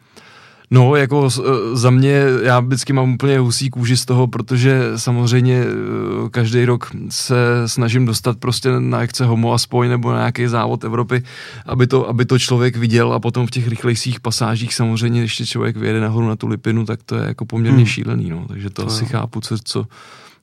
No, 0.71 0.97
jako 0.97 1.29
za 1.73 1.91
mě, 1.91 2.23
já 2.43 2.61
vždycky 2.61 2.93
mám 2.93 3.15
úplně 3.15 3.39
husí 3.39 3.71
kůži 3.71 3.97
z 3.97 4.05
toho, 4.05 4.27
protože 4.27 4.83
samozřejmě 4.97 5.65
každý 6.31 6.65
rok 6.65 6.91
se 7.09 7.37
snažím 7.67 8.07
dostat 8.07 8.39
prostě 8.39 8.81
na 8.81 8.99
akce 8.99 9.25
Homo 9.25 9.53
a 9.53 9.59
Spoj 9.59 9.89
nebo 9.89 10.13
na 10.13 10.19
nějaký 10.19 10.47
závod 10.47 10.85
Evropy, 10.85 11.23
aby 11.67 11.87
to, 11.87 12.09
aby 12.09 12.25
to 12.25 12.39
člověk 12.39 12.77
viděl 12.77 13.13
a 13.13 13.21
potom 13.21 13.47
v 13.47 13.51
těch 13.51 13.69
rychlejších 13.69 14.21
pasážích 14.21 14.75
samozřejmě, 14.75 15.21
když 15.21 15.49
člověk 15.49 15.77
vyjede 15.77 16.01
nahoru 16.01 16.29
na 16.29 16.37
tu 16.37 16.47
lipinu, 16.47 16.87
tak 16.87 17.03
to 17.03 17.17
je 17.17 17.27
jako 17.27 17.45
poměrně 17.45 17.77
hmm. 17.77 17.87
šílený, 17.87 18.31
no. 18.31 18.45
takže 18.49 18.71
to, 18.71 18.83
to 18.83 18.89
asi 18.89 19.05
jo. 19.05 19.09
chápu, 19.13 19.41
co, 19.41 19.59
co, 19.65 19.87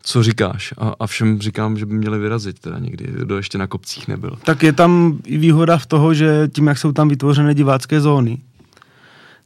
co 0.03 0.23
říkáš 0.23 0.73
a, 0.77 0.93
a 0.99 1.07
všem 1.07 1.41
říkám, 1.41 1.77
že 1.77 1.85
by 1.85 1.93
měli 1.93 2.19
vyrazit 2.19 2.59
teda 2.59 2.79
někdy, 2.79 3.05
kdo 3.17 3.37
ještě 3.37 3.57
na 3.57 3.67
kopcích 3.67 4.07
nebyl. 4.07 4.37
Tak 4.43 4.63
je 4.63 4.73
tam 4.73 5.17
i 5.25 5.37
výhoda 5.37 5.77
v 5.77 5.85
toho, 5.85 6.13
že 6.13 6.49
tím, 6.53 6.67
jak 6.67 6.77
jsou 6.77 6.91
tam 6.91 7.09
vytvořené 7.09 7.53
divácké 7.53 8.01
zóny, 8.01 8.37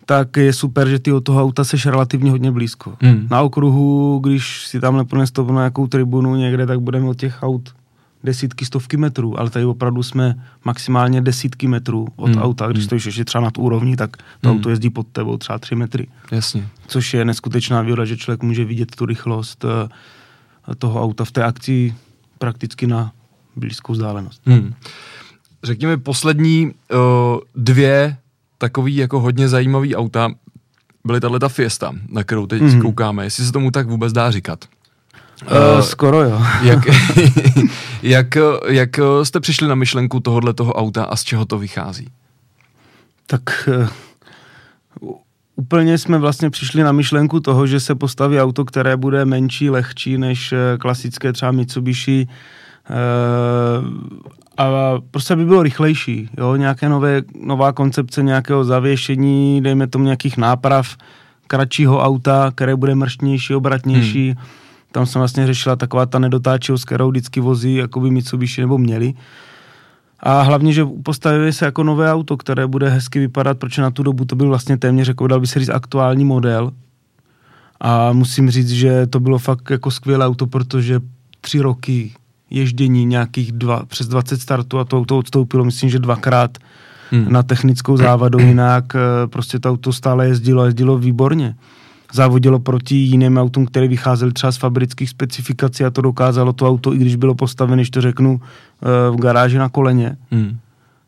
tak 0.07 0.37
je 0.37 0.53
super, 0.53 0.87
že 0.89 0.99
ty 0.99 1.11
od 1.11 1.23
toho 1.23 1.41
auta 1.41 1.63
seš 1.63 1.85
relativně 1.85 2.31
hodně 2.31 2.51
blízko. 2.51 2.97
Hmm. 3.01 3.27
Na 3.31 3.41
okruhu, 3.41 4.19
když 4.23 4.67
si 4.67 4.79
tam 4.79 4.97
neplně 4.97 5.27
stop 5.27 5.47
na 5.47 5.55
nějakou 5.55 5.87
tribunu 5.87 6.35
někde, 6.35 6.65
tak 6.65 6.79
budeme 6.79 7.07
od 7.07 7.17
těch 7.17 7.43
aut 7.43 7.75
desítky, 8.23 8.65
stovky 8.65 8.97
metrů, 8.97 9.39
ale 9.39 9.49
tady 9.49 9.65
opravdu 9.65 10.03
jsme 10.03 10.35
maximálně 10.65 11.21
desítky 11.21 11.67
metrů 11.67 12.07
od 12.15 12.29
hmm. 12.29 12.41
auta. 12.41 12.67
Když 12.67 12.77
hmm. 12.77 12.85
stojíš 12.85 13.05
ještě 13.05 13.25
třeba 13.25 13.43
nad 13.43 13.57
úrovní, 13.57 13.95
tak 13.95 14.17
to 14.17 14.49
hmm. 14.49 14.57
auto 14.57 14.69
jezdí 14.69 14.89
pod 14.89 15.07
tebou 15.07 15.37
třeba 15.37 15.59
tři 15.59 15.75
metry. 15.75 16.07
Jasně. 16.31 16.67
Což 16.87 17.13
je 17.13 17.25
neskutečná 17.25 17.81
výhoda, 17.81 18.05
že 18.05 18.17
člověk 18.17 18.43
může 18.43 18.65
vidět 18.65 18.95
tu 18.95 19.05
rychlost 19.05 19.65
eh, 19.65 20.75
toho 20.75 21.03
auta 21.03 21.25
v 21.25 21.31
té 21.31 21.43
akci 21.43 21.95
prakticky 22.37 22.87
na 22.87 23.11
blízkou 23.55 23.93
vzdálenost. 23.93 24.41
Hmm. 24.45 24.73
Řekněme 25.63 25.97
poslední 25.97 26.65
uh, 26.65 26.99
dvě 27.55 28.17
takový 28.57 28.95
jako 28.95 29.19
hodně 29.19 29.49
zajímavý 29.49 29.95
auta 29.95 30.31
byly 31.05 31.19
tahle 31.19 31.39
ta 31.39 31.49
Fiesta, 31.49 31.93
na 32.09 32.23
kterou 32.23 32.47
teď 32.47 32.61
mm. 32.61 32.81
koukáme, 32.81 33.23
jestli 33.23 33.45
se 33.45 33.51
tomu 33.51 33.71
tak 33.71 33.87
vůbec 33.87 34.13
dá 34.13 34.31
říkat. 34.31 34.65
Uh, 35.75 35.81
skoro 35.81 36.23
jo. 36.23 36.41
jak, 36.61 36.79
jak, 38.03 38.37
jak 38.67 38.89
jste 39.23 39.39
přišli 39.39 39.67
na 39.67 39.75
myšlenku 39.75 40.19
tohohle 40.19 40.53
toho 40.53 40.73
auta 40.73 41.03
a 41.03 41.15
z 41.15 41.23
čeho 41.23 41.45
to 41.45 41.59
vychází? 41.59 42.07
Tak 43.27 43.69
uh, 45.01 45.11
úplně 45.55 45.97
jsme 45.97 46.17
vlastně 46.17 46.49
přišli 46.49 46.83
na 46.83 46.91
myšlenku 46.91 47.39
toho, 47.39 47.67
že 47.67 47.79
se 47.79 47.95
postaví 47.95 48.39
auto, 48.39 48.65
které 48.65 48.97
bude 48.97 49.25
menší, 49.25 49.69
lehčí 49.69 50.17
než 50.17 50.53
klasické 50.79 51.33
třeba 51.33 51.51
Mitsubishi 51.51 52.27
uh, 52.89 53.85
a 54.57 54.97
prostě 55.11 55.35
by 55.35 55.45
bylo 55.45 55.63
rychlejší, 55.63 56.29
jo, 56.37 56.55
nějaké 56.55 56.89
nové, 56.89 57.21
nová 57.41 57.71
koncepce 57.71 58.23
nějakého 58.23 58.63
zavěšení, 58.63 59.61
dejme 59.61 59.87
tomu 59.87 60.05
nějakých 60.05 60.37
náprav, 60.37 60.97
kratšího 61.47 61.99
auta, 61.99 62.51
které 62.55 62.75
bude 62.75 62.95
mrštnější, 62.95 63.55
obratnější. 63.55 64.27
Hmm. 64.29 64.43
Tam 64.91 65.05
jsem 65.05 65.19
vlastně 65.19 65.47
řešila 65.47 65.75
taková 65.75 66.05
ta 66.05 66.19
nedotáčivost, 66.19 66.85
kterou 66.85 67.09
vždycky 67.09 67.39
vozí 67.39 67.75
jako 67.75 67.99
by 67.99 68.11
Mitsubishi 68.11 68.61
nebo 68.61 68.77
měli. 68.77 69.13
A 70.19 70.41
hlavně, 70.41 70.73
že 70.73 70.85
postavili 71.03 71.53
se 71.53 71.65
jako 71.65 71.83
nové 71.83 72.13
auto, 72.13 72.37
které 72.37 72.67
bude 72.67 72.89
hezky 72.89 73.19
vypadat, 73.19 73.59
protože 73.59 73.81
na 73.81 73.91
tu 73.91 74.03
dobu 74.03 74.25
to 74.25 74.35
byl 74.35 74.47
vlastně 74.47 74.77
téměř, 74.77 75.07
jako 75.07 75.27
dal 75.27 75.39
by 75.39 75.47
se 75.47 75.59
říct, 75.59 75.69
aktuální 75.69 76.25
model. 76.25 76.71
A 77.81 78.13
musím 78.13 78.49
říct, 78.49 78.69
že 78.69 79.07
to 79.07 79.19
bylo 79.19 79.39
fakt 79.39 79.69
jako 79.69 79.91
skvělé 79.91 80.25
auto, 80.25 80.47
protože 80.47 80.99
tři 81.41 81.59
roky 81.59 82.11
ježdění 82.49 83.05
nějakých 83.05 83.51
dva, 83.51 83.85
přes 83.85 84.07
20 84.07 84.41
startů 84.41 84.79
a 84.79 84.83
to 84.83 84.97
auto 84.97 85.17
odstoupilo, 85.17 85.65
myslím, 85.65 85.89
že 85.89 85.99
dvakrát 85.99 86.57
hmm. 87.11 87.25
na 87.29 87.43
technickou 87.43 87.97
závadu, 87.97 88.39
jinak 88.39 88.95
eh, 88.95 89.27
prostě 89.27 89.59
to 89.59 89.69
auto 89.69 89.93
stále 89.93 90.27
jezdilo 90.27 90.61
a 90.61 90.65
jezdilo 90.65 90.97
výborně. 90.97 91.55
Závodilo 92.13 92.59
proti 92.59 92.95
jiným 92.95 93.37
autům, 93.37 93.65
které 93.65 93.87
vycházely 93.87 94.31
třeba 94.31 94.51
z 94.51 94.57
fabrických 94.57 95.09
specifikací 95.09 95.83
a 95.83 95.89
to 95.89 96.01
dokázalo 96.01 96.53
to 96.53 96.67
auto, 96.67 96.93
i 96.93 96.97
když 96.97 97.15
bylo 97.15 97.35
postavené, 97.35 97.79
když 97.79 97.89
to 97.89 98.01
řeknu, 98.01 98.41
eh, 98.41 99.11
v 99.11 99.15
garáži 99.15 99.57
na 99.57 99.69
koleně. 99.69 100.17
Hmm 100.31 100.57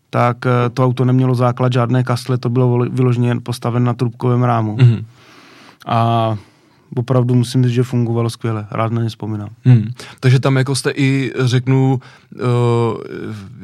tak 0.10 0.46
eh, 0.46 0.70
to 0.70 0.86
auto 0.86 1.06
nemělo 1.06 1.36
základ 1.36 1.74
žádné 1.74 2.04
kastle, 2.04 2.38
to 2.38 2.50
bylo 2.50 2.86
vyloženě 2.90 3.40
postaveno 3.40 3.86
na 3.86 3.94
trubkovém 3.94 4.44
rámu. 4.44 4.78
Mm. 4.82 5.06
A 5.88 6.38
opravdu 6.96 7.36
musím 7.36 7.64
říct, 7.64 7.74
že 7.74 7.84
fungovalo 7.84 8.30
skvěle. 8.30 8.68
Rád 8.72 8.92
na 8.92 9.02
ně 9.02 9.10
vzpomínám. 9.10 9.50
Hmm. 9.64 9.92
Takže 10.20 10.40
tam 10.40 10.58
jako 10.58 10.76
jste 10.76 10.92
i, 10.92 11.34
řeknu, 11.40 12.00
uh, 12.36 12.42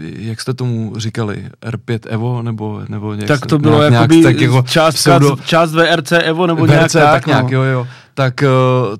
jak 0.01 0.41
jste 0.41 0.53
tomu 0.53 0.93
říkali, 0.97 1.49
R5 1.61 1.99
Evo, 2.07 2.41
nebo, 2.41 2.81
nebo 2.89 3.13
nějak, 3.13 3.27
Tak 3.27 3.45
to 3.45 3.59
bylo 3.59 3.77
nějak, 3.77 3.93
jakoby 3.93 4.23
tak 4.23 4.41
jako 4.41 4.61
část, 4.61 4.95
pseudo... 4.95 5.37
část 5.45 5.71
VRC 5.71 6.11
Evo, 6.11 6.47
nebo 6.47 6.65
VRC, 6.65 6.71
nějak 6.71 6.91
tak, 6.91 7.11
tak 7.11 7.27
nějak, 7.27 7.51
no. 7.51 7.51
jo, 7.51 7.61
jo 7.63 7.87
tak, 8.17 8.43
eh, 8.43 8.47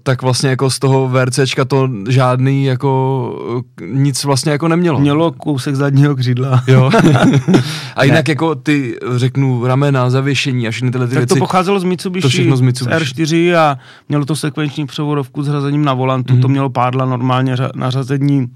tak 0.04 0.22
vlastně 0.22 0.50
jako 0.50 0.70
z 0.70 0.80
toho 0.80 1.10
VRCčka 1.10 1.66
to 1.66 1.90
žádný 2.10 2.66
jako 2.66 3.64
eh, 3.82 3.86
nic 3.86 4.24
vlastně 4.24 4.52
jako 4.52 4.68
nemělo. 4.68 5.00
Mělo 5.00 5.32
kousek 5.32 5.76
zadního 5.76 6.16
křídla. 6.16 6.64
Jo. 6.68 6.92
a 7.96 8.04
jinak 8.04 8.28
ne. 8.28 8.32
jako 8.32 8.56
ty, 8.56 8.98
řeknu, 9.16 9.66
ramena, 9.66 10.10
zavěšení 10.10 10.68
a 10.68 10.72
všechny 10.72 10.92
tyhle 10.92 11.08
ty 11.08 11.14
tak 11.14 11.20
věci. 11.20 11.34
to 11.34 11.40
pocházelo 11.40 11.80
z 11.80 11.84
Mitsubishi, 11.84 12.22
to 12.22 12.30
všechno 12.30 12.58
z 12.58 12.62
Mitsubishi. 12.62 13.00
Z 13.00 13.02
R4 13.02 13.58
a 13.58 13.78
mělo 14.10 14.26
to 14.26 14.36
sekvenční 14.36 14.86
převodovku 14.86 15.44
s 15.44 15.48
hrazením 15.48 15.86
na 15.86 15.94
volantu, 15.94 16.34
mm-hmm. 16.34 16.42
to 16.42 16.48
mělo 16.48 16.70
pádla 16.70 17.06
normálně 17.06 17.56
na 17.76 17.90
řazení, 17.90 18.48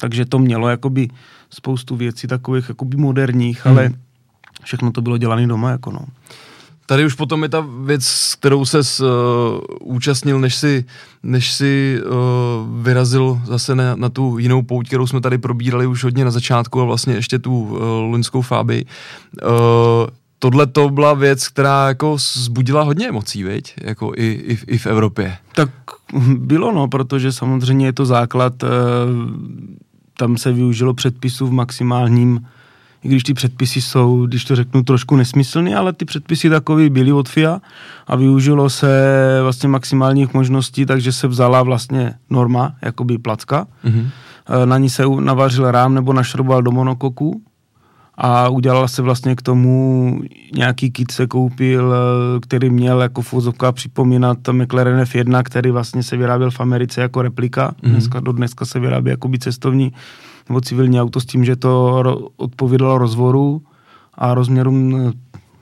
takže 0.00 0.24
to 0.24 0.38
mělo 0.38 0.68
jakoby 0.68 1.08
spoustu 1.50 1.96
věcí 1.96 2.26
takových 2.26 2.68
jakoby 2.68 2.96
moderních, 2.96 3.64
mm-hmm. 3.64 3.70
ale 3.70 3.90
všechno 4.64 4.92
to 4.92 5.02
bylo 5.02 5.18
dělané 5.18 5.46
doma 5.46 5.70
jako 5.70 5.90
no. 5.90 6.00
Tady 6.86 7.06
už 7.06 7.14
potom 7.14 7.42
je 7.42 7.48
ta 7.48 7.66
věc, 7.84 8.04
s 8.04 8.34
kterou 8.34 8.64
se 8.64 8.78
uh, 8.78 9.06
účastnil, 9.80 10.40
než 10.40 10.54
si, 10.54 10.84
než 11.22 11.52
si 11.52 12.00
uh, 12.04 12.82
vyrazil 12.82 13.40
zase 13.44 13.74
na, 13.74 13.96
na 13.96 14.08
tu 14.08 14.38
jinou 14.38 14.62
pouť, 14.62 14.86
kterou 14.86 15.06
jsme 15.06 15.20
tady 15.20 15.38
probírali 15.38 15.86
už 15.86 16.04
hodně 16.04 16.24
na 16.24 16.30
začátku 16.30 16.80
a 16.80 16.84
vlastně 16.84 17.14
ještě 17.14 17.38
tu 17.38 17.62
uh, 17.62 17.78
loňskou 17.82 18.42
fáby. 18.42 18.84
Uh, 19.42 19.50
tohle 20.38 20.66
to 20.66 20.88
byla 20.88 21.14
věc, 21.14 21.48
která 21.48 21.88
jako 21.88 22.16
zbudila 22.18 22.82
hodně 22.82 23.08
emocí, 23.08 23.42
viď? 23.42 23.74
Jako 23.80 24.12
i, 24.16 24.26
i, 24.26 24.58
i 24.66 24.78
v 24.78 24.86
Evropě. 24.86 25.36
Tak 25.54 25.70
bylo, 26.36 26.72
no, 26.72 26.88
protože 26.88 27.32
samozřejmě 27.32 27.86
je 27.86 27.92
to 27.92 28.06
základ, 28.06 28.62
uh, 28.62 28.68
tam 30.18 30.36
se 30.36 30.52
využilo 30.52 30.94
předpisů 30.94 31.46
v 31.46 31.52
maximálním 31.52 32.46
i 33.04 33.08
když 33.08 33.22
ty 33.22 33.34
předpisy 33.34 33.80
jsou, 33.80 34.26
když 34.26 34.44
to 34.44 34.56
řeknu, 34.56 34.82
trošku 34.82 35.16
nesmyslný, 35.16 35.74
ale 35.74 35.92
ty 35.92 36.04
předpisy 36.04 36.50
takový 36.50 36.90
byly 36.90 37.12
od 37.12 37.28
FIA 37.28 37.60
a 38.06 38.16
využilo 38.16 38.70
se 38.70 38.88
vlastně 39.42 39.68
maximálních 39.68 40.34
možností, 40.34 40.86
takže 40.86 41.12
se 41.12 41.28
vzala 41.28 41.62
vlastně 41.62 42.14
norma, 42.30 42.74
jakoby 42.82 43.18
placka. 43.18 43.66
Mm-hmm. 43.84 44.06
Na 44.64 44.78
ní 44.78 44.90
se 44.90 45.04
navařil 45.20 45.70
rám 45.70 45.94
nebo 45.94 46.12
našroboval 46.12 46.62
do 46.62 46.70
monokoku 46.70 47.42
a 48.14 48.48
udělal 48.48 48.88
se 48.88 49.02
vlastně 49.02 49.36
k 49.36 49.42
tomu 49.42 50.20
nějaký 50.54 50.90
kit 50.90 51.10
se 51.10 51.26
koupil, 51.26 51.94
eh, 51.94 52.40
který 52.40 52.70
měl 52.70 53.02
jako 53.02 53.22
fuzovka 53.22 53.72
připomínat 53.72 54.38
McLaren 54.52 55.00
F1, 55.00 55.42
který 55.42 55.70
vlastně 55.70 56.02
se 56.02 56.16
vyráběl 56.16 56.50
v 56.50 56.60
Americe 56.60 57.00
jako 57.00 57.22
replika. 57.22 57.70
Mm-hmm. 57.70 57.90
Dneska, 57.90 58.20
do 58.20 58.32
dneska 58.32 58.64
se 58.64 58.80
vyrábí 58.80 59.10
jako 59.10 59.28
by 59.28 59.38
cestovní 59.38 59.92
nebo 60.48 60.60
civilní 60.60 61.00
auto 61.00 61.20
s 61.20 61.26
tím, 61.26 61.44
že 61.44 61.56
to 61.56 62.02
odpovídalo 62.36 62.98
rozvoru 62.98 63.62
a 64.14 64.34
rozměrům 64.34 65.12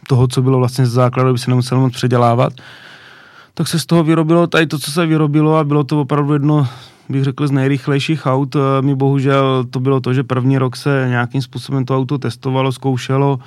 toho, 0.08 0.28
co 0.28 0.42
bylo 0.42 0.58
vlastně 0.58 0.86
z 0.86 0.90
základu, 0.90 1.32
by 1.32 1.38
se 1.38 1.50
nemuselo 1.50 1.80
moc 1.80 1.92
předělávat. 1.92 2.52
Tak 3.54 3.68
se 3.68 3.78
z 3.78 3.86
toho 3.86 4.04
vyrobilo 4.04 4.46
tady 4.46 4.66
to, 4.66 4.78
co 4.78 4.90
se 4.90 5.06
vyrobilo 5.06 5.56
a 5.56 5.64
bylo 5.64 5.84
to 5.84 6.00
opravdu 6.00 6.32
jedno, 6.32 6.66
bych 7.08 7.24
řekl, 7.24 7.46
z 7.46 7.50
nejrychlejších 7.50 8.26
aut. 8.26 8.56
Mi 8.80 8.94
bohužel 8.94 9.64
to 9.70 9.80
bylo 9.80 10.00
to, 10.00 10.14
že 10.14 10.22
první 10.22 10.58
rok 10.58 10.76
se 10.76 11.06
nějakým 11.08 11.42
způsobem 11.42 11.84
to 11.84 11.96
auto 11.96 12.18
testovalo, 12.18 12.72
zkoušelo 12.72 13.38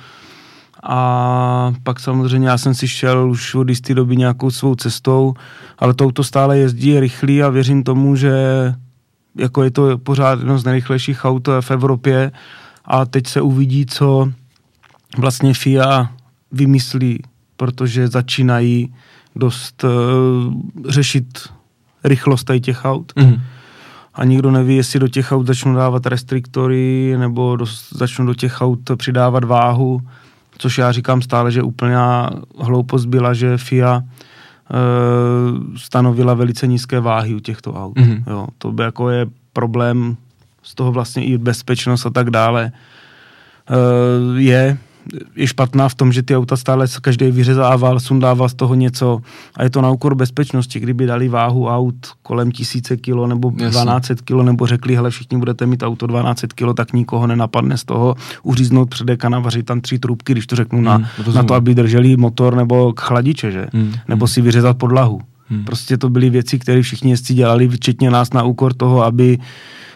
a 0.82 1.72
pak 1.82 2.00
samozřejmě 2.00 2.48
já 2.48 2.58
jsem 2.58 2.74
si 2.74 2.88
šel 2.88 3.30
už 3.30 3.54
od 3.54 3.68
jisté 3.68 3.94
doby 3.94 4.16
nějakou 4.16 4.50
svou 4.50 4.74
cestou, 4.74 5.34
ale 5.78 5.94
to 5.94 6.04
auto 6.04 6.24
stále 6.24 6.58
jezdí, 6.58 6.88
je 6.88 7.00
rychlý 7.00 7.42
a 7.42 7.48
věřím 7.48 7.82
tomu, 7.82 8.16
že 8.16 8.32
jako 9.36 9.62
je 9.62 9.70
to 9.70 9.98
pořád 9.98 10.38
jedno 10.38 10.58
z 10.58 10.64
nejrychlejších 10.64 11.24
aut 11.24 11.48
v 11.60 11.70
Evropě 11.70 12.32
a 12.84 13.04
teď 13.04 13.26
se 13.26 13.40
uvidí, 13.40 13.86
co 13.86 14.32
vlastně 15.18 15.54
FIA 15.54 16.10
vymyslí, 16.52 17.22
protože 17.56 18.08
začínají 18.08 18.94
dost 19.36 19.84
uh, 19.84 19.90
řešit 20.88 21.48
rychlost 22.04 22.44
tady 22.44 22.60
těch 22.60 22.84
aut. 22.84 23.12
Mm. 23.16 23.40
A 24.14 24.24
nikdo 24.24 24.50
neví, 24.50 24.76
jestli 24.76 25.00
do 25.00 25.08
těch 25.08 25.32
aut 25.32 25.46
začnou 25.46 25.74
dávat 25.74 26.06
restriktory 26.06 27.14
nebo 27.18 27.56
do, 27.56 27.66
začnou 27.90 28.26
do 28.26 28.34
těch 28.34 28.60
aut 28.60 28.90
přidávat 28.96 29.44
váhu, 29.44 30.00
což 30.58 30.78
já 30.78 30.92
říkám 30.92 31.22
stále, 31.22 31.52
že 31.52 31.62
úplná 31.62 32.30
hloupost 32.58 33.04
byla, 33.04 33.34
že 33.34 33.58
FIA 33.58 34.02
Eh, 34.02 34.04
stanovila 35.76 36.34
velice 36.34 36.66
nízké 36.66 37.00
váhy 37.00 37.34
u 37.34 37.40
těchto 37.40 37.72
aut. 37.72 37.96
Mm-hmm. 37.96 38.22
Jo, 38.26 38.46
to 38.58 38.72
by 38.72 38.82
jako 38.82 39.10
je 39.10 39.26
problém 39.52 40.16
z 40.62 40.74
toho 40.74 40.92
vlastně 40.92 41.24
i 41.24 41.38
bezpečnost 41.38 42.06
a 42.06 42.10
tak 42.10 42.30
dále. 42.30 42.72
Eh, 43.70 44.40
je, 44.40 44.78
je 45.36 45.46
špatná 45.46 45.88
v 45.88 45.94
tom, 45.94 46.12
že 46.12 46.22
ty 46.22 46.36
auta 46.36 46.56
stále 46.56 46.86
každý 47.02 47.30
vyřezával, 47.30 48.00
sundával 48.00 48.48
z 48.48 48.54
toho 48.54 48.74
něco 48.74 49.20
a 49.56 49.62
je 49.62 49.70
to 49.70 49.80
na 49.80 49.90
úkor 49.90 50.14
bezpečnosti. 50.14 50.80
Kdyby 50.80 51.06
dali 51.06 51.28
váhu 51.28 51.68
aut 51.68 51.96
kolem 52.22 52.52
tisíce 52.52 52.96
kilo 52.96 53.26
nebo 53.26 53.52
Jasně. 53.56 53.70
12 53.70 54.10
kilo 54.24 54.42
nebo 54.42 54.66
řekli, 54.66 54.96
hele 54.96 55.10
všichni 55.10 55.38
budete 55.38 55.66
mít 55.66 55.82
auto 55.82 56.06
12 56.06 56.44
kilo, 56.54 56.74
tak 56.74 56.92
nikoho 56.92 57.26
nenapadne 57.26 57.78
z 57.78 57.84
toho 57.84 58.14
uříznout 58.42 58.90
předek 58.90 59.24
a 59.24 59.28
navařit 59.28 59.66
tam 59.66 59.80
tři 59.80 59.98
trubky, 59.98 60.32
když 60.32 60.46
to 60.46 60.56
řeknu, 60.56 60.80
na, 60.80 60.94
hmm, 60.94 61.34
na 61.34 61.42
to, 61.42 61.54
aby 61.54 61.74
drželi 61.74 62.16
motor 62.16 62.56
nebo 62.56 62.92
chladiče, 62.96 63.50
že? 63.50 63.66
Hmm, 63.72 63.92
nebo 64.08 64.26
si 64.26 64.40
vyřezat 64.40 64.78
podlahu. 64.78 65.20
Hmm. 65.48 65.64
Prostě 65.64 65.98
to 65.98 66.10
byly 66.10 66.30
věci, 66.30 66.58
které 66.58 66.82
všichni 66.82 67.10
jezdci 67.10 67.34
dělali, 67.34 67.68
včetně 67.68 68.10
nás 68.10 68.32
na 68.32 68.42
úkor 68.42 68.74
toho, 68.74 69.04
aby 69.04 69.38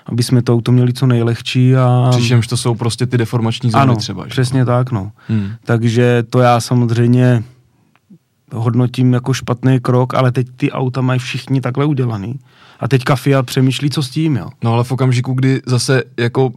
aby 0.09 0.23
jsme 0.23 0.43
to 0.43 0.55
auto 0.55 0.73
měli 0.73 0.93
co 0.93 1.07
nejlehčí. 1.07 1.77
A... 1.77 2.09
Přičemž 2.11 2.47
to 2.47 2.57
jsou 2.57 2.75
prostě 2.75 3.07
ty 3.07 3.19
deformační 3.19 3.71
zóny 3.71 3.83
ano, 3.83 3.97
třeba. 3.97 4.25
Že? 4.25 4.31
přesně 4.31 4.65
tak, 4.65 4.93
no. 4.93 5.13
Hmm. 5.29 5.51
Takže 5.65 6.25
to 6.31 6.39
já 6.39 6.61
samozřejmě 6.61 7.43
hodnotím 8.53 9.13
jako 9.13 9.33
špatný 9.33 9.81
krok, 9.81 10.15
ale 10.15 10.33
teď 10.33 10.47
ty 10.57 10.73
auta 10.73 11.01
mají 11.01 11.21
všichni 11.21 11.61
takhle 11.61 11.85
udělaný. 11.85 12.35
A 12.81 12.89
teďka 12.89 13.17
Fiat 13.17 13.47
přemýšlí, 13.47 13.91
co 13.91 14.03
s 14.03 14.11
tím, 14.11 14.37
jo. 14.37 14.49
No 14.65 14.73
ale 14.73 14.85
v 14.85 14.93
okamžiku, 14.93 15.33
kdy 15.33 15.63
zase 15.67 16.03
jako 16.19 16.53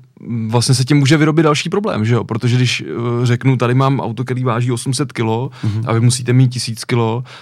vlastně 0.48 0.76
se 0.76 0.86
tím 0.86 0.98
může 0.98 1.18
vyrobit 1.18 1.44
další 1.44 1.70
problém, 1.70 2.06
že 2.06 2.14
jo? 2.14 2.24
Protože 2.24 2.56
když 2.56 2.84
uh, 2.98 3.26
řeknu, 3.26 3.58
tady 3.58 3.74
mám 3.74 4.00
auto, 4.00 4.24
který 4.24 4.44
váží 4.44 4.72
800 4.72 5.14
kg 5.14 5.22
mm-hmm. 5.22 5.84
a 5.86 5.94
vy 5.94 6.00
musíte 6.00 6.34
mít 6.34 6.48
1000 6.48 6.84
kg, 6.84 6.98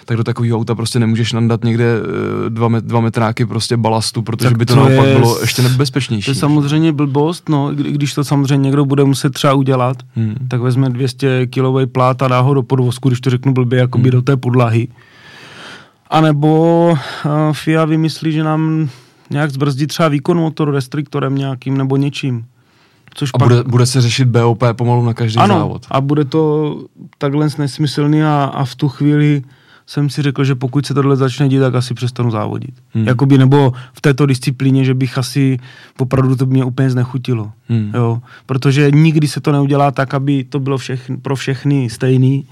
tak 0.06 0.18
do 0.18 0.24
takového 0.24 0.58
auta 0.58 0.76
prostě 0.76 1.00
nemůžeš 1.00 1.34
nandat 1.34 1.64
někde 1.64 2.02
uh, 2.02 2.50
dva, 2.50 2.68
met, 2.68 2.86
dva 2.86 3.00
metráky 3.00 3.46
prostě 3.46 3.78
balastu, 3.78 4.22
protože 4.22 4.50
tak 4.50 4.58
by 4.58 4.66
to, 4.66 4.74
to 4.74 4.80
naopak 4.80 5.08
je, 5.08 5.16
bylo 5.16 5.42
ještě 5.42 5.62
nebezpečnější. 5.62 6.26
To 6.26 6.32
je 6.32 6.36
samozřejmě 6.36 6.92
blbost, 6.92 7.50
no, 7.50 7.72
kdy, 7.76 7.92
když 7.92 8.14
to 8.14 8.24
samozřejmě 8.24 8.66
někdo 8.66 8.86
bude 8.86 9.04
muset 9.04 9.34
třeba 9.34 9.54
udělat, 9.54 9.98
hmm. 10.16 10.36
tak 10.48 10.62
vezme 10.62 10.90
200 10.90 11.48
kg 11.48 11.92
plát 11.92 12.22
a 12.22 12.28
dá 12.28 12.40
ho 12.40 12.54
do 12.54 12.64
podvozku, 12.64 13.10
když 13.10 13.22
to 13.22 13.30
řeknu 13.30 13.54
blbě, 13.54 13.80
jakoby 13.80 14.04
hmm. 14.04 14.12
do 14.12 14.22
té 14.22 14.38
podlahy. 14.38 14.88
A 16.10 16.22
nebo 16.22 16.90
uh, 16.90 17.32
FIA 17.54 17.86
vymyslí, 17.86 18.32
že 18.32 18.44
nám 18.44 18.90
nějak 19.30 19.52
zbrzdí 19.52 19.88
třeba 19.88 20.10
výkon 20.10 20.38
motoru 20.38 20.72
restriktorem 20.72 21.36
nějakým 21.36 21.78
nebo 21.78 21.98
něčím. 21.98 22.46
Což 23.14 23.30
a 23.34 23.38
pak... 23.38 23.48
bude, 23.48 23.64
bude 23.64 23.86
se 23.86 24.02
řešit 24.02 24.26
BOP 24.26 24.64
pomalu 24.74 25.06
na 25.06 25.14
každý 25.14 25.40
ano, 25.40 25.56
závod. 25.56 25.88
a 25.92 26.02
bude 26.02 26.26
to 26.26 26.76
takhle 27.18 27.48
nesmyslný 27.58 28.24
a, 28.24 28.52
a 28.54 28.66
v 28.66 28.76
tu 28.76 28.90
chvíli 28.90 29.42
jsem 29.86 30.10
si 30.10 30.22
řekl, 30.22 30.44
že 30.44 30.56
pokud 30.56 30.86
se 30.86 30.94
tohle 30.94 31.16
začne 31.16 31.50
dít, 31.50 31.60
tak 31.60 31.76
asi 31.76 31.94
přestanu 31.94 32.32
závodit. 32.32 32.76
Hmm. 32.94 33.08
Jakoby, 33.08 33.38
nebo 33.38 33.74
v 33.94 34.02
této 34.02 34.26
disciplíně, 34.26 34.84
že 34.84 34.94
bych 34.94 35.18
asi, 35.18 35.60
opravdu 36.00 36.36
to 36.36 36.46
by 36.46 36.54
mě 36.54 36.66
úplně 36.66 36.90
znechutilo. 36.90 37.52
Hmm. 37.70 37.92
Jo? 37.94 38.22
Protože 38.46 38.92
nikdy 38.92 39.28
se 39.28 39.42
to 39.42 39.52
neudělá 39.52 39.92
tak, 39.92 40.14
aby 40.14 40.44
to 40.44 40.60
bylo 40.60 40.78
všechny, 40.78 41.18
pro 41.18 41.36
všechny 41.36 41.90
stejný 41.90 42.46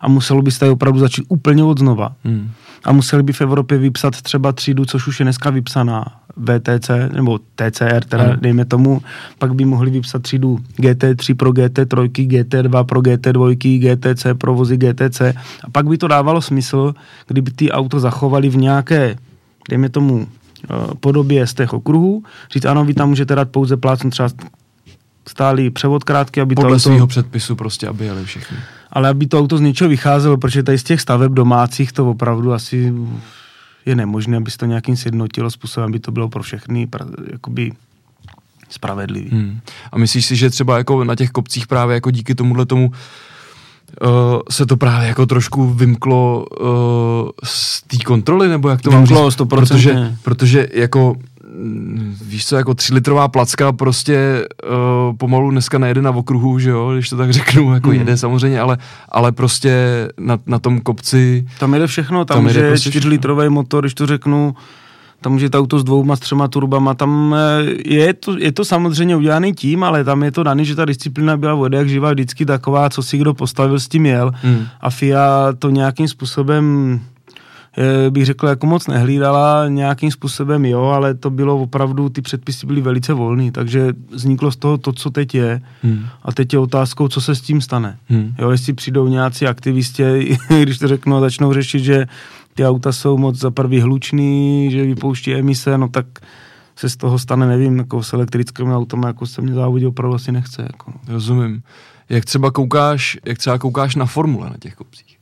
a 0.00 0.08
muselo 0.08 0.42
by 0.42 0.50
se 0.50 0.70
opravdu 0.70 0.98
začít 0.98 1.24
úplně 1.28 1.64
od 1.64 1.78
znova. 1.78 2.12
Hmm 2.24 2.50
a 2.84 2.92
museli 2.92 3.22
by 3.22 3.32
v 3.32 3.40
Evropě 3.40 3.78
vypsat 3.78 4.22
třeba 4.22 4.52
třídu, 4.52 4.84
což 4.84 5.06
už 5.06 5.20
je 5.20 5.24
dneska 5.24 5.50
vypsaná 5.50 6.04
VTC, 6.36 6.90
nebo 7.12 7.38
TCR, 7.38 8.04
teda 8.08 8.24
mm. 8.24 8.36
dejme 8.40 8.64
tomu, 8.64 9.02
pak 9.38 9.54
by 9.54 9.64
mohli 9.64 9.90
vypsat 9.90 10.22
třídu 10.22 10.58
GT3 10.76 11.34
pro 11.34 11.50
GT3, 11.50 12.08
GT2 12.08 12.84
pro 12.84 13.00
GT2, 13.00 13.54
GTC 13.78 14.26
pro 14.38 14.54
vozy 14.54 14.76
GTC 14.76 15.20
a 15.64 15.70
pak 15.72 15.88
by 15.88 15.98
to 15.98 16.08
dávalo 16.08 16.42
smysl, 16.42 16.94
kdyby 17.26 17.50
ty 17.50 17.70
auto 17.70 18.00
zachovali 18.00 18.48
v 18.48 18.56
nějaké, 18.56 19.16
dejme 19.68 19.88
tomu, 19.88 20.26
eh, 20.26 20.74
podobě 21.00 21.46
z 21.46 21.54
těch 21.54 21.72
okruhů, 21.72 22.22
říct 22.52 22.64
ano, 22.64 22.84
vy 22.84 22.94
tam 22.94 23.08
můžete 23.08 23.34
dát 23.34 23.48
pouze 23.48 23.76
plácnu 23.76 24.10
třeba 24.10 24.28
stálý 25.28 25.70
převod 25.70 26.04
krátký, 26.04 26.40
aby 26.40 26.54
Podle 26.54 26.70
to 26.70 26.74
auto... 26.74 26.80
svého 26.80 27.06
předpisu 27.06 27.56
prostě, 27.56 27.88
aby 27.88 28.04
jeli 28.04 28.24
všichni. 28.24 28.56
Ale 28.92 29.08
aby 29.08 29.26
to 29.26 29.38
auto 29.38 29.58
z 29.58 29.60
něčeho 29.60 29.88
vycházelo, 29.88 30.36
protože 30.36 30.62
tady 30.62 30.78
z 30.78 30.84
těch 30.84 31.00
staveb 31.00 31.32
domácích 31.32 31.92
to 31.92 32.10
opravdu 32.10 32.52
asi 32.52 32.92
je 33.86 33.94
nemožné, 33.94 34.36
aby 34.36 34.50
se 34.50 34.58
to 34.58 34.66
nějakým 34.66 34.96
sjednotilo 34.96 35.50
způsobem, 35.50 35.88
aby 35.88 35.98
to 35.98 36.12
bylo 36.12 36.28
pro 36.28 36.42
všechny 36.42 36.88
jakoby 37.32 37.72
spravedlivý. 38.68 39.30
Hmm. 39.30 39.60
A 39.92 39.98
myslíš 39.98 40.26
si, 40.26 40.36
že 40.36 40.50
třeba 40.50 40.78
jako 40.78 41.04
na 41.04 41.14
těch 41.14 41.30
kopcích 41.30 41.66
právě 41.66 41.94
jako 41.94 42.10
díky 42.10 42.34
tomuhle 42.34 42.66
tomu 42.66 42.92
uh, 44.02 44.08
se 44.50 44.66
to 44.66 44.76
právě 44.76 45.08
jako 45.08 45.26
trošku 45.26 45.66
vymklo 45.66 46.46
uh, 46.60 46.66
z 47.44 47.82
té 47.82 47.96
kontroly, 47.96 48.48
nebo 48.48 48.68
jak 48.68 48.82
to 48.82 48.90
vymklo, 48.90 49.20
mám 49.20 49.30
říct? 49.30 49.40
100%. 49.40 49.46
Protože, 49.46 50.16
protože 50.22 50.68
jako 50.72 51.16
víš 52.24 52.46
co, 52.46 52.56
jako 52.56 52.74
třilitrová 52.74 53.28
placka 53.28 53.72
prostě 53.72 54.48
uh, 55.08 55.16
pomalu 55.16 55.50
dneska 55.50 55.78
nejede 55.78 56.02
na 56.02 56.10
okruhu, 56.10 56.58
že 56.58 56.70
jo, 56.70 56.92
když 56.92 57.08
to 57.08 57.16
tak 57.16 57.32
řeknu, 57.32 57.74
jako 57.74 57.88
hmm. 57.88 57.98
jede 57.98 58.16
samozřejmě, 58.16 58.60
ale, 58.60 58.78
ale 59.08 59.32
prostě 59.32 59.72
na, 60.18 60.38
na 60.46 60.58
tom 60.58 60.80
kopci... 60.80 61.46
Tam 61.58 61.74
jede 61.74 61.86
všechno, 61.86 62.24
tam, 62.24 62.36
tam 62.36 62.46
jede 62.46 62.68
prostě 62.68 62.90
čtyřlitrový 62.90 63.48
motor, 63.48 63.84
když 63.84 63.94
to 63.94 64.06
řeknu, 64.06 64.54
tam 65.20 65.32
může 65.32 65.50
to 65.50 65.58
auto 65.58 65.78
s 65.78 65.84
dvouma, 65.84 66.16
s 66.16 66.20
třema 66.20 66.48
turbama, 66.48 66.94
tam 66.94 67.36
eh, 67.38 67.72
je 67.84 68.14
to, 68.14 68.38
je 68.38 68.52
to 68.52 68.64
samozřejmě 68.64 69.16
udělaný 69.16 69.52
tím, 69.52 69.84
ale 69.84 70.04
tam 70.04 70.22
je 70.22 70.32
to 70.32 70.42
daný, 70.42 70.64
že 70.64 70.74
ta 70.74 70.84
disciplína 70.84 71.36
byla 71.36 71.54
voda 71.54 71.78
jak 71.78 71.88
živá 71.88 72.12
vždycky 72.12 72.46
taková, 72.46 72.90
co 72.90 73.02
si 73.02 73.18
kdo 73.18 73.34
postavil 73.34 73.80
s 73.80 73.88
tím 73.88 74.06
jel 74.06 74.32
hmm. 74.42 74.66
a 74.80 74.90
FIA 74.90 75.52
to 75.58 75.70
nějakým 75.70 76.08
způsobem 76.08 77.00
bych 78.10 78.24
řekl, 78.24 78.46
jako 78.46 78.66
moc 78.66 78.86
nehlídala, 78.86 79.68
nějakým 79.68 80.10
způsobem 80.10 80.64
jo, 80.64 80.82
ale 80.82 81.14
to 81.14 81.30
bylo 81.30 81.58
opravdu, 81.58 82.08
ty 82.08 82.22
předpisy 82.22 82.66
byly 82.66 82.80
velice 82.80 83.12
volný, 83.12 83.50
takže 83.50 83.92
vzniklo 84.10 84.50
z 84.50 84.56
toho 84.56 84.78
to, 84.78 84.92
co 84.92 85.10
teď 85.10 85.34
je 85.34 85.60
hmm. 85.82 86.04
a 86.22 86.32
teď 86.32 86.52
je 86.52 86.58
otázkou, 86.58 87.08
co 87.08 87.20
se 87.20 87.34
s 87.34 87.40
tím 87.40 87.60
stane. 87.60 87.98
Hmm. 88.08 88.34
Jo, 88.38 88.50
jestli 88.50 88.72
přijdou 88.72 89.08
nějací 89.08 89.46
aktivisti, 89.46 90.36
když 90.62 90.78
to 90.78 90.88
řeknu, 90.88 91.20
začnou 91.20 91.52
řešit, 91.52 91.80
že 91.80 92.06
ty 92.54 92.66
auta 92.66 92.92
jsou 92.92 93.18
moc 93.18 93.36
za 93.36 93.50
prvý 93.50 93.80
hlučný, 93.80 94.68
že 94.70 94.82
vypouští 94.82 95.34
emise, 95.34 95.78
no 95.78 95.88
tak 95.88 96.06
se 96.76 96.88
z 96.88 96.96
toho 96.96 97.18
stane, 97.18 97.46
nevím, 97.46 97.78
jako 97.78 98.02
s 98.02 98.12
elektrickými 98.12 98.74
automy, 98.74 99.06
jako 99.06 99.26
se 99.26 99.42
mě 99.42 99.54
závodit 99.54 99.88
opravdu 99.88 100.14
asi 100.14 100.32
nechce. 100.32 100.62
Jako. 100.62 100.92
Rozumím. 101.08 101.62
Jak 102.08 102.24
třeba 102.24 102.50
koukáš, 102.50 103.18
jak 103.24 103.38
třeba 103.38 103.58
koukáš 103.58 103.96
na 103.96 104.06
formule 104.06 104.50
na 104.50 104.56
těch 104.58 104.74
kopcích? 104.74 105.13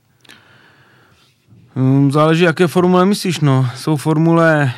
Hm, 1.75 2.11
záleží, 2.11 2.43
jaké 2.43 2.67
formule 2.67 3.05
myslíš, 3.05 3.39
no. 3.39 3.67
Jsou 3.75 3.95
formule 3.95 4.71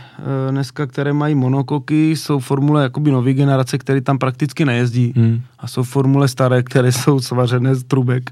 e, 0.47 0.51
dneska, 0.51 0.87
které 0.87 1.13
mají 1.13 1.35
monokoky, 1.35 2.15
jsou 2.15 2.39
formule 2.39 2.83
jakoby 2.83 3.11
nové 3.11 3.33
generace, 3.33 3.77
které 3.77 4.01
tam 4.01 4.17
prakticky 4.17 4.65
nejezdí. 4.65 5.13
Hmm. 5.15 5.41
A 5.59 5.67
jsou 5.67 5.83
formule 5.83 6.27
staré, 6.27 6.63
které 6.63 6.91
jsou 6.91 7.19
svařené 7.19 7.75
z 7.75 7.83
trubek. 7.83 8.31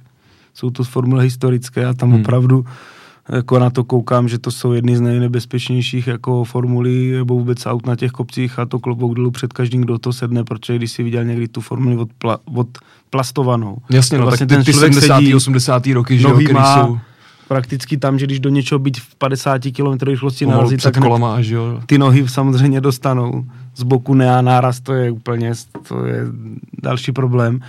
Jsou 0.53 0.69
to 0.69 0.83
formule 0.83 1.23
historické 1.23 1.85
a 1.85 1.93
tam 1.93 2.11
hmm. 2.11 2.21
opravdu 2.21 2.65
jako 3.29 3.59
na 3.59 3.69
to 3.69 3.83
koukám, 3.83 4.27
že 4.27 4.39
to 4.39 4.51
jsou 4.51 4.71
jedny 4.71 4.97
z 4.97 5.01
nejnebezpečnějších 5.01 6.07
jako 6.07 6.43
formulí 6.43 7.11
nebo 7.11 7.35
vůbec 7.35 7.65
aut 7.65 7.85
na 7.85 7.95
těch 7.95 8.11
kopcích 8.11 8.59
a 8.59 8.65
to 8.65 8.79
klobouk 8.79 9.15
dolů 9.15 9.31
před 9.31 9.53
každým, 9.53 9.81
kdo 9.81 9.97
to 9.97 10.13
sedne, 10.13 10.43
protože 10.43 10.75
když 10.75 10.91
si 10.91 11.03
viděl 11.03 11.23
někdy 11.23 11.47
tu 11.47 11.61
formuli 11.61 11.97
od, 11.97 12.09
pla, 12.17 12.37
od 12.53 12.67
plastovanou. 13.09 13.77
Jasně, 13.89 14.17
no, 14.17 14.23
vlastně 14.23 14.47
tak 14.47 14.59
ty, 14.59 14.65
ty 14.65 14.73
70. 14.73 15.23
80. 15.35 15.87
roky, 15.87 16.17
že 16.17 16.27
jo, 16.27 16.39
jsou 16.73 16.99
prakticky 17.47 17.97
tam, 17.97 18.19
že 18.19 18.25
když 18.25 18.39
do 18.39 18.49
něčeho 18.49 18.79
být 18.79 18.97
v 18.99 19.15
50 19.15 19.61
km 19.75 20.05
rychlosti 20.05 20.45
narazí, 20.45 20.77
tak 20.77 20.99
kolama, 20.99 21.41
že 21.41 21.55
jo. 21.55 21.81
ty 21.85 21.97
nohy 21.97 22.27
samozřejmě 22.27 22.81
dostanou. 22.81 23.45
Z 23.75 23.83
boku 23.83 24.13
ne 24.13 24.35
a 24.35 24.41
náraz 24.41 24.79
to 24.79 24.93
je 24.93 25.11
úplně, 25.11 25.53
to 25.87 26.05
je 26.05 26.25
další 26.83 27.11
problém. 27.11 27.59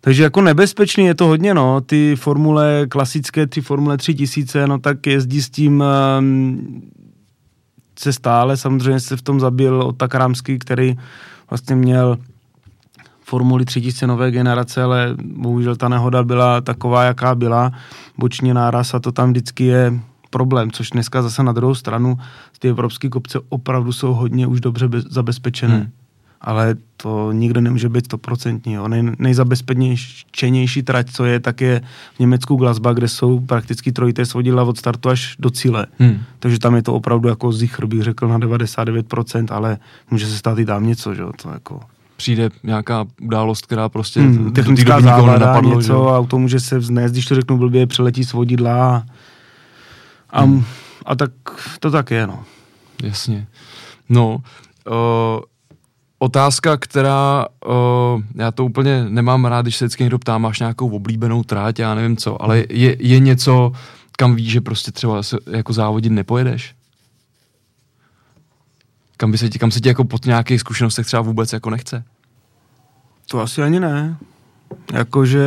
Takže 0.00 0.22
jako 0.22 0.40
nebezpečný 0.40 1.04
je 1.04 1.14
to 1.14 1.26
hodně, 1.26 1.54
no. 1.54 1.80
Ty 1.80 2.16
formule 2.16 2.86
klasické, 2.88 3.46
ty 3.46 3.60
formule 3.60 3.96
3000, 3.96 4.66
no 4.66 4.78
tak 4.78 5.06
jezdí 5.06 5.42
s 5.42 5.50
tím 5.50 5.84
um, 6.18 6.82
se 7.98 8.12
stále, 8.12 8.56
samozřejmě 8.56 9.00
se 9.00 9.16
v 9.16 9.22
tom 9.22 9.40
zabil 9.40 9.82
od 9.82 9.96
Takramsky, 9.96 10.58
který 10.58 10.96
vlastně 11.50 11.76
měl 11.76 12.18
Formuli 13.24 13.64
3000 13.64 14.06
nové 14.06 14.30
generace, 14.30 14.82
ale 14.82 15.16
bohužel 15.24 15.76
ta 15.76 15.88
nehoda 15.88 16.22
byla 16.22 16.60
taková, 16.60 17.04
jaká 17.04 17.34
byla. 17.34 17.72
Boční 18.18 18.54
náraz 18.54 18.94
a 18.94 18.98
to 18.98 19.12
tam 19.12 19.30
vždycky 19.30 19.64
je 19.64 20.00
problém, 20.30 20.70
což 20.70 20.90
dneska 20.90 21.22
zase 21.22 21.42
na 21.42 21.52
druhou 21.52 21.74
stranu 21.74 22.18
ty 22.58 22.68
evropské 22.68 23.08
kopce 23.08 23.38
opravdu 23.48 23.92
jsou 23.92 24.14
hodně 24.14 24.46
už 24.46 24.60
dobře 24.60 24.88
bez, 24.88 25.04
zabezpečené. 25.04 25.76
Hmm. 25.76 25.90
Ale 26.40 26.76
to 26.96 27.32
nikdo 27.32 27.60
nemůže 27.60 27.88
být 27.88 28.04
stoprocentní. 28.04 28.76
Nej, 28.88 29.02
nejzabezpečnější 29.18 30.82
trať, 30.82 31.10
co 31.12 31.24
je, 31.24 31.40
tak 31.40 31.60
je 31.60 31.80
v 32.16 32.20
Německu 32.20 32.56
Glasba, 32.56 32.92
kde 32.92 33.08
jsou 33.08 33.40
prakticky 33.40 33.92
trojité 33.92 34.26
svodidla 34.26 34.62
od 34.62 34.78
startu 34.78 35.08
až 35.08 35.36
do 35.38 35.50
cíle. 35.50 35.86
Hmm. 35.98 36.18
Takže 36.38 36.58
tam 36.58 36.74
je 36.74 36.82
to 36.82 36.94
opravdu 36.94 37.28
jako 37.28 37.52
zichr, 37.52 37.86
bych 37.86 38.02
řekl, 38.02 38.28
na 38.28 38.38
99%, 38.38 39.46
ale 39.50 39.78
může 40.10 40.26
se 40.26 40.36
stát 40.36 40.58
i 40.58 40.64
tam 40.64 40.86
něco, 40.86 41.14
že? 41.14 41.22
To 41.42 41.50
jako 41.50 41.80
přijde 42.16 42.50
nějaká 42.62 43.06
událost, 43.22 43.66
která 43.66 43.88
prostě 43.88 44.20
hmm, 44.20 44.52
technická 44.52 45.00
závada, 45.00 45.46
napadlo, 45.46 45.80
něco, 45.80 46.04
že? 46.08 46.16
auto 46.16 46.38
může 46.38 46.60
se 46.60 46.78
vznést, 46.78 47.12
když 47.12 47.26
to 47.26 47.34
řeknu 47.34 47.58
blbě, 47.58 47.86
přeletí 47.86 48.24
svodidla 48.24 49.04
a, 50.30 50.42
hmm. 50.42 50.64
a 51.06 51.14
tak 51.16 51.30
to 51.80 51.90
tak 51.90 52.10
je, 52.10 52.26
no. 52.26 52.44
Jasně. 53.02 53.46
No, 54.08 54.36
uh, 54.86 55.40
otázka, 56.18 56.76
která, 56.76 57.46
uh, 57.66 58.22
já 58.34 58.50
to 58.50 58.64
úplně 58.64 59.06
nemám 59.08 59.44
rád, 59.44 59.62
když 59.62 59.76
se 59.76 59.84
vždycky 59.84 60.02
někdo 60.02 60.18
ptá, 60.18 60.38
máš 60.38 60.60
nějakou 60.60 60.90
oblíbenou 60.90 61.44
tráť, 61.44 61.78
já 61.78 61.94
nevím 61.94 62.16
co, 62.16 62.42
ale 62.42 62.64
je, 62.68 62.96
je 63.00 63.18
něco, 63.18 63.72
kam 64.18 64.34
víš, 64.34 64.52
že 64.52 64.60
prostě 64.60 64.92
třeba 64.92 65.22
se, 65.22 65.36
jako 65.50 65.72
závodit 65.72 66.12
nepojedeš? 66.12 66.74
Kam, 69.16 69.30
by 69.30 69.38
se 69.38 69.48
ti, 69.48 69.58
kam 69.58 69.70
se 69.70 69.80
ti 69.80 69.88
jako 69.88 70.04
po 70.04 70.18
nějakých 70.24 70.60
zkušenostech 70.60 71.06
třeba 71.06 71.22
vůbec 71.22 71.52
jako 71.52 71.70
nechce? 71.70 72.04
To 73.30 73.40
asi 73.40 73.62
ani 73.62 73.80
ne. 73.80 74.16
Jakože 74.92 75.46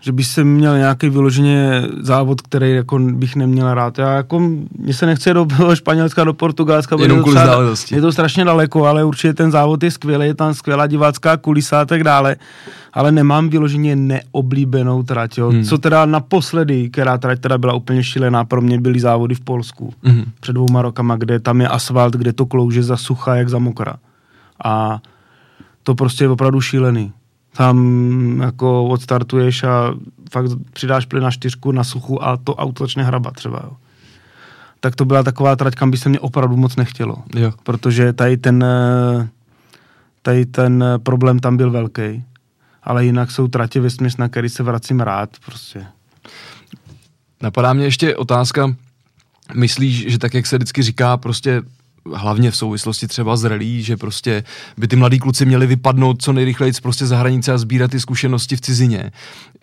že 0.00 0.12
by 0.12 0.24
se 0.24 0.44
měl 0.44 0.78
nějaký 0.78 1.08
vyloženě 1.08 1.82
závod, 2.00 2.40
který 2.40 2.74
jako 2.74 2.98
bych 2.98 3.36
neměl 3.36 3.74
rád. 3.74 3.98
Já 3.98 4.12
jako, 4.12 4.38
mně 4.78 4.94
se 4.94 5.06
nechce 5.06 5.34
do 5.34 5.46
Španělska, 5.74 6.24
do 6.24 6.34
Portugalska, 6.34 6.96
Jenom 7.00 7.22
kvůli 7.22 7.36
Je 7.90 8.00
to 8.00 8.12
strašně 8.12 8.44
daleko, 8.44 8.86
ale 8.86 9.04
určitě 9.04 9.34
ten 9.34 9.50
závod 9.50 9.82
je 9.82 9.90
skvělý, 9.90 10.26
je 10.26 10.34
tam 10.34 10.54
skvělá 10.54 10.86
divácká 10.86 11.36
kulisa 11.36 11.80
a 11.80 11.84
tak 11.84 12.04
dále, 12.04 12.36
ale 12.92 13.12
nemám 13.12 13.48
vyloženě 13.48 13.96
neoblíbenou 13.96 15.02
trať, 15.02 15.38
jo. 15.38 15.50
Hmm. 15.50 15.64
Co 15.64 15.78
teda 15.78 16.06
naposledy, 16.06 16.90
která 16.90 17.18
trať 17.18 17.40
teda 17.40 17.58
byla 17.58 17.74
úplně 17.74 18.04
šílená, 18.04 18.44
pro 18.44 18.60
mě 18.60 18.80
byly 18.80 19.00
závody 19.00 19.34
v 19.34 19.40
Polsku 19.40 19.94
hmm. 20.02 20.24
před 20.40 20.52
dvouma 20.52 20.82
rokama, 20.82 21.16
kde 21.16 21.40
tam 21.40 21.60
je 21.60 21.68
asfalt, 21.68 22.14
kde 22.14 22.32
to 22.32 22.46
klouže 22.46 22.82
za 22.82 22.96
sucha, 22.96 23.36
jak 23.36 23.48
za 23.48 23.58
mokra. 23.58 23.94
A 24.64 24.98
to 25.82 25.94
prostě 25.94 26.24
je 26.24 26.28
opravdu 26.28 26.60
šílený 26.60 27.12
tam 27.56 28.40
jako 28.40 28.84
odstartuješ 28.84 29.64
a 29.64 29.94
fakt 30.30 30.50
přidáš 30.72 31.06
plyn 31.06 31.22
na 31.22 31.30
čtyřku 31.30 31.72
na 31.72 31.84
suchu 31.84 32.24
a 32.24 32.36
to 32.36 32.54
auto 32.54 32.84
začne 32.84 33.04
hrabat 33.04 33.34
třeba, 33.34 33.60
jo. 33.64 33.76
Tak 34.80 34.96
to 34.96 35.04
byla 35.04 35.22
taková 35.22 35.56
trať, 35.56 35.74
kam 35.74 35.90
by 35.90 35.96
se 35.96 36.08
mě 36.08 36.20
opravdu 36.20 36.56
moc 36.56 36.76
nechtělo. 36.76 37.16
Jo. 37.34 37.52
Protože 37.62 38.12
tady 38.12 38.36
ten, 38.36 38.64
tady 40.22 40.46
ten 40.46 40.84
problém 41.02 41.38
tam 41.38 41.56
byl 41.56 41.70
velký. 41.70 42.24
Ale 42.82 43.04
jinak 43.04 43.30
jsou 43.30 43.48
tratě 43.48 43.80
ve 43.80 43.88
na 44.18 44.28
který 44.28 44.48
se 44.48 44.62
vracím 44.62 45.00
rád 45.00 45.30
prostě. 45.44 45.86
Napadá 47.42 47.72
mě 47.72 47.84
ještě 47.84 48.16
otázka, 48.16 48.76
myslíš, 49.54 50.12
že 50.12 50.18
tak, 50.18 50.34
jak 50.34 50.46
se 50.46 50.56
vždycky 50.56 50.82
říká, 50.82 51.16
prostě 51.16 51.62
hlavně 52.14 52.50
v 52.50 52.56
souvislosti 52.56 53.06
třeba 53.06 53.36
s 53.36 53.44
relí, 53.44 53.82
že 53.82 53.96
prostě 53.96 54.44
by 54.76 54.88
ty 54.88 54.96
mladí 54.96 55.18
kluci 55.18 55.46
měli 55.46 55.66
vypadnout 55.66 56.22
co 56.22 56.32
nejrychleji 56.32 56.72
prostě 56.82 57.06
za 57.06 57.16
hranice 57.16 57.52
a 57.52 57.58
sbírat 57.58 57.90
ty 57.90 58.00
zkušenosti 58.00 58.56
v 58.56 58.60
cizině. 58.60 59.12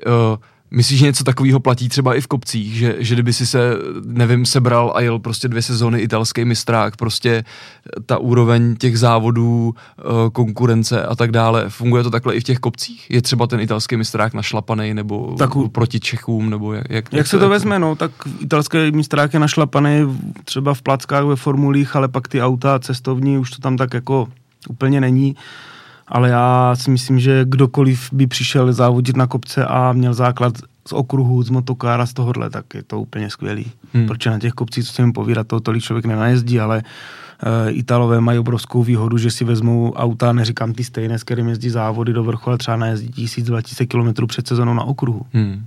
Uh, 0.07 0.37
Myslíš, 0.71 0.99
že 0.99 1.05
něco 1.05 1.23
takového 1.23 1.59
platí 1.59 1.89
třeba 1.89 2.15
i 2.15 2.21
v 2.21 2.27
kopcích, 2.27 2.75
že, 2.75 2.95
že 2.99 3.15
kdyby 3.15 3.33
si 3.33 3.45
se, 3.45 3.71
nevím, 4.05 4.45
sebral 4.45 4.91
a 4.95 5.01
jel 5.01 5.19
prostě 5.19 5.47
dvě 5.47 5.61
sezóny 5.61 5.99
italský 5.99 6.45
mistrák, 6.45 6.95
prostě 6.95 7.43
ta 8.05 8.17
úroveň 8.17 8.75
těch 8.75 8.99
závodů, 8.99 9.75
eh, 9.99 10.03
konkurence 10.31 11.03
a 11.03 11.15
tak 11.15 11.31
dále, 11.31 11.69
funguje 11.69 12.03
to 12.03 12.09
takhle 12.09 12.35
i 12.35 12.39
v 12.39 12.43
těch 12.43 12.59
kopcích? 12.59 13.05
Je 13.09 13.21
třeba 13.21 13.47
ten 13.47 13.59
italský 13.59 13.97
mistrák 13.97 14.33
našlapaný 14.33 14.93
nebo 14.93 15.35
tak, 15.37 15.49
proti 15.71 15.99
Čechům, 15.99 16.49
nebo 16.49 16.73
jak? 16.73 16.89
Jak, 16.89 17.13
jak 17.13 17.27
se 17.27 17.39
to 17.39 17.49
vezme, 17.49 17.79
no, 17.79 17.95
tak 17.95 18.11
italský 18.39 18.77
mistrák 18.91 19.33
je 19.33 19.39
našlapaný 19.39 20.19
třeba 20.43 20.73
v 20.73 20.81
plackách 20.81 21.23
ve 21.23 21.35
formulích, 21.35 21.95
ale 21.95 22.07
pak 22.07 22.27
ty 22.27 22.41
auta 22.41 22.79
cestovní 22.79 23.37
už 23.37 23.51
to 23.51 23.61
tam 23.61 23.77
tak 23.77 23.93
jako 23.93 24.27
úplně 24.69 25.01
není 25.01 25.35
ale 26.07 26.29
já 26.29 26.75
si 26.75 26.91
myslím, 26.91 27.19
že 27.19 27.45
kdokoliv 27.45 28.09
by 28.11 28.27
přišel 28.27 28.73
závodit 28.73 29.17
na 29.17 29.27
kopce 29.27 29.65
a 29.65 29.93
měl 29.93 30.13
základ 30.13 30.53
z 30.87 30.93
okruhu, 30.93 31.43
z 31.43 31.49
motokára, 31.49 32.05
z 32.05 32.13
tohohle, 32.13 32.49
tak 32.49 32.73
je 32.73 32.83
to 32.83 32.99
úplně 33.01 33.29
skvělý. 33.29 33.71
Hmm. 33.93 34.07
Protože 34.07 34.29
na 34.29 34.39
těch 34.39 34.53
kopcích, 34.53 34.85
co 34.85 34.93
se 34.93 35.01
jim 35.01 35.13
povídat, 35.13 35.47
to 35.47 35.59
tolik 35.59 35.83
člověk 35.83 36.05
nenajezdí, 36.05 36.59
ale 36.59 36.83
uh, 36.83 37.77
Italové 37.77 38.21
mají 38.21 38.39
obrovskou 38.39 38.83
výhodu, 38.83 39.17
že 39.17 39.31
si 39.31 39.43
vezmou 39.43 39.93
auta, 39.93 40.33
neříkám 40.33 40.73
ty 40.73 40.83
stejné, 40.83 41.19
s 41.19 41.23
kterým 41.23 41.47
jezdí 41.47 41.69
závody 41.69 42.13
do 42.13 42.23
vrchu, 42.23 42.49
ale 42.49 42.57
třeba 42.57 42.77
najezdí 42.77 43.25
1000-2000 43.25 43.87
km 43.87 44.27
před 44.27 44.47
sezónou 44.47 44.73
na 44.73 44.83
okruhu. 44.83 45.25
Hmm. 45.33 45.65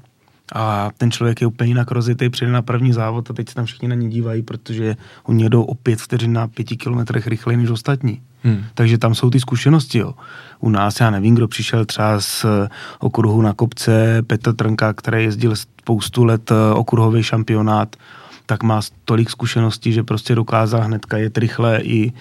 A 0.54 0.90
ten 0.98 1.10
člověk 1.10 1.40
je 1.40 1.46
úplně 1.46 1.70
jinak 1.70 1.90
rozjetý, 1.90 2.28
přijde 2.28 2.52
na 2.52 2.62
první 2.62 2.92
závod 2.92 3.30
a 3.30 3.34
teď 3.34 3.48
se 3.48 3.54
tam 3.54 3.64
všichni 3.64 3.88
na 3.88 3.94
ně 3.94 4.08
dívají, 4.08 4.42
protože 4.42 4.96
oni 5.24 5.42
jedou 5.42 5.62
o 5.62 5.74
pět 5.74 6.00
vteřin 6.00 6.32
na 6.32 6.48
pěti 6.48 6.76
kilometrech 6.76 7.26
rychleji 7.26 7.56
než 7.56 7.70
ostatní. 7.70 8.20
Hmm. 8.44 8.64
Takže 8.74 8.98
tam 8.98 9.14
jsou 9.14 9.30
ty 9.30 9.40
zkušenosti. 9.40 9.98
Jo. 9.98 10.14
U 10.60 10.70
nás, 10.70 11.00
já 11.00 11.10
nevím, 11.10 11.34
kdo 11.34 11.48
přišel 11.48 11.84
třeba 11.84 12.20
z 12.20 12.46
okruhu 12.98 13.42
na 13.42 13.52
kopce, 13.52 14.22
Petr 14.22 14.54
Trnka, 14.54 14.92
který 14.92 15.24
jezdil 15.24 15.56
spoustu 15.56 16.24
let 16.24 16.50
eh, 16.50 16.74
okruhový 16.74 17.22
šampionát, 17.22 17.96
tak 18.46 18.62
má 18.62 18.80
tolik 19.04 19.30
zkušeností, 19.30 19.92
že 19.92 20.02
prostě 20.02 20.34
dokázal 20.34 20.80
hnedka 20.80 21.16
jet 21.18 21.38
rychle 21.38 21.80
i, 21.82 22.12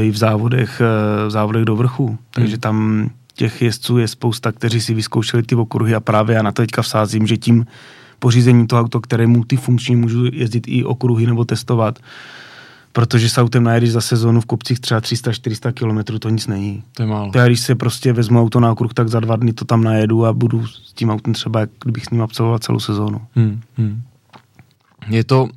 i 0.00 0.10
v, 0.10 0.16
závodech, 0.16 0.80
eh, 0.80 1.26
v 1.26 1.30
závodech 1.30 1.64
do 1.64 1.76
vrchu. 1.76 2.18
Takže 2.30 2.54
hmm. 2.54 2.60
tam 2.60 3.10
těch 3.34 3.62
jezdců 3.62 3.98
je 3.98 4.08
spousta, 4.08 4.52
kteří 4.52 4.80
si 4.80 4.94
vyzkoušeli 4.94 5.42
ty 5.42 5.54
okruhy 5.54 5.94
a 5.94 6.00
právě 6.00 6.36
já 6.36 6.42
na 6.42 6.52
to 6.52 6.62
teďka 6.62 6.82
vsázím, 6.82 7.26
že 7.26 7.36
tím 7.36 7.66
pořízení 8.18 8.66
toho 8.66 8.82
auto, 8.82 9.00
které 9.00 9.26
multifunkční, 9.26 9.96
můžu 9.96 10.24
jezdit 10.32 10.64
i 10.66 10.84
okruhy 10.84 11.26
nebo 11.26 11.44
testovat, 11.44 11.98
protože 12.94 13.28
s 13.28 13.38
autem 13.38 13.64
najedeš 13.64 13.92
za 13.92 14.00
sezónu 14.00 14.40
v 14.40 14.46
kopcích 14.46 14.80
třeba 14.80 15.00
300-400 15.00 15.72
km, 15.72 16.18
to 16.18 16.28
nic 16.28 16.46
není. 16.46 16.82
To 16.92 17.02
je 17.02 17.06
málo. 17.06 17.32
To 17.32 17.38
já, 17.38 17.46
když 17.46 17.60
se 17.60 17.74
prostě 17.74 18.12
vezmu 18.12 18.40
auto 18.40 18.60
na 18.60 18.72
okruh, 18.72 18.94
tak 18.94 19.08
za 19.08 19.20
dva 19.20 19.36
dny 19.36 19.52
to 19.52 19.64
tam 19.64 19.84
najedu 19.84 20.26
a 20.26 20.32
budu 20.32 20.66
s 20.66 20.92
tím 20.92 21.10
autem 21.10 21.32
třeba, 21.32 21.60
jak 21.60 21.70
kdybych 21.82 22.04
s 22.04 22.10
ním 22.10 22.22
absolvoval 22.22 22.58
celou 22.58 22.80
sezónu. 22.80 23.20
Hmm, 23.34 23.60
hmm. 23.76 24.02
Je 25.08 25.24
to 25.24 25.42
uh, 25.44 25.48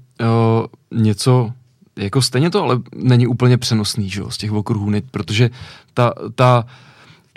něco, 0.99 1.51
jako 1.95 2.21
stejně 2.21 2.49
to 2.49 2.63
ale 2.63 2.79
není 2.95 3.27
úplně 3.27 3.57
přenosný, 3.57 4.09
že 4.09 4.19
jo, 4.19 4.31
z 4.31 4.37
těch 4.37 4.51
okruhů, 4.51 4.91
protože 5.11 5.49
ta, 5.93 6.13
ta 6.35 6.65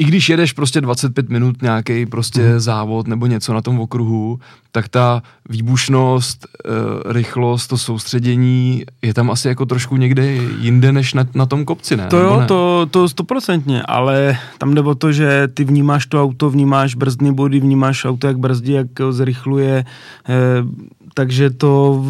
i 0.01 0.05
když 0.05 0.29
jedeš 0.29 0.53
prostě 0.53 0.81
25 0.81 1.29
minut 1.29 1.63
nějaký 1.63 2.07
prostě 2.07 2.53
mm. 2.53 2.61
závod 2.61 3.07
nebo 3.07 3.27
něco 3.27 3.55
na 3.55 3.61
tom 3.61 3.81
okruhu, 3.81 4.41
tak 4.73 4.89
ta 4.89 5.23
výbušnost, 5.49 6.47
e, 6.47 7.13
rychlost, 7.13 7.67
to 7.67 7.79
soustředění 7.79 8.85
je 9.03 9.15
tam 9.15 9.31
asi 9.31 9.49
jako 9.49 9.67
trošku 9.67 9.97
někde 9.97 10.33
jinde 10.61 10.93
než 10.93 11.15
na, 11.15 11.27
na 11.35 11.47
tom 11.47 11.65
kopci, 11.65 11.97
ne? 11.97 12.07
To 12.07 12.17
jo, 12.17 12.41
ne? 12.41 12.47
to, 12.47 12.89
to 12.91 13.09
stoprocentně, 13.09 13.83
ale 13.83 14.39
tam 14.59 14.75
jde 14.75 14.81
o 14.81 14.95
to, 14.95 15.13
že 15.13 15.49
ty 15.55 15.65
vnímáš 15.65 16.07
to 16.07 16.23
auto, 16.23 16.51
vnímáš 16.51 16.95
brzdný 16.95 17.35
body, 17.35 17.61
vnímáš 17.61 18.05
auto, 18.05 18.27
jak 18.27 18.39
brzdí, 18.39 18.73
jak 18.73 18.87
zrychluje, 19.11 19.77
e, 19.77 19.85
takže 21.15 21.51
to 21.51 22.05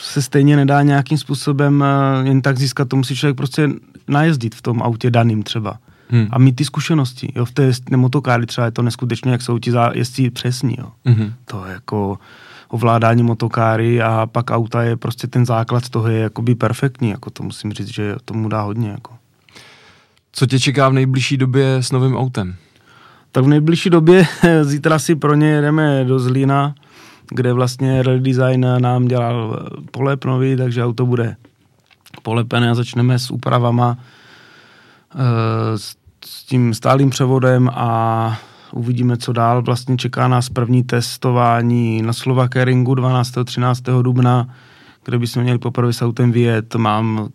se 0.00 0.22
stejně 0.22 0.56
nedá 0.56 0.82
nějakým 0.82 1.18
způsobem 1.18 1.82
e, 1.82 2.28
jen 2.28 2.42
tak 2.42 2.58
získat, 2.58 2.88
to 2.88 2.96
musí 2.96 3.16
člověk 3.16 3.36
prostě 3.36 3.70
najezdit 4.08 4.54
v 4.54 4.62
tom 4.62 4.82
autě 4.82 5.10
daným 5.10 5.42
třeba 5.42 5.78
hmm. 6.08 6.28
a 6.30 6.38
mít 6.38 6.56
ty 6.56 6.64
zkušenosti. 6.64 7.32
Jo, 7.34 7.44
v 7.44 7.52
té 7.52 7.72
motokáry 7.96 8.46
třeba 8.46 8.64
je 8.64 8.70
to 8.70 8.82
neskutečně, 8.82 9.32
jak 9.32 9.42
jsou 9.42 9.58
ti 9.58 9.72
jezdci 9.92 10.30
přesní. 10.30 10.76
Jo. 10.78 10.92
Hmm. 11.04 11.32
To 11.44 11.64
je 11.66 11.72
jako 11.72 12.18
ovládání 12.68 13.22
motokáry 13.22 14.02
a 14.02 14.26
pak 14.32 14.50
auta 14.50 14.82
je 14.82 14.96
prostě 14.96 15.26
ten 15.26 15.46
základ 15.46 15.88
toho 15.88 16.08
je 16.08 16.18
jakoby 16.18 16.54
perfektní, 16.54 17.10
jako 17.10 17.30
to 17.30 17.42
musím 17.42 17.72
říct, 17.72 17.94
že 17.94 18.16
tomu 18.24 18.48
dá 18.48 18.62
hodně. 18.62 18.88
Jako. 18.88 19.12
Co 20.32 20.46
tě 20.46 20.60
čeká 20.60 20.88
v 20.88 20.92
nejbližší 20.92 21.36
době 21.36 21.76
s 21.76 21.92
novým 21.92 22.16
autem? 22.16 22.54
Tak 23.32 23.44
v 23.44 23.48
nejbližší 23.48 23.90
době 23.90 24.26
zítra 24.62 24.98
si 24.98 25.14
pro 25.14 25.34
ně 25.34 25.46
jedeme 25.46 26.04
do 26.04 26.18
Zlína, 26.18 26.74
kde 27.28 27.52
vlastně 27.52 28.02
Rally 28.02 28.20
Design 28.20 28.66
nám 28.78 29.08
dělal 29.08 29.66
polep 29.90 30.24
nový, 30.24 30.56
takže 30.56 30.84
auto 30.84 31.06
bude 31.06 31.36
polepené 32.22 32.70
a 32.70 32.74
začneme 32.74 33.18
s 33.18 33.30
úpravama 33.30 33.98
Eh, 33.98 34.02
s, 35.76 35.96
s 36.24 36.44
tím 36.44 36.74
stálým 36.74 37.10
převodem 37.10 37.70
a 37.74 38.38
uvidíme, 38.72 39.16
co 39.16 39.32
dál. 39.32 39.62
Vlastně 39.62 39.96
čeká 39.96 40.28
nás 40.28 40.48
první 40.48 40.82
testování 40.82 42.02
na 42.02 42.12
Slovakeringu 42.12 42.94
12. 42.94 43.32
13. 43.44 43.82
dubna, 44.02 44.48
kde 45.04 45.18
bychom 45.18 45.42
měli 45.42 45.58
poprvé 45.58 45.92
s 45.92 46.02
autem 46.02 46.32
vyjet. 46.32 46.74
Mám 46.74 47.28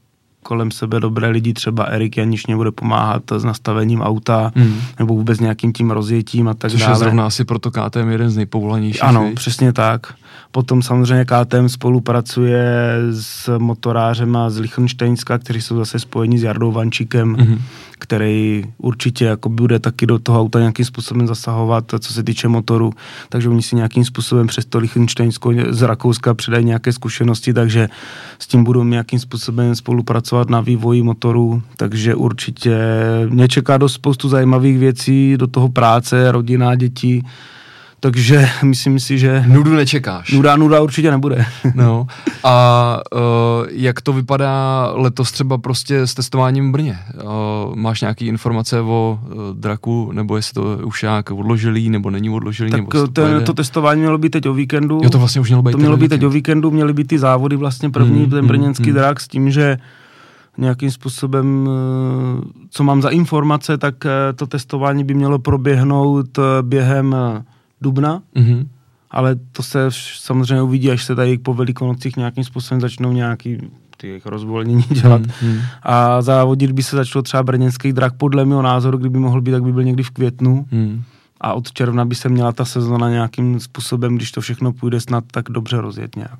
kolem 0.43 0.71
sebe 0.71 0.99
dobré 0.99 1.29
lidi, 1.29 1.53
třeba 1.53 1.83
Erik 1.83 2.17
Janiš 2.17 2.47
mě 2.47 2.55
bude 2.55 2.71
pomáhat 2.71 3.23
s 3.37 3.43
nastavením 3.43 4.01
auta 4.01 4.51
hmm. 4.55 4.81
nebo 4.99 5.15
vůbec 5.15 5.39
nějakým 5.39 5.73
tím 5.73 5.91
rozjetím 5.91 6.47
a 6.47 6.53
tak 6.53 6.71
Což 6.71 6.79
dále. 6.79 6.93
Což 6.93 6.99
je 6.99 7.03
zrovna 7.03 7.25
asi 7.25 7.45
proto 7.45 7.71
KTM 7.71 8.09
jeden 8.09 8.29
z 8.29 8.35
nejpovolanějších. 8.35 9.03
Ano, 9.03 9.25
víc. 9.25 9.35
přesně 9.35 9.73
tak. 9.73 10.13
Potom 10.51 10.81
samozřejmě 10.81 11.25
KTM 11.25 11.67
spolupracuje 11.69 12.93
s 13.11 13.57
motorářem 13.57 14.35
a 14.35 14.49
z 14.49 14.59
Lichtensteinska, 14.59 15.37
kteří 15.37 15.61
jsou 15.61 15.77
zase 15.77 15.99
spojeni 15.99 16.39
s 16.39 16.43
Jardou 16.43 16.71
Vančíkem, 16.71 17.35
mm-hmm. 17.35 17.59
Který 17.99 18.63
určitě 18.77 19.25
jako 19.25 19.49
bude 19.49 19.79
taky 19.79 20.05
do 20.05 20.19
toho 20.19 20.39
auta 20.39 20.59
nějakým 20.59 20.85
způsobem 20.85 21.27
zasahovat, 21.27 21.93
co 21.99 22.13
se 22.13 22.23
týče 22.23 22.47
motoru, 22.47 22.93
takže 23.29 23.49
oni 23.49 23.61
si 23.61 23.75
nějakým 23.75 24.05
způsobem 24.05 24.47
přes 24.47 24.65
to 24.65 24.77
Lichtensteinsko 24.77 25.53
z 25.69 25.81
Rakouska 25.81 26.33
předají 26.33 26.65
nějaké 26.65 26.93
zkušenosti, 26.93 27.53
takže 27.53 27.89
s 28.39 28.47
tím 28.47 28.63
budou 28.63 28.83
nějakým 28.83 29.19
způsobem 29.19 29.75
spolupracovat 29.75 30.49
na 30.49 30.61
vývoji 30.61 31.03
motoru, 31.03 31.61
takže 31.77 32.15
určitě 32.15 32.79
mě 33.29 33.47
čeká 33.47 33.77
dost 33.77 33.93
spoustu 33.93 34.29
zajímavých 34.29 34.79
věcí, 34.79 35.37
do 35.37 35.47
toho 35.47 35.69
práce, 35.69 36.31
rodina, 36.31 36.75
děti, 36.75 37.23
takže 37.99 38.49
myslím 38.63 38.99
si, 38.99 39.19
že... 39.19 39.43
Nudu 39.47 39.73
nečekáš. 39.73 40.31
Nuda, 40.31 40.55
nuda 40.55 40.81
určitě 40.81 41.11
nebude. 41.11 41.45
no. 41.75 42.07
A 42.43 42.99
uh, 43.13 43.19
jak 43.69 44.01
to 44.01 44.13
vypadá 44.13 44.87
letos 44.93 45.31
třeba 45.31 45.57
prostě 45.57 45.99
s 45.99 46.13
testováním 46.13 46.69
v 46.69 46.71
Brně? 46.71 46.99
Uh, 47.13 47.75
máš 47.75 48.01
nějaké 48.01 48.25
informace 48.25 48.81
o 48.81 49.19
uh, 49.21 49.41
draku, 49.53 50.11
nebo 50.11 50.35
jestli 50.35 50.53
to 50.53 50.79
už 50.85 51.01
nějak 51.01 51.31
odložilý, 51.31 51.89
nebo 51.89 52.09
není 52.09 52.29
odložilý? 52.29 52.71
Tak 52.71 52.79
nebo 52.79 53.07
to, 53.07 53.41
to 53.41 53.53
testování 53.53 54.01
mělo 54.01 54.17
být 54.17 54.29
teď 54.29 54.47
o 54.47 54.53
víkendu. 54.53 55.01
Jo, 55.03 55.09
to 55.09 55.19
vlastně 55.19 55.41
už 55.41 55.49
mělo 55.49 55.63
být. 55.63 55.71
To 55.71 55.77
mělo 55.77 55.97
být 55.97 56.09
teď 56.09 56.23
o 56.23 56.29
víkendu, 56.29 56.71
měly 56.71 56.93
být 56.93 57.07
ty 57.07 57.19
závody 57.19 57.55
vlastně 57.55 57.89
první, 57.89 58.19
mm, 58.19 58.29
ten 58.29 58.47
brněnský 58.47 58.89
mm, 58.89 58.95
drak 58.95 59.19
s 59.19 59.27
tím, 59.27 59.51
že 59.51 59.77
nějakým 60.57 60.91
způsobem, 60.91 61.69
co 62.69 62.83
mám 62.83 63.01
za 63.01 63.09
informace, 63.09 63.77
tak 63.77 63.95
to 64.35 64.47
testování 64.47 65.03
by 65.03 65.13
mělo 65.13 65.39
proběhnout 65.39 66.39
během 66.61 67.15
dubna, 67.81 68.21
mm-hmm. 68.35 68.67
ale 69.11 69.35
to 69.51 69.63
se 69.63 69.89
samozřejmě 70.19 70.61
uvidí, 70.61 70.91
až 70.91 71.05
se 71.05 71.15
tady 71.15 71.37
po 71.37 71.53
velikonocích 71.53 72.17
nějakým 72.17 72.43
způsobem 72.43 72.81
začnou 72.81 73.11
nějaký 73.11 73.57
ty 73.97 74.07
jejich 74.07 74.25
rozvolnění 74.25 74.83
dělat. 74.83 75.21
Mm-hmm. 75.21 75.61
A 75.83 76.21
závodit 76.21 76.71
by 76.71 76.83
se 76.83 76.95
začalo 76.95 77.23
třeba 77.23 77.43
brněnský 77.43 77.93
drak, 77.93 78.13
podle 78.13 78.45
mého 78.45 78.61
názoru, 78.61 78.97
kdyby 78.97 79.19
mohl 79.19 79.41
být, 79.41 79.51
tak 79.51 79.63
by 79.63 79.73
byl 79.73 79.83
někdy 79.83 80.03
v 80.03 80.09
květnu. 80.09 80.65
Mm. 80.71 81.03
A 81.41 81.53
od 81.53 81.71
června 81.71 82.05
by 82.05 82.15
se 82.15 82.29
měla 82.29 82.51
ta 82.51 82.65
sezona 82.65 83.09
nějakým 83.09 83.59
způsobem, 83.59 84.15
když 84.15 84.31
to 84.31 84.41
všechno 84.41 84.73
půjde 84.73 84.99
snad 84.99 85.23
tak 85.31 85.45
dobře 85.49 85.81
rozjet 85.81 86.15
nějak 86.15 86.39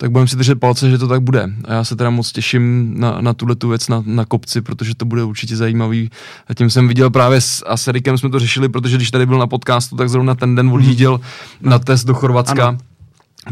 tak 0.00 0.10
budeme 0.10 0.28
si 0.28 0.36
držet 0.36 0.60
palce, 0.60 0.90
že 0.90 0.98
to 0.98 1.08
tak 1.08 1.20
bude. 1.20 1.50
A 1.64 1.72
já 1.72 1.84
se 1.84 1.96
teda 1.96 2.10
moc 2.10 2.32
těším 2.32 2.94
na, 2.96 3.20
na 3.20 3.34
tuhle 3.34 3.56
tu 3.56 3.68
věc 3.68 3.88
na, 3.88 4.02
na 4.06 4.24
kopci, 4.24 4.60
protože 4.60 4.94
to 4.94 5.04
bude 5.04 5.24
určitě 5.24 5.56
zajímavý. 5.56 6.10
A 6.48 6.54
tím 6.54 6.70
jsem 6.70 6.88
viděl 6.88 7.10
právě 7.10 7.40
s, 7.40 7.64
a 7.66 7.76
s 7.76 7.88
Erikem 7.88 8.18
jsme 8.18 8.30
to 8.30 8.38
řešili, 8.38 8.68
protože 8.68 8.96
když 8.96 9.10
tady 9.10 9.26
byl 9.26 9.38
na 9.38 9.46
podcastu, 9.46 9.96
tak 9.96 10.08
zrovna 10.08 10.34
ten 10.34 10.54
den 10.54 10.68
odjížděl 10.68 11.20
mm. 11.60 11.70
na 11.70 11.78
test 11.78 12.04
do 12.04 12.14
Chorvatska. 12.14 12.68
Ano 12.68 12.78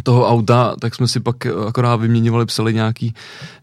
toho 0.02 0.28
auta, 0.28 0.74
tak 0.80 0.94
jsme 0.94 1.08
si 1.08 1.20
pak 1.20 1.46
akorát 1.68 1.96
vyměňovali, 1.96 2.46
psali 2.46 2.74
nějaký, 2.74 3.14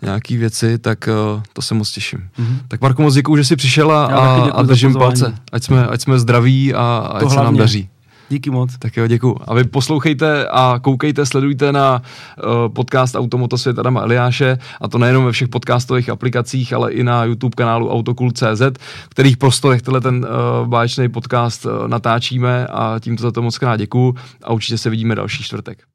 nějaký 0.01 0.37
věci, 0.37 0.77
tak 0.77 1.09
uh, 1.35 1.41
to 1.53 1.61
se 1.61 1.73
moc 1.73 1.91
těším. 1.91 2.19
Mm-hmm. 2.19 2.57
Tak 2.67 2.81
Marko, 2.81 3.01
moc 3.01 3.13
děkuju, 3.13 3.37
že 3.37 3.43
jsi 3.43 3.55
přišel 3.55 3.91
a, 3.91 4.05
a, 4.05 4.51
a 4.51 4.61
držím 4.61 4.93
palce. 4.93 5.35
Ať 5.51 5.63
jsme, 5.63 5.87
ať 5.87 6.01
jsme 6.01 6.19
zdraví 6.19 6.73
a 6.73 6.97
ať 7.13 7.21
to 7.21 7.29
se 7.29 7.35
hlavně. 7.35 7.45
nám 7.45 7.57
daří. 7.57 7.89
Díky 8.29 8.49
moc. 8.49 8.77
Tak 8.79 8.97
jo, 8.97 9.07
děkuji. 9.07 9.39
A 9.47 9.53
vy 9.53 9.63
poslouchejte 9.63 10.47
a 10.47 10.79
koukejte, 10.81 11.25
sledujte 11.25 11.71
na 11.71 12.01
uh, 12.01 12.73
podcast 12.73 13.15
Automotosvět 13.15 13.79
Adama 13.79 14.01
Eliáše 14.01 14.57
a 14.81 14.87
to 14.87 14.97
nejenom 14.97 15.25
ve 15.25 15.31
všech 15.31 15.47
podcastových 15.47 16.09
aplikacích, 16.09 16.73
ale 16.73 16.91
i 16.91 17.03
na 17.03 17.23
YouTube 17.23 17.55
kanálu 17.55 17.91
Autokult.cz, 17.91 18.61
kterých 19.09 19.37
prostorech 19.37 19.81
tenhle 19.81 20.01
ten 20.01 20.15
uh, 20.15 20.67
báječný 20.67 21.09
podcast 21.09 21.65
uh, 21.65 21.87
natáčíme 21.87 22.67
a 22.67 22.99
tímto 22.99 23.23
za 23.23 23.31
to 23.31 23.41
moc 23.41 23.57
krát 23.57 23.77
děkuji 23.77 24.13
a 24.43 24.53
určitě 24.53 24.77
se 24.77 24.89
vidíme 24.89 25.15
další 25.15 25.43
čtvrtek. 25.43 25.94